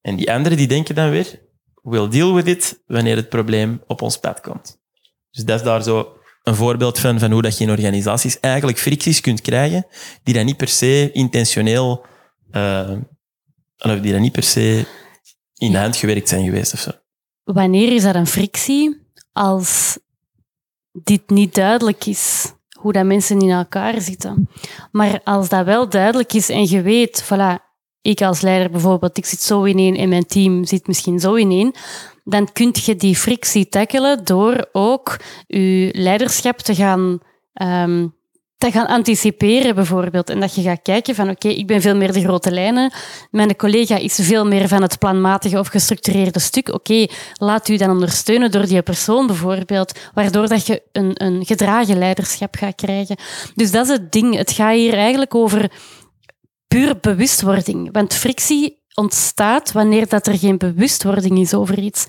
En 0.00 0.16
die 0.16 0.32
anderen 0.32 0.58
die 0.58 0.66
denken 0.66 0.94
dan 0.94 1.10
weer, 1.10 1.40
we'll 1.82 2.08
deal 2.08 2.34
with 2.34 2.46
it 2.46 2.82
wanneer 2.86 3.16
het 3.16 3.28
probleem 3.28 3.82
op 3.86 4.02
ons 4.02 4.18
pad 4.18 4.40
komt. 4.40 4.78
Dus 5.30 5.44
dat 5.44 5.58
is 5.58 5.64
daar 5.64 5.82
zo 5.82 6.12
een 6.42 6.54
voorbeeld 6.54 6.98
van, 6.98 7.18
van 7.18 7.30
hoe 7.30 7.42
dat 7.42 7.58
je 7.58 7.64
in 7.64 7.70
organisaties 7.70 8.40
eigenlijk 8.40 8.78
fricties 8.78 9.20
kunt 9.20 9.40
krijgen 9.40 9.86
die 10.22 10.34
dan 10.34 10.44
niet 10.44 10.56
per 10.56 10.68
se 10.68 11.10
intentioneel, 11.12 12.06
uh, 12.50 12.90
die 13.76 14.12
dan 14.12 14.20
niet 14.20 14.32
per 14.32 14.42
se 14.42 14.86
in 15.54 15.74
hand 15.74 15.96
gewerkt 15.96 16.28
zijn 16.28 16.44
geweest 16.44 16.72
of 16.72 16.78
zo. 16.78 16.90
Wanneer 17.44 17.92
is 17.92 18.02
dat 18.02 18.14
een 18.14 18.26
frictie? 18.26 19.06
Als 19.32 19.98
dit 20.92 21.30
niet 21.30 21.54
duidelijk 21.54 22.06
is 22.06 22.52
hoe 22.78 22.92
dat 22.92 23.04
mensen 23.04 23.40
in 23.40 23.50
elkaar 23.50 24.00
zitten. 24.00 24.48
Maar 24.92 25.20
als 25.24 25.48
dat 25.48 25.64
wel 25.64 25.88
duidelijk 25.88 26.32
is 26.32 26.48
en 26.48 26.68
je 26.68 26.82
weet, 26.82 27.24
voilà, 27.24 27.67
ik 28.08 28.22
als 28.22 28.40
leider 28.40 28.70
bijvoorbeeld, 28.70 29.18
ik 29.18 29.26
zit 29.26 29.42
zo 29.42 29.64
ineen 29.64 29.96
en 29.96 30.08
mijn 30.08 30.26
team 30.26 30.64
zit 30.64 30.86
misschien 30.86 31.20
zo 31.20 31.36
ineen, 31.36 31.74
dan 32.24 32.52
kun 32.52 32.74
je 32.84 32.96
die 32.96 33.16
frictie 33.16 33.68
tackelen 33.68 34.24
door 34.24 34.68
ook 34.72 35.16
je 35.46 35.88
leiderschap 35.92 36.58
te 36.58 36.74
gaan, 36.74 37.18
um, 37.62 38.14
te 38.56 38.70
gaan 38.70 38.86
anticiperen 38.86 39.74
bijvoorbeeld. 39.74 40.30
En 40.30 40.40
dat 40.40 40.54
je 40.54 40.62
gaat 40.62 40.82
kijken 40.82 41.14
van 41.14 41.30
oké, 41.30 41.48
ik 41.48 41.66
ben 41.66 41.80
veel 41.80 41.96
meer 41.96 42.12
de 42.12 42.20
grote 42.20 42.50
lijnen, 42.50 42.92
mijn 43.30 43.56
collega 43.56 43.96
is 43.96 44.18
veel 44.22 44.46
meer 44.46 44.68
van 44.68 44.82
het 44.82 44.98
planmatige 44.98 45.58
of 45.58 45.68
gestructureerde 45.68 46.40
stuk. 46.40 46.68
Oké, 46.74 47.06
laat 47.34 47.68
u 47.68 47.76
dan 47.76 47.90
ondersteunen 47.90 48.50
door 48.50 48.66
die 48.66 48.82
persoon 48.82 49.26
bijvoorbeeld, 49.26 49.98
waardoor 50.14 50.48
dat 50.48 50.66
je 50.66 50.82
een, 50.92 51.10
een 51.14 51.46
gedragen 51.46 51.98
leiderschap 51.98 52.56
gaat 52.56 52.74
krijgen. 52.74 53.16
Dus 53.54 53.70
dat 53.70 53.84
is 53.86 53.92
het 53.92 54.12
ding. 54.12 54.36
Het 54.36 54.52
gaat 54.52 54.74
hier 54.74 54.94
eigenlijk 54.94 55.34
over 55.34 55.70
puur 56.68 56.98
bewustwording. 57.00 57.92
Want 57.92 58.14
frictie 58.14 58.82
ontstaat 58.94 59.72
wanneer 59.72 60.08
dat 60.08 60.26
er 60.26 60.38
geen 60.38 60.58
bewustwording 60.58 61.38
is 61.38 61.54
over 61.54 61.78
iets. 61.78 62.06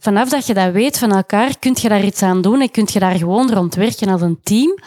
Vanaf 0.00 0.28
dat 0.28 0.46
je 0.46 0.54
dat 0.54 0.72
weet 0.72 0.98
van 0.98 1.12
elkaar, 1.12 1.58
kun 1.58 1.76
je 1.80 1.88
daar 1.88 2.04
iets 2.04 2.22
aan 2.22 2.42
doen 2.42 2.60
en 2.60 2.70
kun 2.70 2.88
je 2.92 2.98
daar 2.98 3.16
gewoon 3.16 3.52
rond 3.52 3.74
werken 3.74 4.08
als 4.08 4.20
een 4.20 4.40
team. 4.42 4.78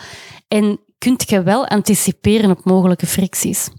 En 0.47 0.79
kun 0.97 1.15
je 1.25 1.43
wel 1.43 1.67
anticiperen 1.67 2.51
op 2.51 2.65
mogelijke 2.65 3.05
fricties. 3.05 3.69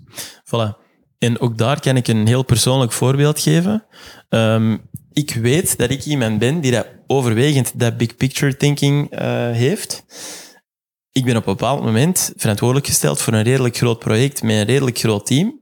Voilà. 0.45 0.85
En 1.19 1.41
ook 1.41 1.59
daar 1.59 1.81
kan 1.81 1.97
ik 1.97 2.09
een 2.09 2.27
heel 2.27 2.45
persoonlijk 2.45 2.93
voorbeeld 2.93 3.41
geven. 3.41 3.85
Um, 4.29 4.81
ik 5.13 5.35
weet 5.35 5.79
dat 5.79 5.91
ik 5.91 6.05
iemand 6.05 6.39
ben 6.39 6.61
die 6.61 6.73
dat 6.73 6.87
overwegend 7.07 7.79
dat 7.79 7.97
big 7.97 8.17
picture 8.17 8.57
thinking 8.57 9.13
uh, 9.13 9.21
heeft 9.51 10.05
ik 11.17 11.25
ben 11.25 11.37
op 11.37 11.47
een 11.47 11.57
bepaald 11.57 11.83
moment 11.83 12.33
verantwoordelijk 12.37 12.87
gesteld 12.87 13.21
voor 13.21 13.33
een 13.33 13.43
redelijk 13.43 13.77
groot 13.77 13.99
project 13.99 14.43
met 14.43 14.57
een 14.57 14.65
redelijk 14.65 14.99
groot 14.99 15.27
team. 15.27 15.61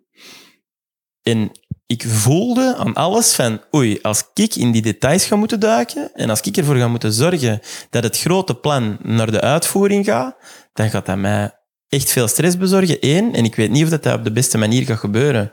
En 1.22 1.50
ik 1.86 2.04
voelde 2.06 2.76
aan 2.76 2.94
alles 2.94 3.34
van, 3.34 3.60
oei, 3.74 3.98
als 4.02 4.24
ik 4.34 4.54
in 4.54 4.72
die 4.72 4.82
details 4.82 5.24
ga 5.24 5.36
moeten 5.36 5.60
duiken 5.60 6.14
en 6.14 6.30
als 6.30 6.40
ik 6.40 6.56
ervoor 6.56 6.76
ga 6.76 6.88
moeten 6.88 7.12
zorgen 7.12 7.60
dat 7.90 8.02
het 8.02 8.18
grote 8.18 8.54
plan 8.54 8.98
naar 9.02 9.30
de 9.30 9.40
uitvoering 9.40 10.04
gaat, 10.04 10.36
dan 10.72 10.90
gaat 10.90 11.06
dat 11.06 11.16
mij 11.16 11.58
echt 11.88 12.10
veel 12.10 12.28
stress 12.28 12.56
bezorgen, 12.56 13.00
één. 13.00 13.34
En 13.34 13.44
ik 13.44 13.54
weet 13.54 13.70
niet 13.70 13.84
of 13.84 13.90
dat, 13.90 14.14
op 14.14 14.24
de 14.24 14.32
beste 14.32 14.58
manier 14.58 14.84
gaat 14.84 14.98
gebeuren. 14.98 15.52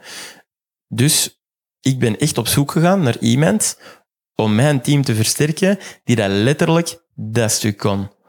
Dus 0.88 1.42
ik 1.80 2.00
ben 2.00 2.18
echt 2.20 2.38
op 2.38 2.48
zoek 2.48 2.72
gegaan 2.72 3.02
naar 3.02 3.18
iemand 3.20 3.78
om 4.36 4.56
mijn 4.56 4.82
team 4.82 5.04
te 5.04 5.16
versterken 5.16 5.80
die 6.04 6.16
dat 6.16 6.30
letterlijk 6.30 7.04
dat 7.16 7.52
stuk 7.52 7.78
kon. 7.78 8.20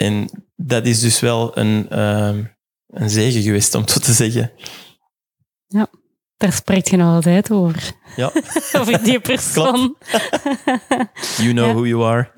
En 0.00 0.30
dat 0.56 0.86
is 0.86 1.00
dus 1.00 1.20
wel 1.20 1.58
een, 1.58 1.86
uh, 1.92 2.44
een 2.86 3.10
zegen 3.10 3.42
geweest, 3.42 3.74
om 3.74 3.88
zo 3.88 4.00
te 4.00 4.12
zeggen. 4.12 4.52
Ja, 5.66 5.86
daar 6.36 6.52
spreekt 6.52 6.88
je 6.88 6.96
nog 6.96 7.14
altijd 7.14 7.50
over. 7.50 7.92
Ja. 8.16 8.32
over 8.78 9.02
die 9.02 9.20
persoon. 9.20 9.96
you 11.36 11.52
know 11.52 11.72
who 11.72 11.86
you 11.86 12.04
are. 12.04 12.30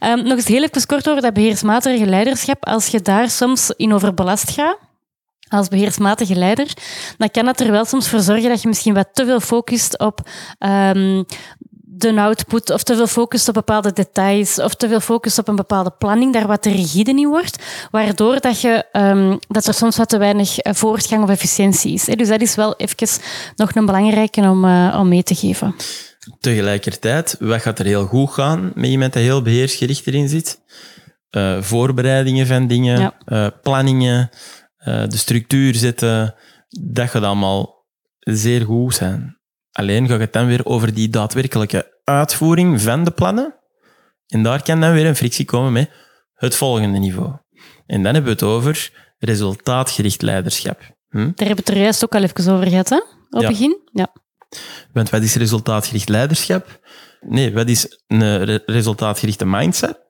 um, 0.00 0.22
nog 0.28 0.36
eens 0.36 0.46
heel 0.46 0.62
even 0.62 0.86
kort 0.86 1.08
over 1.08 1.22
dat 1.22 1.34
beheersmatige 1.34 2.06
leiderschap. 2.06 2.64
Als 2.64 2.86
je 2.86 3.00
daar 3.00 3.30
soms 3.30 3.70
in 3.76 3.92
overbelast 3.92 4.50
gaat, 4.50 4.78
als 5.48 5.68
beheersmatige 5.68 6.34
leider, 6.34 6.72
dan 7.18 7.30
kan 7.30 7.44
dat 7.44 7.60
er 7.60 7.70
wel 7.70 7.84
soms 7.84 8.08
voor 8.08 8.20
zorgen 8.20 8.48
dat 8.48 8.62
je 8.62 8.68
misschien 8.68 8.94
wat 8.94 9.08
te 9.12 9.24
veel 9.24 9.40
focust 9.40 9.98
op 9.98 10.28
um, 10.58 11.24
de 11.98 12.20
output 12.20 12.70
of 12.70 12.82
te 12.82 12.96
veel 12.96 13.06
focust 13.06 13.48
op 13.48 13.54
bepaalde 13.54 13.92
details 13.92 14.58
of 14.58 14.74
te 14.74 14.88
veel 14.88 15.00
focust 15.00 15.38
op 15.38 15.48
een 15.48 15.56
bepaalde 15.56 15.92
planning, 15.98 16.32
daar 16.32 16.46
wat 16.46 16.62
te 16.62 16.70
rigide 16.70 17.10
in 17.10 17.28
wordt, 17.28 17.62
waardoor 17.90 18.40
dat, 18.40 18.60
je, 18.60 18.84
um, 18.92 19.38
dat 19.48 19.66
er 19.66 19.74
soms 19.74 19.96
wat 19.96 20.08
te 20.08 20.18
weinig 20.18 20.58
eh, 20.58 20.74
voortgang 20.74 21.22
of 21.22 21.30
efficiëntie 21.30 21.92
is. 21.92 22.04
Dus 22.04 22.28
dat 22.28 22.40
is 22.40 22.54
wel 22.54 22.76
even 22.76 23.08
nog 23.56 23.74
een 23.74 23.86
belangrijke 23.86 24.40
om, 24.40 24.64
uh, 24.64 24.96
om 24.98 25.08
mee 25.08 25.22
te 25.22 25.34
geven. 25.34 25.74
Tegelijkertijd, 26.40 27.36
wat 27.38 27.62
gaat 27.62 27.78
er 27.78 27.84
heel 27.84 28.06
goed 28.06 28.30
gaan 28.30 28.72
met 28.74 28.90
iemand 28.90 29.12
die 29.12 29.22
heel 29.22 29.42
beheersgericht 29.42 30.06
erin 30.06 30.28
zit? 30.28 30.60
Uh, 31.30 31.62
voorbereidingen 31.62 32.46
van 32.46 32.66
dingen, 32.66 33.12
ja. 33.24 33.50
planningen, 33.62 34.30
de 34.84 35.16
structuur 35.16 35.74
zetten, 35.74 36.34
dat 36.68 37.10
gaat 37.10 37.22
allemaal 37.22 37.86
zeer 38.18 38.64
goed 38.64 38.94
zijn. 38.94 39.37
Alleen 39.72 40.08
gaat 40.08 40.20
het 40.20 40.32
dan 40.32 40.46
weer 40.46 40.66
over 40.66 40.94
die 40.94 41.08
daadwerkelijke 41.08 42.00
uitvoering 42.04 42.80
van 42.80 43.04
de 43.04 43.10
plannen. 43.10 43.54
En 44.26 44.42
daar 44.42 44.62
kan 44.62 44.80
dan 44.80 44.92
weer 44.92 45.06
een 45.06 45.16
frictie 45.16 45.44
komen 45.44 45.72
met 45.72 45.90
het 46.34 46.54
volgende 46.54 46.98
niveau. 46.98 47.36
En 47.86 48.02
dan 48.02 48.14
hebben 48.14 48.24
we 48.24 48.30
het 48.30 48.42
over 48.42 48.90
resultaatgericht 49.18 50.22
leiderschap. 50.22 50.80
Hm? 51.08 51.16
Daar 51.16 51.24
hebben 51.24 51.56
we 51.56 51.60
het 51.60 51.68
er 51.68 51.78
juist 51.78 52.04
ook 52.04 52.14
al 52.14 52.22
even 52.22 52.52
over 52.52 52.66
gehad, 52.66 52.88
hè? 52.88 52.96
Op 52.96 53.40
het 53.40 53.46
begin. 53.46 53.80
Ja. 53.92 54.12
Want 54.92 55.10
wat 55.10 55.22
is 55.22 55.34
resultaatgericht 55.34 56.08
leiderschap? 56.08 56.80
Nee, 57.20 57.52
wat 57.52 57.68
is 57.68 58.02
een 58.06 58.44
resultaatgerichte 58.66 59.46
mindset? 59.46 60.06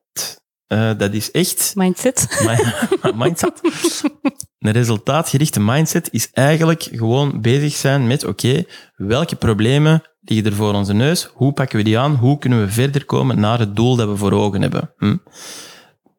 Uh, 0.69 0.99
dat 0.99 1.13
is 1.13 1.31
echt... 1.31 1.73
Mindset. 1.75 2.27
mindset. 3.15 3.61
Een 4.59 4.73
resultaatgerichte 4.73 5.61
mindset 5.61 6.09
is 6.13 6.31
eigenlijk 6.33 6.83
gewoon 6.83 7.41
bezig 7.41 7.73
zijn 7.73 8.07
met, 8.07 8.25
oké, 8.25 8.65
welke 8.97 9.37
problemen 9.37 10.03
liggen 10.21 10.47
er 10.47 10.57
voor 10.57 10.75
onze 10.75 10.93
neus? 10.93 11.25
Hoe 11.25 11.53
pakken 11.53 11.77
we 11.77 11.85
die 11.85 11.99
aan? 11.99 12.15
Hoe 12.15 12.39
kunnen 12.39 12.61
we 12.61 12.71
verder 12.71 13.05
komen 13.05 13.41
naar 13.41 13.59
het 13.59 13.77
doel 13.77 13.97
dat 13.97 14.09
we 14.09 14.17
voor 14.17 14.33
ogen 14.33 14.63
hebben? 14.63 14.95
Hm? 14.97 15.17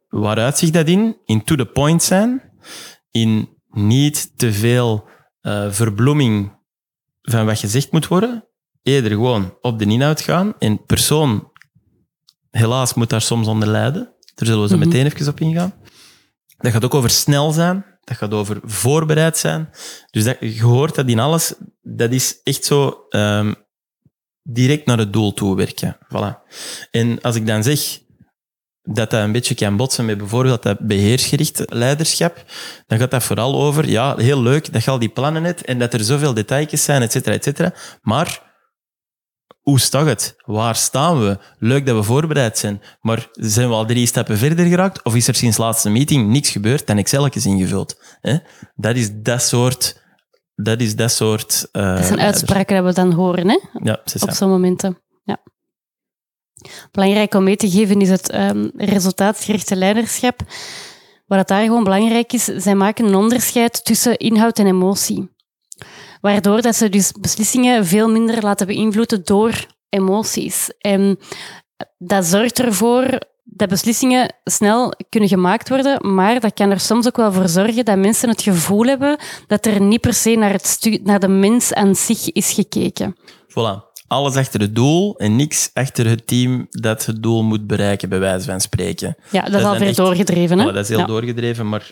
Waaruit 0.09 0.57
zich 0.57 0.69
dat 0.69 0.87
in? 0.87 1.17
In 1.25 1.43
to 1.43 1.55
the 1.55 1.65
point 1.65 2.03
zijn. 2.03 2.41
in 3.11 3.49
niet 3.69 4.37
te 4.37 4.53
veel 4.53 5.07
uh, 5.41 5.71
verbloeming 5.71 6.51
van 7.21 7.45
wat 7.45 7.59
gezegd 7.59 7.91
moet 7.91 8.07
worden. 8.07 8.47
Eerder 8.83 9.11
gewoon 9.11 9.57
op 9.61 9.79
de 9.79 9.85
inhoud 9.85 10.21
gaan. 10.21 10.53
En 10.59 10.85
persoon, 10.85 11.51
helaas, 12.49 12.93
moet 12.93 13.09
daar 13.09 13.21
soms 13.21 13.47
onder 13.47 13.67
lijden. 13.67 14.03
Daar 14.35 14.47
zullen 14.47 14.61
we 14.61 14.67
zo 14.67 14.77
meteen 14.77 15.05
even 15.05 15.27
op 15.27 15.39
ingaan. 15.39 15.73
Dat 16.57 16.71
gaat 16.71 16.85
ook 16.85 16.93
over 16.93 17.09
snel 17.09 17.51
zijn. 17.51 17.85
Dat 18.09 18.17
gaat 18.17 18.33
over 18.33 18.59
voorbereid 18.63 19.37
zijn. 19.37 19.69
Dus 20.11 20.23
dat, 20.23 20.37
je 20.39 20.63
hoort 20.63 20.95
dat 20.95 21.07
in 21.07 21.19
alles. 21.19 21.53
Dat 21.81 22.11
is 22.11 22.39
echt 22.43 22.65
zo 22.65 23.05
um, 23.09 23.55
direct 24.43 24.85
naar 24.85 24.97
het 24.97 25.13
doel 25.13 25.33
toe 25.33 25.55
werken. 25.55 25.97
Voilà. 26.03 26.49
En 26.91 27.21
als 27.21 27.35
ik 27.35 27.47
dan 27.47 27.63
zeg 27.63 27.99
dat 28.81 29.09
dat 29.09 29.21
een 29.21 29.31
beetje 29.31 29.55
kan 29.55 29.77
botsen 29.77 30.05
met 30.05 30.17
bijvoorbeeld 30.17 30.63
dat 30.63 30.79
beheersgericht 30.79 31.63
leiderschap, 31.73 32.43
dan 32.87 32.99
gaat 32.99 33.11
dat 33.11 33.23
vooral 33.23 33.61
over, 33.61 33.89
ja, 33.89 34.15
heel 34.15 34.41
leuk 34.41 34.73
dat 34.73 34.83
je 34.83 34.91
al 34.91 34.99
die 34.99 35.09
plannen 35.09 35.43
hebt 35.43 35.65
en 35.65 35.79
dat 35.79 35.93
er 35.93 36.03
zoveel 36.03 36.33
details 36.33 36.83
zijn, 36.83 37.01
et 37.01 37.11
cetera, 37.11 37.35
et 37.35 37.43
cetera. 37.43 37.73
Maar 38.01 38.48
hoe 39.69 39.79
staat 39.79 40.05
het? 40.05 40.35
Waar 40.45 40.75
staan 40.75 41.19
we? 41.19 41.37
Leuk 41.57 41.85
dat 41.85 41.95
we 41.95 42.03
voorbereid 42.03 42.57
zijn, 42.57 42.81
maar 43.01 43.29
zijn 43.31 43.67
we 43.67 43.73
al 43.73 43.85
drie 43.85 44.05
stappen 44.05 44.37
verder 44.37 44.65
geraakt? 44.65 45.03
Of 45.03 45.15
is 45.15 45.27
er 45.27 45.35
sinds 45.35 45.57
laatste 45.57 45.89
meeting 45.89 46.29
niks 46.29 46.49
gebeurd 46.49 46.83
en 46.83 46.97
Excel 46.97 47.25
is 47.25 47.45
ingevuld? 47.45 48.01
Dat 48.75 48.95
is 48.95 49.09
dat 49.13 49.41
soort... 49.41 50.07
Dat 50.55 50.81
is 50.81 50.95
dat 50.95 51.11
soort... 51.11 51.67
Uh, 51.73 51.95
dat 51.95 52.05
zijn 52.05 52.19
uitspraken 52.19 52.75
dat 52.75 52.85
we 52.85 53.01
dan 53.01 53.11
horen, 53.11 53.49
hè? 53.49 53.59
Ja, 53.83 53.99
Op 54.19 54.29
zo'n 54.29 54.49
momenten. 54.49 54.99
Ja. 55.23 55.37
Belangrijk 56.91 57.33
om 57.33 57.43
mee 57.43 57.55
te 57.55 57.69
geven 57.69 58.01
is 58.01 58.09
het 58.09 58.33
um, 58.33 58.71
resultaatgerichte 58.75 59.75
leiderschap. 59.75 60.41
Wat 61.25 61.47
daar 61.47 61.63
gewoon 61.63 61.83
belangrijk 61.83 62.33
is, 62.33 62.43
zij 62.43 62.75
maken 62.75 63.05
een 63.05 63.15
onderscheid 63.15 63.85
tussen 63.85 64.17
inhoud 64.17 64.59
en 64.59 64.67
emotie. 64.67 65.29
Waardoor 66.21 66.61
dat 66.61 66.75
ze 66.75 66.89
dus 66.89 67.11
beslissingen 67.11 67.85
veel 67.85 68.09
minder 68.09 68.41
laten 68.41 68.67
beïnvloeden 68.67 69.23
door 69.23 69.65
emoties. 69.89 70.71
En 70.77 71.19
dat 71.97 72.25
zorgt 72.25 72.59
ervoor 72.59 73.19
dat 73.43 73.69
beslissingen 73.69 74.35
snel 74.43 74.93
kunnen 75.09 75.29
gemaakt 75.29 75.69
worden, 75.69 76.13
maar 76.13 76.39
dat 76.39 76.53
kan 76.53 76.69
er 76.71 76.79
soms 76.79 77.07
ook 77.07 77.17
wel 77.17 77.31
voor 77.31 77.49
zorgen 77.49 77.85
dat 77.85 77.97
mensen 77.97 78.29
het 78.29 78.41
gevoel 78.41 78.85
hebben 78.85 79.17
dat 79.47 79.65
er 79.65 79.81
niet 79.81 80.01
per 80.01 80.13
se 80.13 80.35
naar, 80.35 80.51
het 80.51 80.99
naar 81.03 81.19
de 81.19 81.27
mens 81.27 81.73
aan 81.73 81.95
zich 81.95 82.31
is 82.31 82.51
gekeken. 82.51 83.15
Voilà. 83.49 83.87
Alles 84.07 84.35
achter 84.35 84.59
het 84.59 84.75
doel 84.75 85.17
en 85.17 85.35
niks 85.35 85.69
achter 85.73 86.05
het 86.07 86.27
team 86.27 86.67
dat 86.69 87.05
het 87.05 87.23
doel 87.23 87.43
moet 87.43 87.67
bereiken, 87.67 88.09
bij 88.09 88.19
wijze 88.19 88.45
van 88.45 88.61
spreken. 88.61 89.15
Ja, 89.31 89.41
dat, 89.41 89.59
is 89.59 89.65
al 89.65 89.77
weer 89.77 89.95
doorgedreven. 89.95 90.59
Hè? 90.59 90.65
dat 90.65 90.89
is 90.89 90.89
heel 90.89 91.05
doorgedreven, 91.05 91.69
maar 91.69 91.91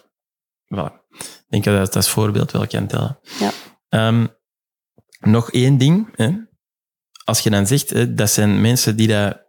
voilà. 0.76 0.92
ik 1.18 1.46
denk 1.48 1.64
dat 1.64 1.78
dat 1.78 1.96
als 1.96 2.10
voorbeeld 2.10 2.52
wel 2.52 2.68
kan 2.68 2.88
tellen. 2.88 3.20
Ja. 3.40 3.52
Um, 3.90 4.36
nog 5.20 5.52
één 5.52 5.78
ding. 5.78 6.10
Hè. 6.16 6.32
Als 7.24 7.40
je 7.40 7.50
dan 7.50 7.68
zegt, 7.68 7.90
hè, 7.90 8.14
dat 8.14 8.30
zijn 8.30 8.62
mensen 8.62 8.96
die 8.96 9.08
dat 9.08 9.46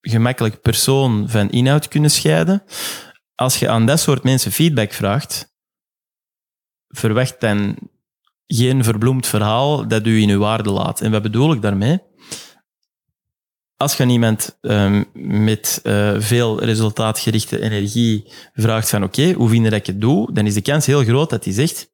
gemakkelijk 0.00 0.60
persoon 0.60 1.28
van 1.28 1.50
inhoud 1.50 1.88
kunnen 1.88 2.10
scheiden. 2.10 2.62
Als 3.34 3.58
je 3.58 3.68
aan 3.68 3.86
dat 3.86 4.00
soort 4.00 4.22
mensen 4.22 4.52
feedback 4.52 4.92
vraagt, 4.92 5.56
verwacht 6.88 7.40
dan 7.40 7.76
geen 8.46 8.84
verbloemd 8.84 9.26
verhaal 9.26 9.88
dat 9.88 10.06
u 10.06 10.20
in 10.20 10.30
uw 10.30 10.38
waarde 10.38 10.70
laat. 10.70 11.00
En 11.00 11.10
wat 11.10 11.22
bedoel 11.22 11.52
ik 11.52 11.62
daarmee? 11.62 12.06
Als 13.76 13.96
je 13.96 14.06
iemand 14.06 14.58
um, 14.60 15.10
met 15.12 15.80
uh, 15.82 16.14
veel 16.18 16.64
resultaatgerichte 16.64 17.60
energie 17.60 18.32
vraagt 18.52 18.88
van 18.88 19.04
oké, 19.04 19.32
hoe 19.32 19.48
vind 19.48 19.64
dat 19.64 19.72
ik 19.72 19.86
het 19.86 20.00
doe? 20.00 20.32
Dan 20.32 20.46
is 20.46 20.54
de 20.54 20.62
kans 20.62 20.86
heel 20.86 21.04
groot 21.04 21.30
dat 21.30 21.44
hij 21.44 21.52
zegt 21.52 21.92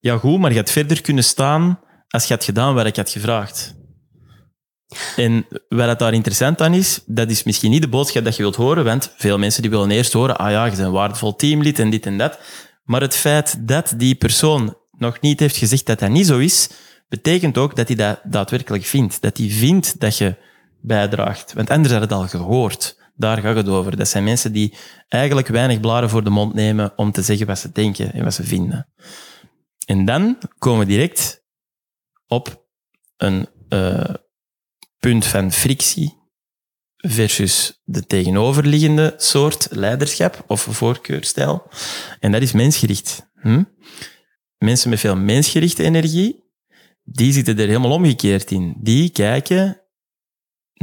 ja, 0.00 0.18
goed, 0.18 0.38
maar 0.38 0.50
je 0.50 0.56
had 0.56 0.70
verder 0.70 1.00
kunnen 1.00 1.24
staan 1.24 1.80
als 2.08 2.26
je 2.26 2.34
had 2.34 2.44
gedaan 2.44 2.74
wat 2.74 2.86
ik 2.86 2.96
had 2.96 3.10
gevraagd. 3.10 3.78
En 5.16 5.46
wat 5.68 5.88
het 5.88 5.98
daar 5.98 6.14
interessant 6.14 6.60
aan 6.60 6.74
is, 6.74 7.02
dat 7.06 7.30
is 7.30 7.42
misschien 7.42 7.70
niet 7.70 7.82
de 7.82 7.88
boodschap 7.88 8.24
dat 8.24 8.36
je 8.36 8.42
wilt 8.42 8.56
horen, 8.56 8.84
want 8.84 9.14
veel 9.16 9.38
mensen 9.38 9.62
die 9.62 9.70
willen 9.70 9.90
eerst 9.90 10.12
horen, 10.12 10.38
ah 10.38 10.50
ja, 10.50 10.64
je 10.64 10.70
bent 10.70 10.82
een 10.82 10.92
waardevol 10.92 11.36
teamlid 11.36 11.78
en 11.78 11.90
dit 11.90 12.06
en 12.06 12.18
dat. 12.18 12.38
Maar 12.84 13.00
het 13.00 13.16
feit 13.16 13.68
dat 13.68 13.94
die 13.96 14.14
persoon 14.14 14.76
nog 14.98 15.20
niet 15.20 15.40
heeft 15.40 15.56
gezegd 15.56 15.86
dat 15.86 15.98
dat 15.98 16.10
niet 16.10 16.26
zo 16.26 16.38
is, 16.38 16.70
betekent 17.08 17.58
ook 17.58 17.76
dat 17.76 17.86
hij 17.86 17.96
dat 17.96 18.20
daadwerkelijk 18.24 18.84
vindt. 18.84 19.22
Dat 19.22 19.36
hij 19.36 19.48
vindt 19.48 20.00
dat 20.00 20.18
je 20.18 20.36
bijdraagt. 20.80 21.52
Want 21.52 21.70
anders 21.70 21.92
had 21.92 22.02
het 22.02 22.12
al 22.12 22.28
gehoord. 22.28 22.98
Daar 23.16 23.38
gaat 23.38 23.56
het 23.56 23.68
over. 23.68 23.96
Dat 23.96 24.08
zijn 24.08 24.24
mensen 24.24 24.52
die 24.52 24.74
eigenlijk 25.08 25.48
weinig 25.48 25.80
blaren 25.80 26.10
voor 26.10 26.24
de 26.24 26.30
mond 26.30 26.54
nemen 26.54 26.92
om 26.96 27.12
te 27.12 27.22
zeggen 27.22 27.46
wat 27.46 27.58
ze 27.58 27.72
denken 27.72 28.12
en 28.12 28.24
wat 28.24 28.34
ze 28.34 28.44
vinden. 28.44 28.86
En 29.90 30.04
dan 30.04 30.38
komen 30.58 30.80
we 30.80 30.86
direct 30.86 31.44
op 32.26 32.66
een 33.16 33.48
uh, 33.68 34.14
punt 34.98 35.26
van 35.26 35.52
frictie 35.52 36.18
versus 36.96 37.80
de 37.84 38.06
tegenoverliggende 38.06 39.14
soort 39.16 39.68
leiderschap 39.70 40.44
of 40.46 40.60
voorkeurstijl. 40.60 41.68
En 42.20 42.32
dat 42.32 42.42
is 42.42 42.52
mensgericht. 42.52 43.30
Hm? 43.34 43.64
Mensen 44.58 44.90
met 44.90 45.00
veel 45.00 45.16
mensgerichte 45.16 45.82
energie, 45.82 46.44
die 47.02 47.32
zitten 47.32 47.58
er 47.58 47.66
helemaal 47.66 47.92
omgekeerd 47.92 48.50
in. 48.50 48.74
Die 48.80 49.10
kijken 49.10 49.82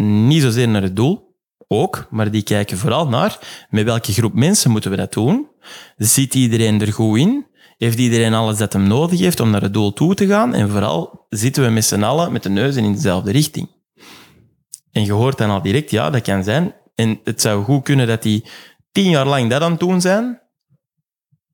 niet 0.01 0.41
zozeer 0.41 0.67
naar 0.67 0.81
het 0.81 0.95
doel, 0.95 1.35
ook, 1.67 2.07
maar 2.09 2.31
die 2.31 2.43
kijken 2.43 2.77
vooral 2.77 3.07
naar 3.07 3.65
met 3.69 3.85
welke 3.85 4.13
groep 4.13 4.33
mensen 4.33 4.71
moeten 4.71 4.91
we 4.91 4.97
dat 4.97 5.13
doen. 5.13 5.47
Zit 5.97 6.35
iedereen 6.35 6.81
er 6.81 6.93
goed 6.93 7.19
in? 7.19 7.45
Heeft 7.77 7.97
iedereen 7.97 8.33
alles 8.33 8.57
dat 8.57 8.73
hem 8.73 8.87
nodig 8.87 9.19
heeft 9.19 9.39
om 9.39 9.49
naar 9.49 9.61
het 9.61 9.73
doel 9.73 9.93
toe 9.93 10.15
te 10.15 10.27
gaan? 10.27 10.53
En 10.53 10.69
vooral 10.69 11.25
zitten 11.29 11.63
we 11.63 11.69
met 11.69 11.85
z'n 11.85 12.03
allen 12.03 12.31
met 12.31 12.43
de 12.43 12.49
neus 12.49 12.75
in 12.75 12.93
dezelfde 12.93 13.31
richting. 13.31 13.69
En 14.91 15.05
je 15.05 15.11
hoort 15.11 15.37
dan 15.37 15.49
al 15.49 15.61
direct, 15.61 15.91
ja, 15.91 16.09
dat 16.09 16.21
kan 16.21 16.43
zijn. 16.43 16.75
En 16.95 17.19
het 17.23 17.41
zou 17.41 17.63
goed 17.63 17.83
kunnen 17.83 18.07
dat 18.07 18.21
die 18.23 18.45
tien 18.91 19.09
jaar 19.09 19.27
lang 19.27 19.49
dat 19.49 19.61
aan 19.61 19.71
het 19.71 19.79
doen 19.79 20.01
zijn, 20.01 20.41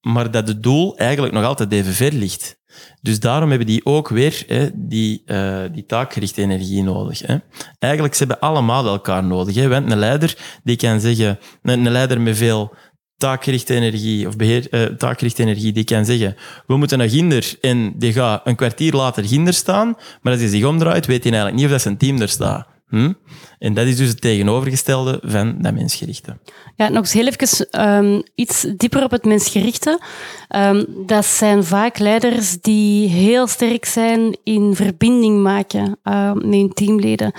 maar 0.01 0.31
dat 0.31 0.47
het 0.47 0.63
doel 0.63 0.97
eigenlijk 0.97 1.33
nog 1.33 1.43
altijd 1.43 1.71
even 1.71 1.93
ver 1.93 2.13
ligt. 2.13 2.61
Dus 3.01 3.19
daarom 3.19 3.49
hebben 3.49 3.67
die 3.67 3.85
ook 3.85 4.09
weer 4.09 4.43
hè, 4.47 4.69
die, 4.73 5.21
uh, 5.25 5.63
die 5.71 5.85
taakgerichte 5.85 6.41
energie 6.41 6.83
nodig. 6.83 7.19
Hè. 7.19 7.37
Eigenlijk, 7.79 8.13
ze 8.13 8.23
hebben 8.23 8.39
allemaal 8.39 8.87
elkaar 8.87 9.23
nodig. 9.23 9.55
Hè. 9.55 9.67
Want 9.67 9.91
een 9.91 9.97
leider 9.97 10.59
die 10.63 10.75
kan 10.75 10.99
zeggen, 10.99 11.39
een 11.61 11.91
leider 11.91 12.21
met 12.21 12.37
veel 12.37 12.75
taakgerichte 13.23 13.73
energie 13.75 14.27
of 14.27 14.35
beheer, 14.35 14.67
uh, 14.71 14.81
taakgerichte 14.97 15.41
energie, 15.41 15.71
die 15.71 15.83
kan 15.83 16.05
zeggen, 16.05 16.35
we 16.67 16.77
moeten 16.77 16.97
naar 16.97 17.09
Ginder 17.09 17.55
en 17.61 17.93
die 17.95 18.13
gaat 18.13 18.41
een 18.43 18.55
kwartier 18.55 18.93
later 18.93 19.23
Ginder 19.23 19.53
staan, 19.53 19.97
maar 20.21 20.31
als 20.31 20.41
hij 20.41 20.49
zich 20.49 20.65
omdraait, 20.65 21.05
weet 21.05 21.23
hij 21.23 21.31
eigenlijk 21.31 21.55
niet 21.55 21.65
of 21.65 21.71
dat 21.71 21.81
zijn 21.81 21.97
team 21.97 22.21
er 22.21 22.29
staat. 22.29 22.67
Hm? 22.93 23.13
En 23.59 23.73
dat 23.73 23.85
is 23.85 23.95
dus 23.95 24.07
het 24.07 24.21
tegenovergestelde 24.21 25.19
van 25.23 25.55
dat 25.61 25.73
mensgerichte. 25.73 26.37
Ja, 26.75 26.89
nog 26.89 26.97
eens 26.97 27.13
heel 27.13 27.27
even 27.27 27.81
um, 27.87 28.23
iets 28.35 28.65
dieper 28.77 29.03
op 29.03 29.11
het 29.11 29.25
mensgerichte. 29.25 29.99
Um, 30.55 30.85
dat 31.05 31.25
zijn 31.25 31.63
vaak 31.63 31.97
leiders 31.97 32.61
die 32.61 33.09
heel 33.09 33.47
sterk 33.47 33.85
zijn 33.85 34.37
in 34.43 34.75
verbinding 34.75 35.41
maken 35.41 35.99
uh, 36.03 36.33
met 36.33 36.43
hun 36.43 36.73
teamleden. 36.73 37.31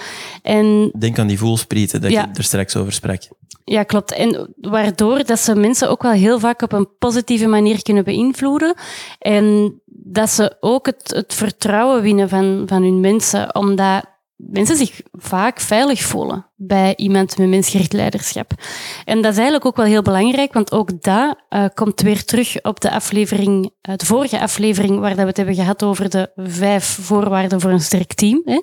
En, 0.43 0.91
Denk 0.99 1.19
aan 1.19 1.27
die 1.27 1.39
voelsprieten 1.39 2.01
dat 2.01 2.11
ja. 2.11 2.21
je 2.21 2.39
er 2.39 2.45
straks 2.45 2.77
over 2.77 2.93
sprak. 2.93 3.23
Ja, 3.65 3.83
klopt. 3.83 4.13
En 4.13 4.55
waardoor 4.61 5.25
dat 5.25 5.39
ze 5.39 5.55
mensen 5.55 5.91
ook 5.91 6.03
wel 6.03 6.13
heel 6.13 6.39
vaak 6.39 6.63
op 6.63 6.73
een 6.73 6.89
positieve 6.99 7.47
manier 7.47 7.83
kunnen 7.83 8.05
beïnvloeden. 8.05 8.75
En 9.19 9.75
dat 9.87 10.31
ze 10.31 10.57
ook 10.61 10.87
het, 10.87 11.13
het 11.15 11.35
vertrouwen 11.35 12.03
winnen 12.03 12.29
van, 12.29 12.63
van 12.67 12.83
hun 12.83 13.01
mensen, 13.01 13.55
omdat 13.55 14.13
mensen 14.37 14.77
zich 14.77 15.01
vaak 15.13 15.61
veilig 15.61 16.03
voelen 16.03 16.47
bij 16.57 16.97
iemand 16.97 17.39
met 17.39 17.49
mensgericht 17.49 17.93
leiderschap. 17.93 18.53
En 19.05 19.23
dat 19.23 19.31
is 19.31 19.37
eigenlijk 19.37 19.67
ook 19.67 19.77
wel 19.77 19.87
heel 19.87 20.03
belangrijk, 20.03 20.53
want 20.53 20.73
ook 20.73 21.03
dat 21.03 21.37
uh, 21.51 21.65
komt 21.75 22.01
weer 22.01 22.25
terug 22.25 22.63
op 22.63 22.81
de 22.81 22.91
aflevering, 22.91 23.65
uh, 23.65 23.95
de 23.97 24.07
vorige 24.07 24.41
aflevering, 24.41 24.99
waar 25.01 25.11
dat 25.11 25.19
we 25.19 25.27
het 25.27 25.37
hebben 25.37 25.55
gehad 25.55 25.83
over 25.83 26.11
de 26.11 26.31
vijf 26.37 26.85
voorwaarden 26.85 27.61
voor 27.61 27.71
een 27.71 27.81
sterk 27.81 28.13
team. 28.13 28.43
Hè. 28.45 28.61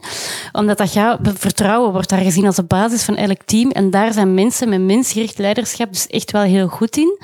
Omdat 0.51 0.77
dat 0.77 0.91
gaat, 0.91 1.19
vertrouwen 1.23 1.91
wordt 1.91 2.09
daar 2.09 2.19
gezien 2.19 2.45
als 2.45 2.55
de 2.55 2.63
basis 2.63 3.03
van 3.03 3.15
elk 3.15 3.43
team. 3.45 3.69
En 3.71 3.89
daar 3.89 4.13
zijn 4.13 4.33
mensen 4.33 4.69
met 4.69 4.81
mensgericht 4.81 5.37
leiderschap 5.37 5.91
dus 5.91 6.07
echt 6.07 6.31
wel 6.31 6.41
heel 6.41 6.67
goed 6.67 6.97
in. 6.97 7.19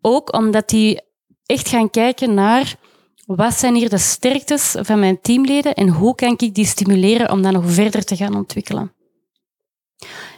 Ook 0.00 0.34
omdat 0.34 0.68
die 0.68 1.00
echt 1.46 1.68
gaan 1.68 1.90
kijken 1.90 2.34
naar 2.34 2.74
wat 3.26 3.54
zijn 3.54 3.74
hier 3.74 3.88
de 3.88 3.98
sterktes 3.98 4.74
van 4.80 4.98
mijn 4.98 5.20
teamleden 5.20 5.74
en 5.74 5.88
hoe 5.88 6.14
kan 6.14 6.36
ik 6.38 6.54
die 6.54 6.66
stimuleren 6.66 7.30
om 7.30 7.42
dat 7.42 7.52
nog 7.52 7.72
verder 7.72 8.04
te 8.04 8.16
gaan 8.16 8.34
ontwikkelen? 8.34 8.92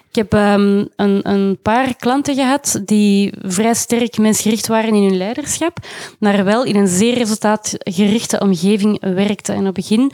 Ik 0.09 0.15
heb 0.15 0.33
um, 0.33 0.89
een, 0.97 1.59
paar 1.63 1.97
klanten 1.97 2.35
gehad 2.35 2.81
die 2.85 3.33
vrij 3.43 3.75
sterk 3.75 4.19
mensgericht 4.19 4.67
waren 4.67 4.95
in 4.95 5.03
hun 5.03 5.17
leiderschap, 5.17 5.79
maar 6.19 6.45
wel 6.45 6.65
in 6.65 6.77
een 6.77 6.89
zeer 6.89 7.15
resultaatgerichte 7.15 8.41
omgeving 8.41 9.01
werkten. 9.01 9.55
En 9.55 9.61
op 9.61 9.67
het 9.67 9.75
begin 9.75 10.13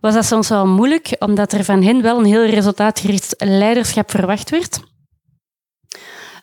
was 0.00 0.14
dat 0.14 0.24
soms 0.24 0.48
wel 0.48 0.66
moeilijk, 0.66 1.16
omdat 1.18 1.52
er 1.52 1.64
van 1.64 1.82
hen 1.82 2.02
wel 2.02 2.18
een 2.18 2.24
heel 2.24 2.46
resultaatgericht 2.46 3.34
leiderschap 3.38 4.10
verwacht 4.10 4.50
werd. 4.50 4.80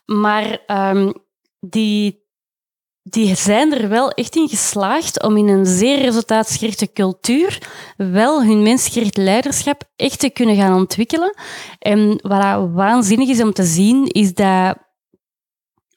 Maar 0.05 0.59
um, 0.67 1.13
die 1.59 2.24
die 3.07 3.35
zijn 3.35 3.73
er 3.73 3.89
wel 3.89 4.11
echt 4.11 4.35
in 4.35 4.47
geslaagd 4.47 5.23
om 5.23 5.37
in 5.37 5.47
een 5.47 5.65
zeer 5.65 6.01
resultaatsgerichte 6.01 6.91
cultuur 6.91 7.67
wel 7.97 8.43
hun 8.43 8.63
mensgericht 8.63 9.17
leiderschap 9.17 9.83
echt 9.95 10.19
te 10.19 10.29
kunnen 10.29 10.55
gaan 10.55 10.75
ontwikkelen. 10.75 11.35
En 11.79 12.19
wat 12.21 12.71
waanzinnig 12.73 13.29
is 13.29 13.41
om 13.41 13.53
te 13.53 13.63
zien, 13.63 14.05
is 14.07 14.33
dat 14.33 14.77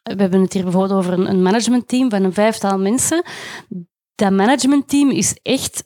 we 0.03 0.23
hebben 0.23 0.41
het 0.41 0.53
hier 0.53 0.63
bijvoorbeeld 0.63 0.99
over 0.99 1.13
een 1.13 1.43
managementteam 1.43 2.11
van 2.11 2.23
een 2.23 2.33
vijftal 2.33 2.79
mensen. 2.79 3.23
Dat 4.15 4.33
managementteam 4.33 5.11
is 5.11 5.39
echt 5.43 5.85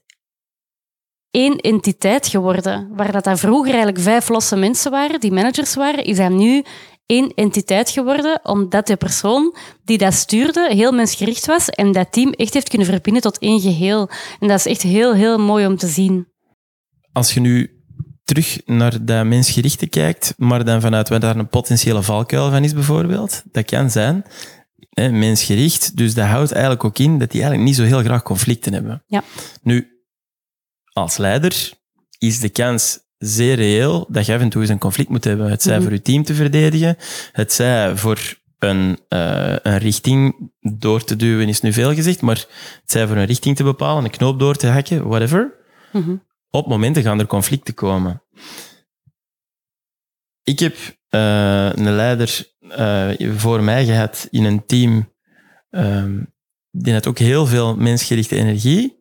één 1.31 1.57
entiteit 1.57 2.27
geworden. 2.27 2.89
Waar 2.93 3.12
dat, 3.12 3.25
dat 3.25 3.41
vroeger 3.41 3.70
eigenlijk 3.70 4.03
vijf 4.03 4.29
losse 4.29 4.57
mensen 4.57 4.91
waren, 4.91 5.20
die 5.20 5.33
managers 5.33 5.75
waren, 5.75 6.05
is 6.05 6.16
dat 6.16 6.31
nu 6.31 6.64
één 7.12 7.34
entiteit 7.34 7.90
geworden, 7.90 8.40
omdat 8.42 8.86
de 8.86 8.96
persoon 8.96 9.56
die 9.84 9.98
dat 9.98 10.14
stuurde 10.14 10.74
heel 10.74 10.92
mensgericht 10.92 11.46
was 11.46 11.68
en 11.68 11.92
dat 11.92 12.12
team 12.12 12.32
echt 12.32 12.54
heeft 12.54 12.68
kunnen 12.68 12.86
verbinden 12.86 13.22
tot 13.22 13.38
één 13.38 13.60
geheel. 13.60 14.10
En 14.40 14.48
dat 14.48 14.58
is 14.58 14.66
echt 14.66 14.82
heel, 14.82 15.14
heel 15.14 15.38
mooi 15.38 15.66
om 15.66 15.76
te 15.76 15.86
zien. 15.86 16.26
Als 17.12 17.34
je 17.34 17.40
nu 17.40 17.82
terug 18.24 18.60
naar 18.66 19.04
dat 19.04 19.26
mensgerichte 19.26 19.86
kijkt, 19.86 20.34
maar 20.36 20.64
dan 20.64 20.80
vanuit 20.80 21.08
waar 21.08 21.20
daar 21.20 21.36
een 21.36 21.48
potentiële 21.48 22.02
valkuil 22.02 22.50
van 22.50 22.64
is 22.64 22.74
bijvoorbeeld, 22.74 23.42
dat 23.52 23.64
kan 23.64 23.90
zijn 23.90 24.24
hè, 24.90 25.10
mensgericht, 25.10 25.96
dus 25.96 26.14
dat 26.14 26.26
houdt 26.26 26.52
eigenlijk 26.52 26.84
ook 26.84 26.98
in 26.98 27.18
dat 27.18 27.30
die 27.30 27.40
eigenlijk 27.42 27.70
niet 27.70 27.78
zo 27.78 27.94
heel 27.94 28.02
graag 28.02 28.22
conflicten 28.22 28.72
hebben. 28.72 29.02
Ja. 29.06 29.22
Nu, 29.62 29.88
als 30.92 31.16
leider 31.16 31.72
is 32.18 32.40
de 32.40 32.48
kans 32.48 32.98
zeer 33.23 33.55
reëel 33.55 34.07
dat 34.09 34.27
je 34.27 34.35
af 34.35 34.41
en 34.41 34.49
toe 34.49 34.61
eens 34.61 34.70
een 34.70 34.79
conflict 34.79 35.09
moet 35.09 35.25
hebben. 35.25 35.51
Het 35.51 35.62
zij 35.62 35.75
mhm. 35.75 35.83
voor 35.83 35.93
je 35.93 36.03
team 36.03 36.25
te 36.25 36.35
verdedigen, 36.35 36.97
het 37.33 37.53
zij 37.53 37.97
voor 37.97 38.41
een, 38.59 38.99
uh, 39.09 39.57
een 39.62 39.79
richting 39.79 40.51
door 40.61 41.05
te 41.05 41.16
duwen, 41.16 41.49
is 41.49 41.61
nu 41.61 41.73
veel 41.73 41.95
gezegd, 41.95 42.20
maar 42.20 42.37
het 42.37 42.83
zij 42.85 43.07
voor 43.07 43.16
een 43.16 43.25
richting 43.25 43.57
te 43.57 43.64
bepalen, 43.64 44.05
een 44.05 44.11
knoop 44.11 44.39
door 44.39 44.57
te 44.57 44.66
hakken, 44.66 45.09
whatever. 45.09 45.55
Mhm. 45.93 46.16
Op 46.51 46.66
momenten 46.66 47.03
gaan 47.03 47.18
er 47.18 47.27
conflicten 47.27 47.75
komen. 47.75 48.23
Ik 50.43 50.59
heb 50.59 50.77
uh, 51.11 51.73
een 51.73 51.93
leider 51.93 52.53
uh, 52.61 53.37
voor 53.37 53.62
mij 53.62 53.85
gehad 53.85 54.29
in 54.31 54.45
een 54.45 54.66
team 54.66 55.12
um, 55.70 56.33
die 56.73 56.93
had 56.93 57.07
ook 57.07 57.18
heel 57.18 57.47
veel 57.47 57.77
mensgerichte 57.77 58.37
energie. 58.37 59.01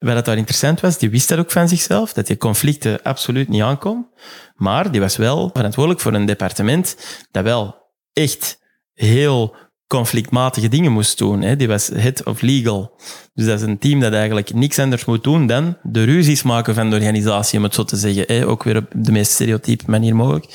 Wat 0.00 0.14
dat 0.14 0.24
daar 0.24 0.36
interessant 0.36 0.80
was, 0.80 0.98
die 0.98 1.10
wist 1.10 1.28
dat 1.28 1.38
ook 1.38 1.50
van 1.50 1.68
zichzelf, 1.68 2.12
dat 2.12 2.26
die 2.26 2.36
conflicten 2.36 3.02
absoluut 3.02 3.48
niet 3.48 3.62
aankom. 3.62 4.10
Maar 4.54 4.90
die 4.90 5.00
was 5.00 5.16
wel 5.16 5.50
verantwoordelijk 5.52 6.02
voor 6.02 6.14
een 6.14 6.26
departement 6.26 6.96
dat 7.30 7.44
wel 7.44 7.76
echt 8.12 8.58
heel 8.92 9.56
conflictmatige 9.86 10.68
dingen 10.68 10.92
moest 10.92 11.18
doen. 11.18 11.42
Hè. 11.42 11.56
Die 11.56 11.68
was 11.68 11.86
head 11.86 12.24
of 12.24 12.40
legal. 12.40 13.00
Dus 13.34 13.46
dat 13.46 13.60
is 13.60 13.66
een 13.66 13.78
team 13.78 14.00
dat 14.00 14.12
eigenlijk 14.12 14.54
niks 14.54 14.78
anders 14.78 15.04
moet 15.04 15.24
doen 15.24 15.46
dan 15.46 15.78
de 15.82 16.04
ruzies 16.04 16.42
maken 16.42 16.74
van 16.74 16.90
de 16.90 16.96
organisatie, 16.96 17.58
om 17.58 17.64
het 17.64 17.74
zo 17.74 17.84
te 17.84 17.96
zeggen. 17.96 18.24
Hè. 18.26 18.46
Ook 18.46 18.62
weer 18.62 18.76
op 18.76 18.86
de 18.96 19.12
meest 19.12 19.32
stereotype 19.32 19.84
manier 19.86 20.16
mogelijk. 20.16 20.46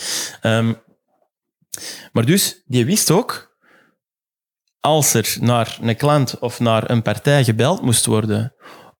Um, 0.42 0.78
maar 2.12 2.26
dus, 2.26 2.64
die 2.66 2.86
wist 2.86 3.12
ook, 3.12 3.58
als 4.80 5.14
er 5.14 5.38
naar 5.40 5.78
een 5.82 5.96
klant 5.96 6.40
of 6.40 6.60
naar 6.60 6.90
een 6.90 7.02
partij 7.02 7.44
gebeld 7.44 7.82
moest 7.82 8.06
worden 8.06 8.54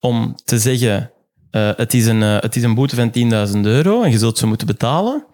om 0.06 0.36
te 0.44 0.60
zeggen, 0.60 1.12
uh, 1.52 1.70
het, 1.76 1.94
is 1.94 2.06
een, 2.06 2.22
uh, 2.22 2.40
het 2.40 2.56
is 2.56 2.64
een 2.64 2.76
boete 2.76 2.96
van 2.96 3.12
10.000 3.48 3.60
euro 3.62 4.04
en 4.04 4.12
je 4.12 4.18
zult 4.18 4.38
ze 4.38 4.48
moeten 4.48 4.68
betalen, 4.68 5.26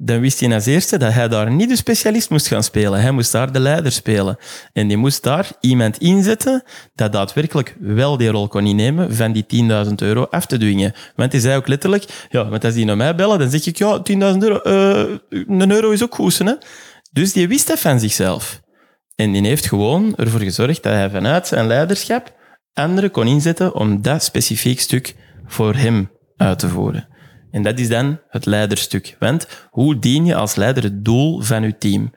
dan 0.00 0.20
wist 0.20 0.40
hij 0.40 0.54
als 0.54 0.66
eerste 0.66 0.98
dat 0.98 1.12
hij 1.12 1.28
daar 1.28 1.50
niet 1.52 1.68
de 1.68 1.76
specialist 1.76 2.30
moest 2.30 2.46
gaan 2.46 2.62
spelen. 2.62 3.00
Hij 3.00 3.10
moest 3.10 3.32
daar 3.32 3.52
de 3.52 3.60
leider 3.60 3.92
spelen. 3.92 4.36
En 4.72 4.88
die 4.88 4.96
moest 4.96 5.22
daar 5.22 5.50
iemand 5.60 5.98
inzetten 5.98 6.62
dat 6.94 7.12
daadwerkelijk 7.12 7.76
wel 7.80 8.16
die 8.16 8.28
rol 8.28 8.48
kon 8.48 8.66
innemen 8.66 9.14
van 9.14 9.32
die 9.32 9.46
10.000 9.86 9.94
euro 9.94 10.26
af 10.30 10.46
te 10.46 10.58
dwingen. 10.58 10.92
Want 11.16 11.32
hij 11.32 11.40
zei 11.40 11.56
ook 11.56 11.68
letterlijk, 11.68 12.04
ja, 12.30 12.48
want 12.48 12.64
als 12.64 12.74
die 12.74 12.84
naar 12.84 12.96
mij 12.96 13.14
bellen, 13.14 13.38
dan 13.38 13.50
zeg 13.50 13.66
ik, 13.66 13.76
ja, 13.76 14.02
10.000 14.12 14.16
euro, 14.18 14.60
uh, 14.64 15.16
een 15.28 15.70
euro 15.70 15.90
is 15.90 16.02
ook 16.02 16.14
goed, 16.14 16.38
hè. 16.38 16.52
Dus 17.12 17.32
die 17.32 17.48
wist 17.48 17.66
dat 17.66 17.80
van 17.80 18.00
zichzelf. 18.00 18.60
En 19.14 19.32
die 19.32 19.46
heeft 19.46 19.66
gewoon 19.66 20.16
ervoor 20.16 20.40
gezorgd 20.40 20.82
dat 20.82 20.92
hij 20.92 21.10
vanuit 21.10 21.46
zijn 21.46 21.66
leiderschap 21.66 22.36
anderen 22.78 23.10
kon 23.10 23.26
inzetten 23.26 23.74
om 23.74 24.02
dat 24.02 24.22
specifiek 24.22 24.80
stuk 24.80 25.16
voor 25.46 25.74
hem 25.74 26.10
uit 26.36 26.58
te 26.58 26.68
voeren. 26.68 27.08
En 27.50 27.62
dat 27.62 27.78
is 27.78 27.88
dan 27.88 28.20
het 28.28 28.46
leiderstuk. 28.46 29.16
Want 29.18 29.46
hoe 29.70 29.98
dien 29.98 30.24
je 30.24 30.34
als 30.34 30.54
leider 30.54 30.82
het 30.82 31.04
doel 31.04 31.40
van 31.40 31.62
je 31.62 31.78
team? 31.78 32.12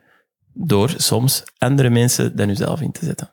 Door 0.54 0.94
soms 0.96 1.42
andere 1.58 1.90
mensen 1.90 2.36
dan 2.36 2.48
jezelf 2.48 2.80
in 2.80 2.92
te 2.92 3.04
zetten. 3.04 3.30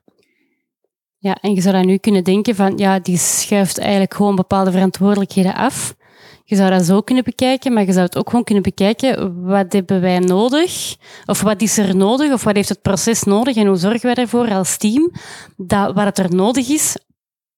Ja, 1.17 1.35
en 1.41 1.53
je 1.53 1.61
zou 1.61 1.73
dan 1.75 1.85
nu 1.85 1.97
kunnen 1.97 2.23
denken 2.23 2.55
van, 2.55 2.77
ja, 2.77 2.99
die 2.99 3.17
schuift 3.17 3.77
eigenlijk 3.77 4.13
gewoon 4.13 4.35
bepaalde 4.35 4.71
verantwoordelijkheden 4.71 5.55
af. 5.55 5.95
Je 6.43 6.55
zou 6.55 6.69
dat 6.69 6.85
zo 6.85 7.01
kunnen 7.01 7.23
bekijken, 7.23 7.73
maar 7.73 7.85
je 7.85 7.91
zou 7.91 8.05
het 8.05 8.17
ook 8.17 8.29
gewoon 8.29 8.43
kunnen 8.43 8.63
bekijken, 8.63 9.43
wat 9.45 9.73
hebben 9.73 10.01
wij 10.01 10.19
nodig? 10.19 10.95
Of 11.25 11.41
wat 11.41 11.61
is 11.61 11.77
er 11.77 11.95
nodig? 11.95 12.31
Of 12.31 12.43
wat 12.43 12.55
heeft 12.55 12.69
het 12.69 12.81
proces 12.81 13.23
nodig? 13.23 13.55
En 13.55 13.67
hoe 13.67 13.75
zorgen 13.75 14.01
wij 14.01 14.23
ervoor 14.23 14.51
als 14.51 14.77
team 14.77 15.11
dat 15.57 15.93
wat 15.93 16.17
er 16.17 16.35
nodig 16.35 16.69
is, 16.69 16.95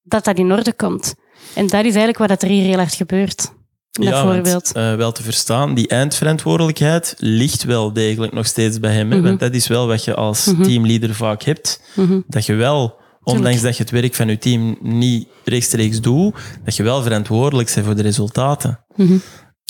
dat 0.04 0.26
dat 0.26 0.38
in 0.38 0.52
orde 0.52 0.74
komt? 0.74 1.16
En 1.56 1.68
dat 1.68 1.86
is 1.86 1.96
eigenlijk 1.96 2.18
wat 2.18 2.42
er 2.42 2.48
hier 2.50 2.64
heel 2.64 2.80
erg 2.80 2.96
gebeurt 2.96 3.52
ja, 3.92 4.26
want, 4.26 4.72
uh, 4.78 4.96
wel 4.96 5.12
te 5.12 5.24
verstaan, 5.24 5.74
die 5.74 5.88
eindverantwoordelijkheid 5.88 7.16
ligt 7.18 7.64
wel 7.64 7.94
degelijk 7.94 8.34
nog 8.34 8.46
steeds 8.46 8.80
bij 8.80 8.94
hem. 8.94 9.08
Mhm. 9.08 9.22
Want 9.22 9.40
dat 9.40 9.54
is 9.54 9.68
wel 9.68 9.88
wat 9.88 10.04
je 10.04 10.16
als 10.16 10.46
Mhm. 10.46 10.64
teamleader 10.64 11.16
vaak 11.16 11.44
hebt. 11.44 11.82
Mhm. 11.96 12.20
Dat 12.28 12.46
je 12.46 12.54
wel, 12.54 13.00
ondanks 13.24 13.62
dat 13.62 13.78
je 13.78 13.84
het 13.84 13.92
werk 13.92 14.16
van 14.16 14.28
je 14.28 14.38
team 14.38 14.78
niet 14.82 15.28
rechtstreeks 15.44 16.02
doet, 16.02 16.36
dat 16.64 16.76
je 16.76 16.84
wel 16.84 17.02
verantwoordelijk 17.02 17.72
bent 17.74 17.86
voor 17.86 17.96
de 17.96 18.02
resultaten. 18.02 18.86
Mhm. 18.96 19.18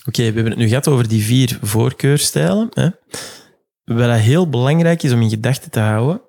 Oké, 0.06 0.20
we 0.20 0.24
hebben 0.24 0.46
het 0.46 0.58
nu 0.58 0.68
gehad 0.68 0.88
over 0.88 1.08
die 1.08 1.24
vier 1.24 1.58
voorkeurstijlen. 1.62 2.68
Hè. 2.74 2.90
Wat 3.84 4.18
heel 4.20 4.50
belangrijk 4.50 5.04
is 5.04 5.12
om 5.12 5.22
in 5.22 5.30
gedachten 5.30 5.72
te 5.72 5.80
houden, 5.80 6.22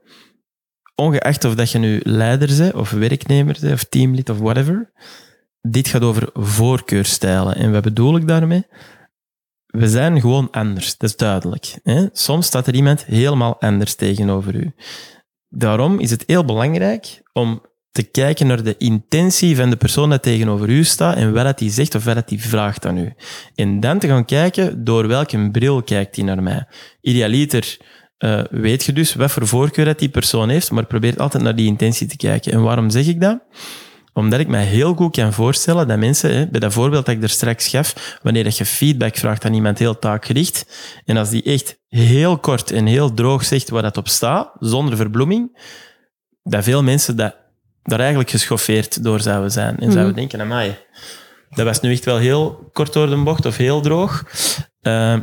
ongeacht 0.95 1.45
of 1.45 1.55
dat 1.55 1.71
je 1.71 1.79
nu 1.79 2.01
leider 2.05 2.57
bent, 2.59 2.75
of 2.75 2.91
werknemer 2.91 3.57
bent, 3.61 3.73
of 3.73 3.85
teamlid, 3.85 4.29
of 4.29 4.39
whatever, 4.39 4.93
dit 5.61 5.89
gaat 5.89 6.03
over 6.03 6.31
voorkeurstijlen. 6.33 7.57
En 7.57 7.73
wat 7.73 7.83
bedoel 7.83 8.17
ik 8.17 8.29
daarmee? 8.29 8.67
We 9.67 9.89
zijn 9.89 10.21
gewoon 10.21 10.51
anders, 10.51 10.97
dat 10.97 11.11
is 11.11 11.17
duidelijk. 11.17 11.79
Hè? 11.83 12.07
Soms 12.13 12.47
staat 12.47 12.67
er 12.67 12.75
iemand 12.75 13.05
helemaal 13.05 13.61
anders 13.61 13.95
tegenover 13.95 14.55
u. 14.55 14.73
Daarom 15.49 15.99
is 15.99 16.11
het 16.11 16.25
heel 16.27 16.45
belangrijk 16.45 17.23
om 17.33 17.63
te 17.91 18.03
kijken 18.03 18.47
naar 18.47 18.63
de 18.63 18.77
intentie 18.77 19.57
van 19.57 19.71
de 19.71 19.77
persoon 19.77 20.11
dat 20.11 20.23
tegenover 20.23 20.69
u 20.69 20.85
staat 20.85 21.17
en 21.17 21.33
wat 21.33 21.61
hij 21.61 21.71
zegt 21.71 21.95
of 21.95 22.05
wat 22.05 22.29
hij 22.29 22.39
vraagt 22.39 22.87
aan 22.87 22.99
u. 22.99 23.15
En 23.55 23.81
dan 23.81 23.99
te 23.99 24.07
gaan 24.07 24.25
kijken 24.25 24.85
door 24.85 25.09
welke 25.09 25.51
bril 25.51 25.83
kijkt 25.83 26.17
hij 26.17 26.25
naar 26.25 26.43
mij. 26.43 26.67
Idealiter 27.01 27.79
uh, 28.25 28.43
weet 28.51 28.85
je 28.85 28.93
dus 28.93 29.15
wat 29.15 29.31
voor 29.31 29.47
voorkeur 29.47 29.85
dat 29.85 29.99
die 29.99 30.09
persoon 30.09 30.49
heeft, 30.49 30.71
maar 30.71 30.87
probeer 30.87 31.17
altijd 31.17 31.43
naar 31.43 31.57
die 31.57 31.67
intentie 31.67 32.07
te 32.07 32.17
kijken. 32.17 32.53
En 32.53 32.63
waarom 32.63 32.91
zeg 32.91 33.07
ik 33.07 33.21
dat? 33.21 33.43
Omdat 34.13 34.41
ik 34.41 34.49
mij 34.49 34.65
heel 34.65 34.95
goed 34.95 35.17
kan 35.17 35.33
voorstellen 35.33 35.89
dat 35.89 35.99
mensen, 35.99 36.35
hè, 36.35 36.47
bij 36.47 36.61
dat 36.61 36.73
voorbeeld 36.73 37.07
dat 37.07 37.15
ik 37.15 37.23
er 37.23 37.29
straks 37.29 37.69
gaf, 37.69 38.19
wanneer 38.23 38.55
je 38.57 38.65
feedback 38.65 39.17
vraagt 39.17 39.45
aan 39.45 39.55
iemand 39.55 39.79
heel 39.79 39.99
taakgericht, 39.99 40.67
en 41.05 41.17
als 41.17 41.31
die 41.31 41.43
echt 41.43 41.79
heel 41.89 42.39
kort 42.39 42.71
en 42.71 42.87
heel 42.87 43.15
droog 43.15 43.45
zegt 43.45 43.69
waar 43.69 43.83
dat 43.83 43.97
op 43.97 44.09
staat, 44.09 44.51
zonder 44.59 44.97
verbloeming, 44.97 45.59
dat 46.43 46.65
veel 46.65 46.83
mensen 46.83 47.17
dat, 47.17 47.37
daar 47.83 47.99
eigenlijk 48.01 48.31
geschoffeerd 48.31 49.05
door 49.05 49.21
zouden 49.21 49.51
zijn. 49.51 49.79
En 49.79 49.93
zouden 49.93 50.15
denken, 50.15 50.41
amai, 50.41 50.77
dat 51.51 51.67
was 51.67 51.81
nu 51.81 51.93
echt 51.93 52.05
wel 52.05 52.17
heel 52.17 52.71
kort 52.73 52.93
door 52.93 53.07
de 53.07 53.23
bocht 53.23 53.47
of 53.47 53.57
heel 53.57 53.81
droog. 53.81 54.25
Uh, 54.83 55.21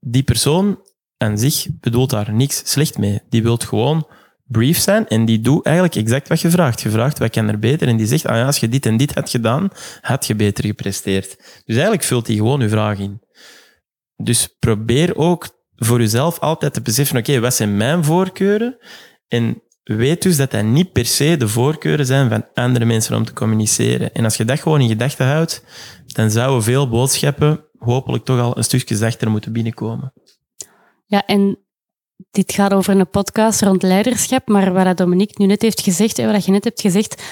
die 0.00 0.22
persoon 0.22 0.78
aan 1.22 1.38
zich 1.38 1.66
bedoelt 1.80 2.10
daar 2.10 2.32
niks 2.32 2.62
slecht 2.64 2.98
mee. 2.98 3.20
Die 3.28 3.42
wil 3.42 3.56
gewoon 3.56 4.06
brief 4.46 4.78
zijn 4.78 5.08
en 5.08 5.24
die 5.24 5.40
doet 5.40 5.64
eigenlijk 5.64 5.96
exact 5.96 6.28
wat 6.28 6.40
je 6.40 6.50
vraagt. 6.50 6.80
Je 6.80 6.90
vraagt 6.90 7.18
wat 7.18 7.30
kan 7.30 7.48
er 7.48 7.58
beter 7.58 7.88
en 7.88 7.96
die 7.96 8.06
zegt, 8.06 8.26
ah 8.26 8.36
ja, 8.36 8.46
als 8.46 8.56
je 8.56 8.68
dit 8.68 8.86
en 8.86 8.96
dit 8.96 9.14
had 9.14 9.30
gedaan, 9.30 9.68
had 10.00 10.26
je 10.26 10.34
beter 10.34 10.64
gepresteerd. 10.64 11.36
Dus 11.38 11.74
eigenlijk 11.74 12.02
vult 12.02 12.26
hij 12.26 12.36
gewoon 12.36 12.60
je 12.60 12.68
vraag 12.68 12.98
in. 12.98 13.20
Dus 14.16 14.56
probeer 14.58 15.16
ook 15.16 15.48
voor 15.76 16.00
jezelf 16.00 16.38
altijd 16.38 16.72
te 16.74 16.82
beseffen, 16.82 17.16
oké, 17.16 17.40
wat 17.40 17.54
zijn 17.54 17.76
mijn 17.76 18.04
voorkeuren? 18.04 18.76
En 19.28 19.62
weet 19.82 20.22
dus 20.22 20.36
dat 20.36 20.50
dat 20.50 20.64
niet 20.64 20.92
per 20.92 21.06
se 21.06 21.36
de 21.36 21.48
voorkeuren 21.48 22.06
zijn 22.06 22.28
van 22.28 22.46
andere 22.54 22.84
mensen 22.84 23.16
om 23.16 23.24
te 23.24 23.32
communiceren. 23.32 24.12
En 24.12 24.24
als 24.24 24.36
je 24.36 24.44
dat 24.44 24.60
gewoon 24.60 24.80
in 24.80 24.88
gedachten 24.88 25.26
houdt, 25.26 25.64
dan 26.06 26.30
zouden 26.30 26.62
veel 26.62 26.88
boodschappen 26.88 27.64
hopelijk 27.78 28.24
toch 28.24 28.40
al 28.40 28.56
een 28.56 28.64
stukje 28.64 28.96
zachter 28.96 29.30
moeten 29.30 29.52
binnenkomen. 29.52 30.12
Ja, 31.10 31.26
en 31.26 31.58
dit 32.30 32.52
gaat 32.52 32.72
over 32.72 32.98
een 32.98 33.10
podcast 33.10 33.62
rond 33.62 33.82
leiderschap, 33.82 34.48
maar 34.48 34.72
wat 34.72 34.96
Dominique 34.96 35.34
nu 35.36 35.46
net 35.46 35.62
heeft 35.62 35.80
gezegd, 35.80 36.18
en 36.18 36.32
wat 36.32 36.44
je 36.44 36.50
net 36.52 36.64
hebt 36.64 36.80
gezegd, 36.80 37.22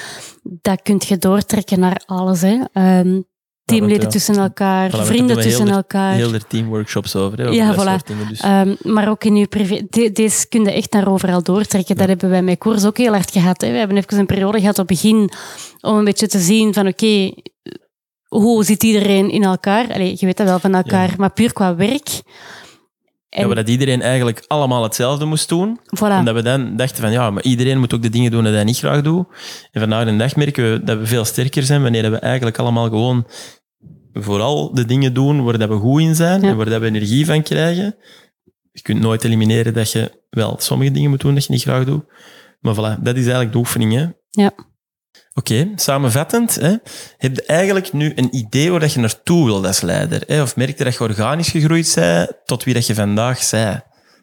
dat 0.43 0.81
kun 0.81 1.01
je 1.07 1.17
doortrekken 1.17 1.79
naar 1.79 2.01
alles. 2.05 2.41
Hè. 2.41 2.57
Um, 2.99 3.25
teamleden 3.63 4.03
ja. 4.03 4.09
tussen 4.09 4.35
elkaar, 4.35 4.91
Voilà, 4.91 5.05
vrienden 5.05 5.41
tussen 5.41 5.65
heel 5.65 5.75
elkaar. 5.75 6.13
Heel 6.13 6.33
er 6.33 6.47
teamworkshops 6.47 7.15
over. 7.15 7.37
Hè, 7.37 7.43
over 7.43 7.55
Ja, 7.55 7.73
voilà. 7.73 8.05
dingen, 8.05 8.27
dus. 8.27 8.39
Ehm, 8.39 8.75
maar 8.81 9.09
ook 9.09 9.23
in 9.23 9.35
je 9.35 9.47
privé... 9.47 9.85
de- 9.89 10.11
deze 10.11 10.47
kun 10.47 10.63
je 10.63 10.71
echt 10.71 10.91
naar 10.91 11.07
overal 11.07 11.43
doortrekken. 11.43 11.95
Dat 11.95 12.07
hebben 12.07 12.29
wij 12.29 12.41
met 12.41 12.57
koers 12.57 12.85
ook 12.85 12.97
heel 12.97 13.13
hard 13.13 13.31
gehad. 13.31 13.61
Hè. 13.61 13.71
We 13.71 13.77
hebben 13.77 13.97
even 13.97 14.17
een 14.17 14.25
periode 14.25 14.59
gehad 14.59 14.79
op 14.79 14.89
het 14.89 15.01
begin 15.01 15.29
om 15.81 15.97
een 15.97 16.03
beetje 16.03 16.27
te 16.27 16.39
zien 16.39 16.73
van 16.73 16.87
oké, 16.87 17.31
hoe 18.27 18.63
zit 18.63 18.83
iedereen 18.83 19.29
in 19.29 19.43
elkaar? 19.43 19.93
Allee, 19.93 20.15
je 20.17 20.25
weet 20.25 20.37
dat 20.37 20.47
wel 20.47 20.59
van 20.59 20.75
elkaar, 20.75 21.13
maar 21.17 21.31
puur 21.33 21.53
qua 21.53 21.75
werk. 21.75 22.09
En, 23.29 23.47
Ja, 23.47 23.53
dat 23.53 23.69
iedereen 23.69 24.01
eigenlijk 24.01 24.43
allemaal 24.47 24.83
hetzelfde 24.83 25.25
moest 25.25 25.49
doen. 25.49 25.79
voilà. 25.79 26.17
Omdat 26.17 26.35
we 26.35 26.41
dan 26.41 26.75
dachten 26.75 27.01
van 27.03 27.11
ja, 27.11 27.29
maar 27.31 27.43
iedereen 27.43 27.79
moet 27.79 27.93
ook 27.93 28.01
de 28.01 28.09
dingen 28.09 28.31
doen 28.31 28.43
die 28.43 28.53
hij 28.53 28.63
niet 28.63 28.77
graag 28.77 29.01
doet. 29.01 29.25
En 29.71 29.79
vandaag 29.81 30.05
de 30.05 30.15
dag 30.15 30.35
merken 30.35 30.71
we 30.71 30.83
dat 30.83 30.97
we 30.97 31.05
veel 31.05 31.25
sterker 31.25 31.63
zijn 31.63 31.81
wanneer 31.81 32.11
we 32.11 32.17
eigenlijk 32.17 32.57
allemaal 32.57 32.89
gewoon 32.89 33.27
vooral 34.13 34.73
de 34.73 34.85
dingen 34.85 35.13
doen 35.13 35.43
waar 35.43 35.57
dat 35.57 35.69
we 35.69 35.75
goed 35.75 36.01
in 36.01 36.15
zijn 36.15 36.41
Ja. 36.41 36.47
en 36.47 36.55
waar 36.57 36.69
dat 36.69 36.81
we 36.81 36.87
energie 36.87 37.25
van 37.25 37.41
krijgen. 37.43 37.95
Je 38.71 38.81
kunt 38.81 38.99
nooit 38.99 39.23
elimineren 39.23 39.73
dat 39.73 39.91
je 39.91 40.11
wel 40.29 40.55
sommige 40.59 40.91
dingen 40.91 41.09
moet 41.09 41.21
doen 41.21 41.33
dat 41.33 41.45
je 41.45 41.51
niet 41.51 41.61
graag 41.61 41.85
doet. 41.85 42.03
Maar 42.59 42.73
voilà, 42.75 43.01
dat 43.01 43.15
is 43.15 43.21
eigenlijk 43.23 43.51
de 43.51 43.57
oefening. 43.57 43.93
Hè? 43.93 44.05
Ja. 44.29 44.51
Oké, 45.39 45.71
samenvattend. 45.75 46.55
Hè, 46.55 46.75
heb 47.17 47.35
je 47.35 47.43
eigenlijk 47.45 47.93
nu 47.93 48.11
een 48.15 48.35
idee 48.35 48.71
waar 48.71 48.79
dat 48.79 48.93
je 48.93 48.99
naartoe 48.99 49.45
wilt 49.45 49.65
als 49.65 49.81
leider? 49.81 50.23
Hè? 50.27 50.41
Of 50.41 50.55
merk 50.55 50.77
je 50.77 50.83
dat 50.83 50.93
je 50.93 50.99
organisch 50.99 51.49
gegroeid 51.49 51.91
bent 51.95 52.31
tot 52.45 52.63
wie 52.63 52.73
dat 52.73 52.87
je 52.87 52.95
vandaag 52.95 53.49
bent? 53.49 53.81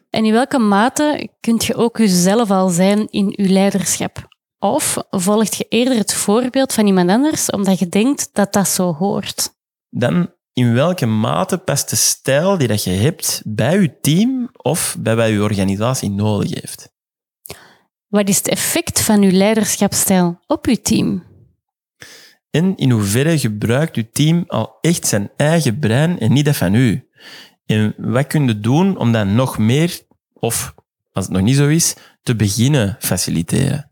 En 0.09 0.25
in 0.25 0.33
welke 0.33 0.59
mate 0.59 1.29
kunt 1.39 1.65
je 1.65 1.75
ook 1.75 1.97
jezelf 1.97 2.51
al 2.51 2.69
zijn 2.69 3.07
in 3.09 3.33
je 3.35 3.49
leiderschap? 3.49 4.27
Of 4.59 4.97
volgt 5.09 5.55
je 5.55 5.65
eerder 5.69 5.97
het 5.97 6.13
voorbeeld 6.13 6.73
van 6.73 6.87
iemand 6.87 7.09
anders 7.09 7.49
omdat 7.49 7.79
je 7.79 7.89
denkt 7.89 8.29
dat 8.33 8.53
dat 8.53 8.67
zo 8.67 8.93
hoort? 8.93 9.55
dan 9.89 10.33
in 10.53 10.73
welke 10.73 11.05
mate 11.05 11.57
past 11.57 11.89
de 11.89 11.95
stijl 11.95 12.57
die 12.57 12.67
dat 12.67 12.83
je 12.83 12.89
hebt 12.89 13.41
bij 13.45 13.81
je 13.81 13.99
team 13.99 14.49
of 14.57 14.95
bij 14.99 15.15
wat 15.15 15.27
je 15.27 15.41
organisatie 15.41 16.09
nodig 16.09 16.53
heeft? 16.53 16.95
Wat 18.07 18.29
is 18.29 18.37
het 18.37 18.47
effect 18.47 19.01
van 19.01 19.21
je 19.21 19.31
leiderschapsstijl 19.31 20.39
op 20.47 20.65
je 20.65 20.81
team? 20.81 21.23
En 22.49 22.75
in 22.75 22.91
hoeverre 22.91 23.39
gebruikt 23.39 23.95
je 23.95 24.09
team 24.09 24.43
al 24.47 24.77
echt 24.81 25.07
zijn 25.07 25.29
eigen 25.35 25.79
brein 25.79 26.19
en 26.19 26.33
niet 26.33 26.45
dat 26.45 26.55
van 26.55 26.73
u? 26.73 27.07
En 27.65 27.93
wat 27.97 28.27
kun 28.27 28.47
je 28.47 28.59
doen 28.59 28.97
om 28.97 29.11
dat 29.11 29.27
nog 29.27 29.57
meer, 29.57 29.99
of 30.33 30.73
als 31.11 31.25
het 31.25 31.33
nog 31.33 31.43
niet 31.43 31.55
zo 31.55 31.67
is, 31.67 31.95
te 32.23 32.35
beginnen 32.35 32.95
faciliteren? 32.99 33.89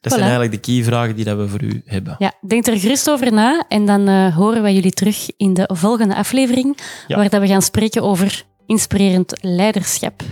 Dat 0.00 0.12
zijn 0.12 0.24
eigenlijk 0.24 0.52
de 0.52 0.72
key 0.72 0.84
vragen 0.84 1.16
die 1.16 1.24
dat 1.24 1.36
we 1.38 1.48
voor 1.48 1.62
u 1.62 1.82
hebben. 1.84 2.16
Ja, 2.18 2.32
denk 2.46 2.66
er 2.66 2.78
gerust 2.78 3.10
over 3.10 3.32
na 3.32 3.64
en 3.68 3.86
dan 3.86 4.08
eh, 4.08 4.36
horen 4.36 4.62
we 4.62 4.74
jullie 4.74 4.90
terug 4.92 5.30
in 5.36 5.54
de 5.54 5.70
volgende 5.72 6.14
aflevering, 6.14 6.78
Ja. 7.06 7.16
waar 7.16 7.28
dat 7.28 7.40
we 7.40 7.46
gaan 7.46 7.62
spreken 7.62 8.02
over 8.02 8.44
inspirerend 8.66 9.32
leiderschap. 9.40 10.22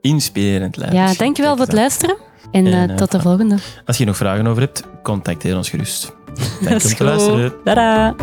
Inspirerend 0.00 0.76
leiden. 0.76 1.00
Ja, 1.00 1.14
dankjewel 1.14 1.56
voor 1.56 1.64
het 1.64 1.74
luisteren 1.74 2.16
en, 2.50 2.66
eh, 2.66 2.82
En, 2.82 2.90
eh, 2.90 2.96
tot 2.96 3.10
de 3.10 3.20
volgende. 3.20 3.56
Als 3.84 3.98
je 3.98 4.04
nog 4.04 4.16
vragen 4.16 4.46
over 4.46 4.62
hebt, 4.62 4.82
contacteer 5.02 5.56
ons 5.56 5.70
gerust. 5.70 6.16
Dank 6.60 6.80
je 6.80 6.88
om 6.88 6.94
te 6.94 7.04
luisteren. 7.04 7.52
Tada! 7.64 8.14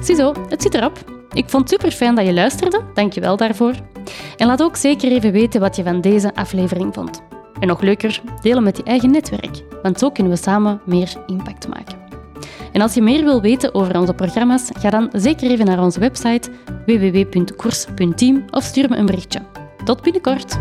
Ziezo, 0.00 0.34
het 0.48 0.62
zit 0.62 0.74
erop. 0.74 1.12
Ik 1.32 1.48
vond 1.48 1.70
het 1.70 1.72
super 1.72 1.96
fijn 1.96 2.14
dat 2.14 2.26
je 2.26 2.32
luisterde. 2.32 2.80
Dank 2.94 3.12
je 3.12 3.20
wel 3.20 3.36
daarvoor. 3.36 3.74
En 4.36 4.46
laat 4.46 4.62
ook 4.62 4.76
zeker 4.76 5.12
even 5.12 5.32
weten 5.32 5.60
wat 5.60 5.76
je 5.76 5.82
van 5.82 6.00
deze 6.00 6.34
aflevering 6.34 6.94
vond. 6.94 7.22
En 7.60 7.68
nog 7.68 7.80
leuker, 7.80 8.20
delen 8.42 8.62
met 8.62 8.76
je 8.76 8.82
eigen 8.82 9.10
netwerk, 9.10 9.62
want 9.82 9.98
zo 9.98 10.10
kunnen 10.10 10.32
we 10.32 10.38
samen 10.38 10.80
meer 10.84 11.12
impact 11.26 11.68
maken. 11.68 11.98
En 12.72 12.80
als 12.80 12.94
je 12.94 13.02
meer 13.02 13.24
wil 13.24 13.40
weten 13.40 13.74
over 13.74 13.98
onze 13.98 14.14
programma's, 14.14 14.70
ga 14.78 14.90
dan 14.90 15.08
zeker 15.12 15.50
even 15.50 15.66
naar 15.66 15.82
onze 15.82 16.00
website 16.00 16.50
www.koers.team 16.86 18.44
of 18.50 18.64
stuur 18.64 18.88
me 18.88 18.96
een 18.96 19.06
berichtje. 19.06 19.40
Tot 19.84 20.02
binnenkort! 20.02 20.58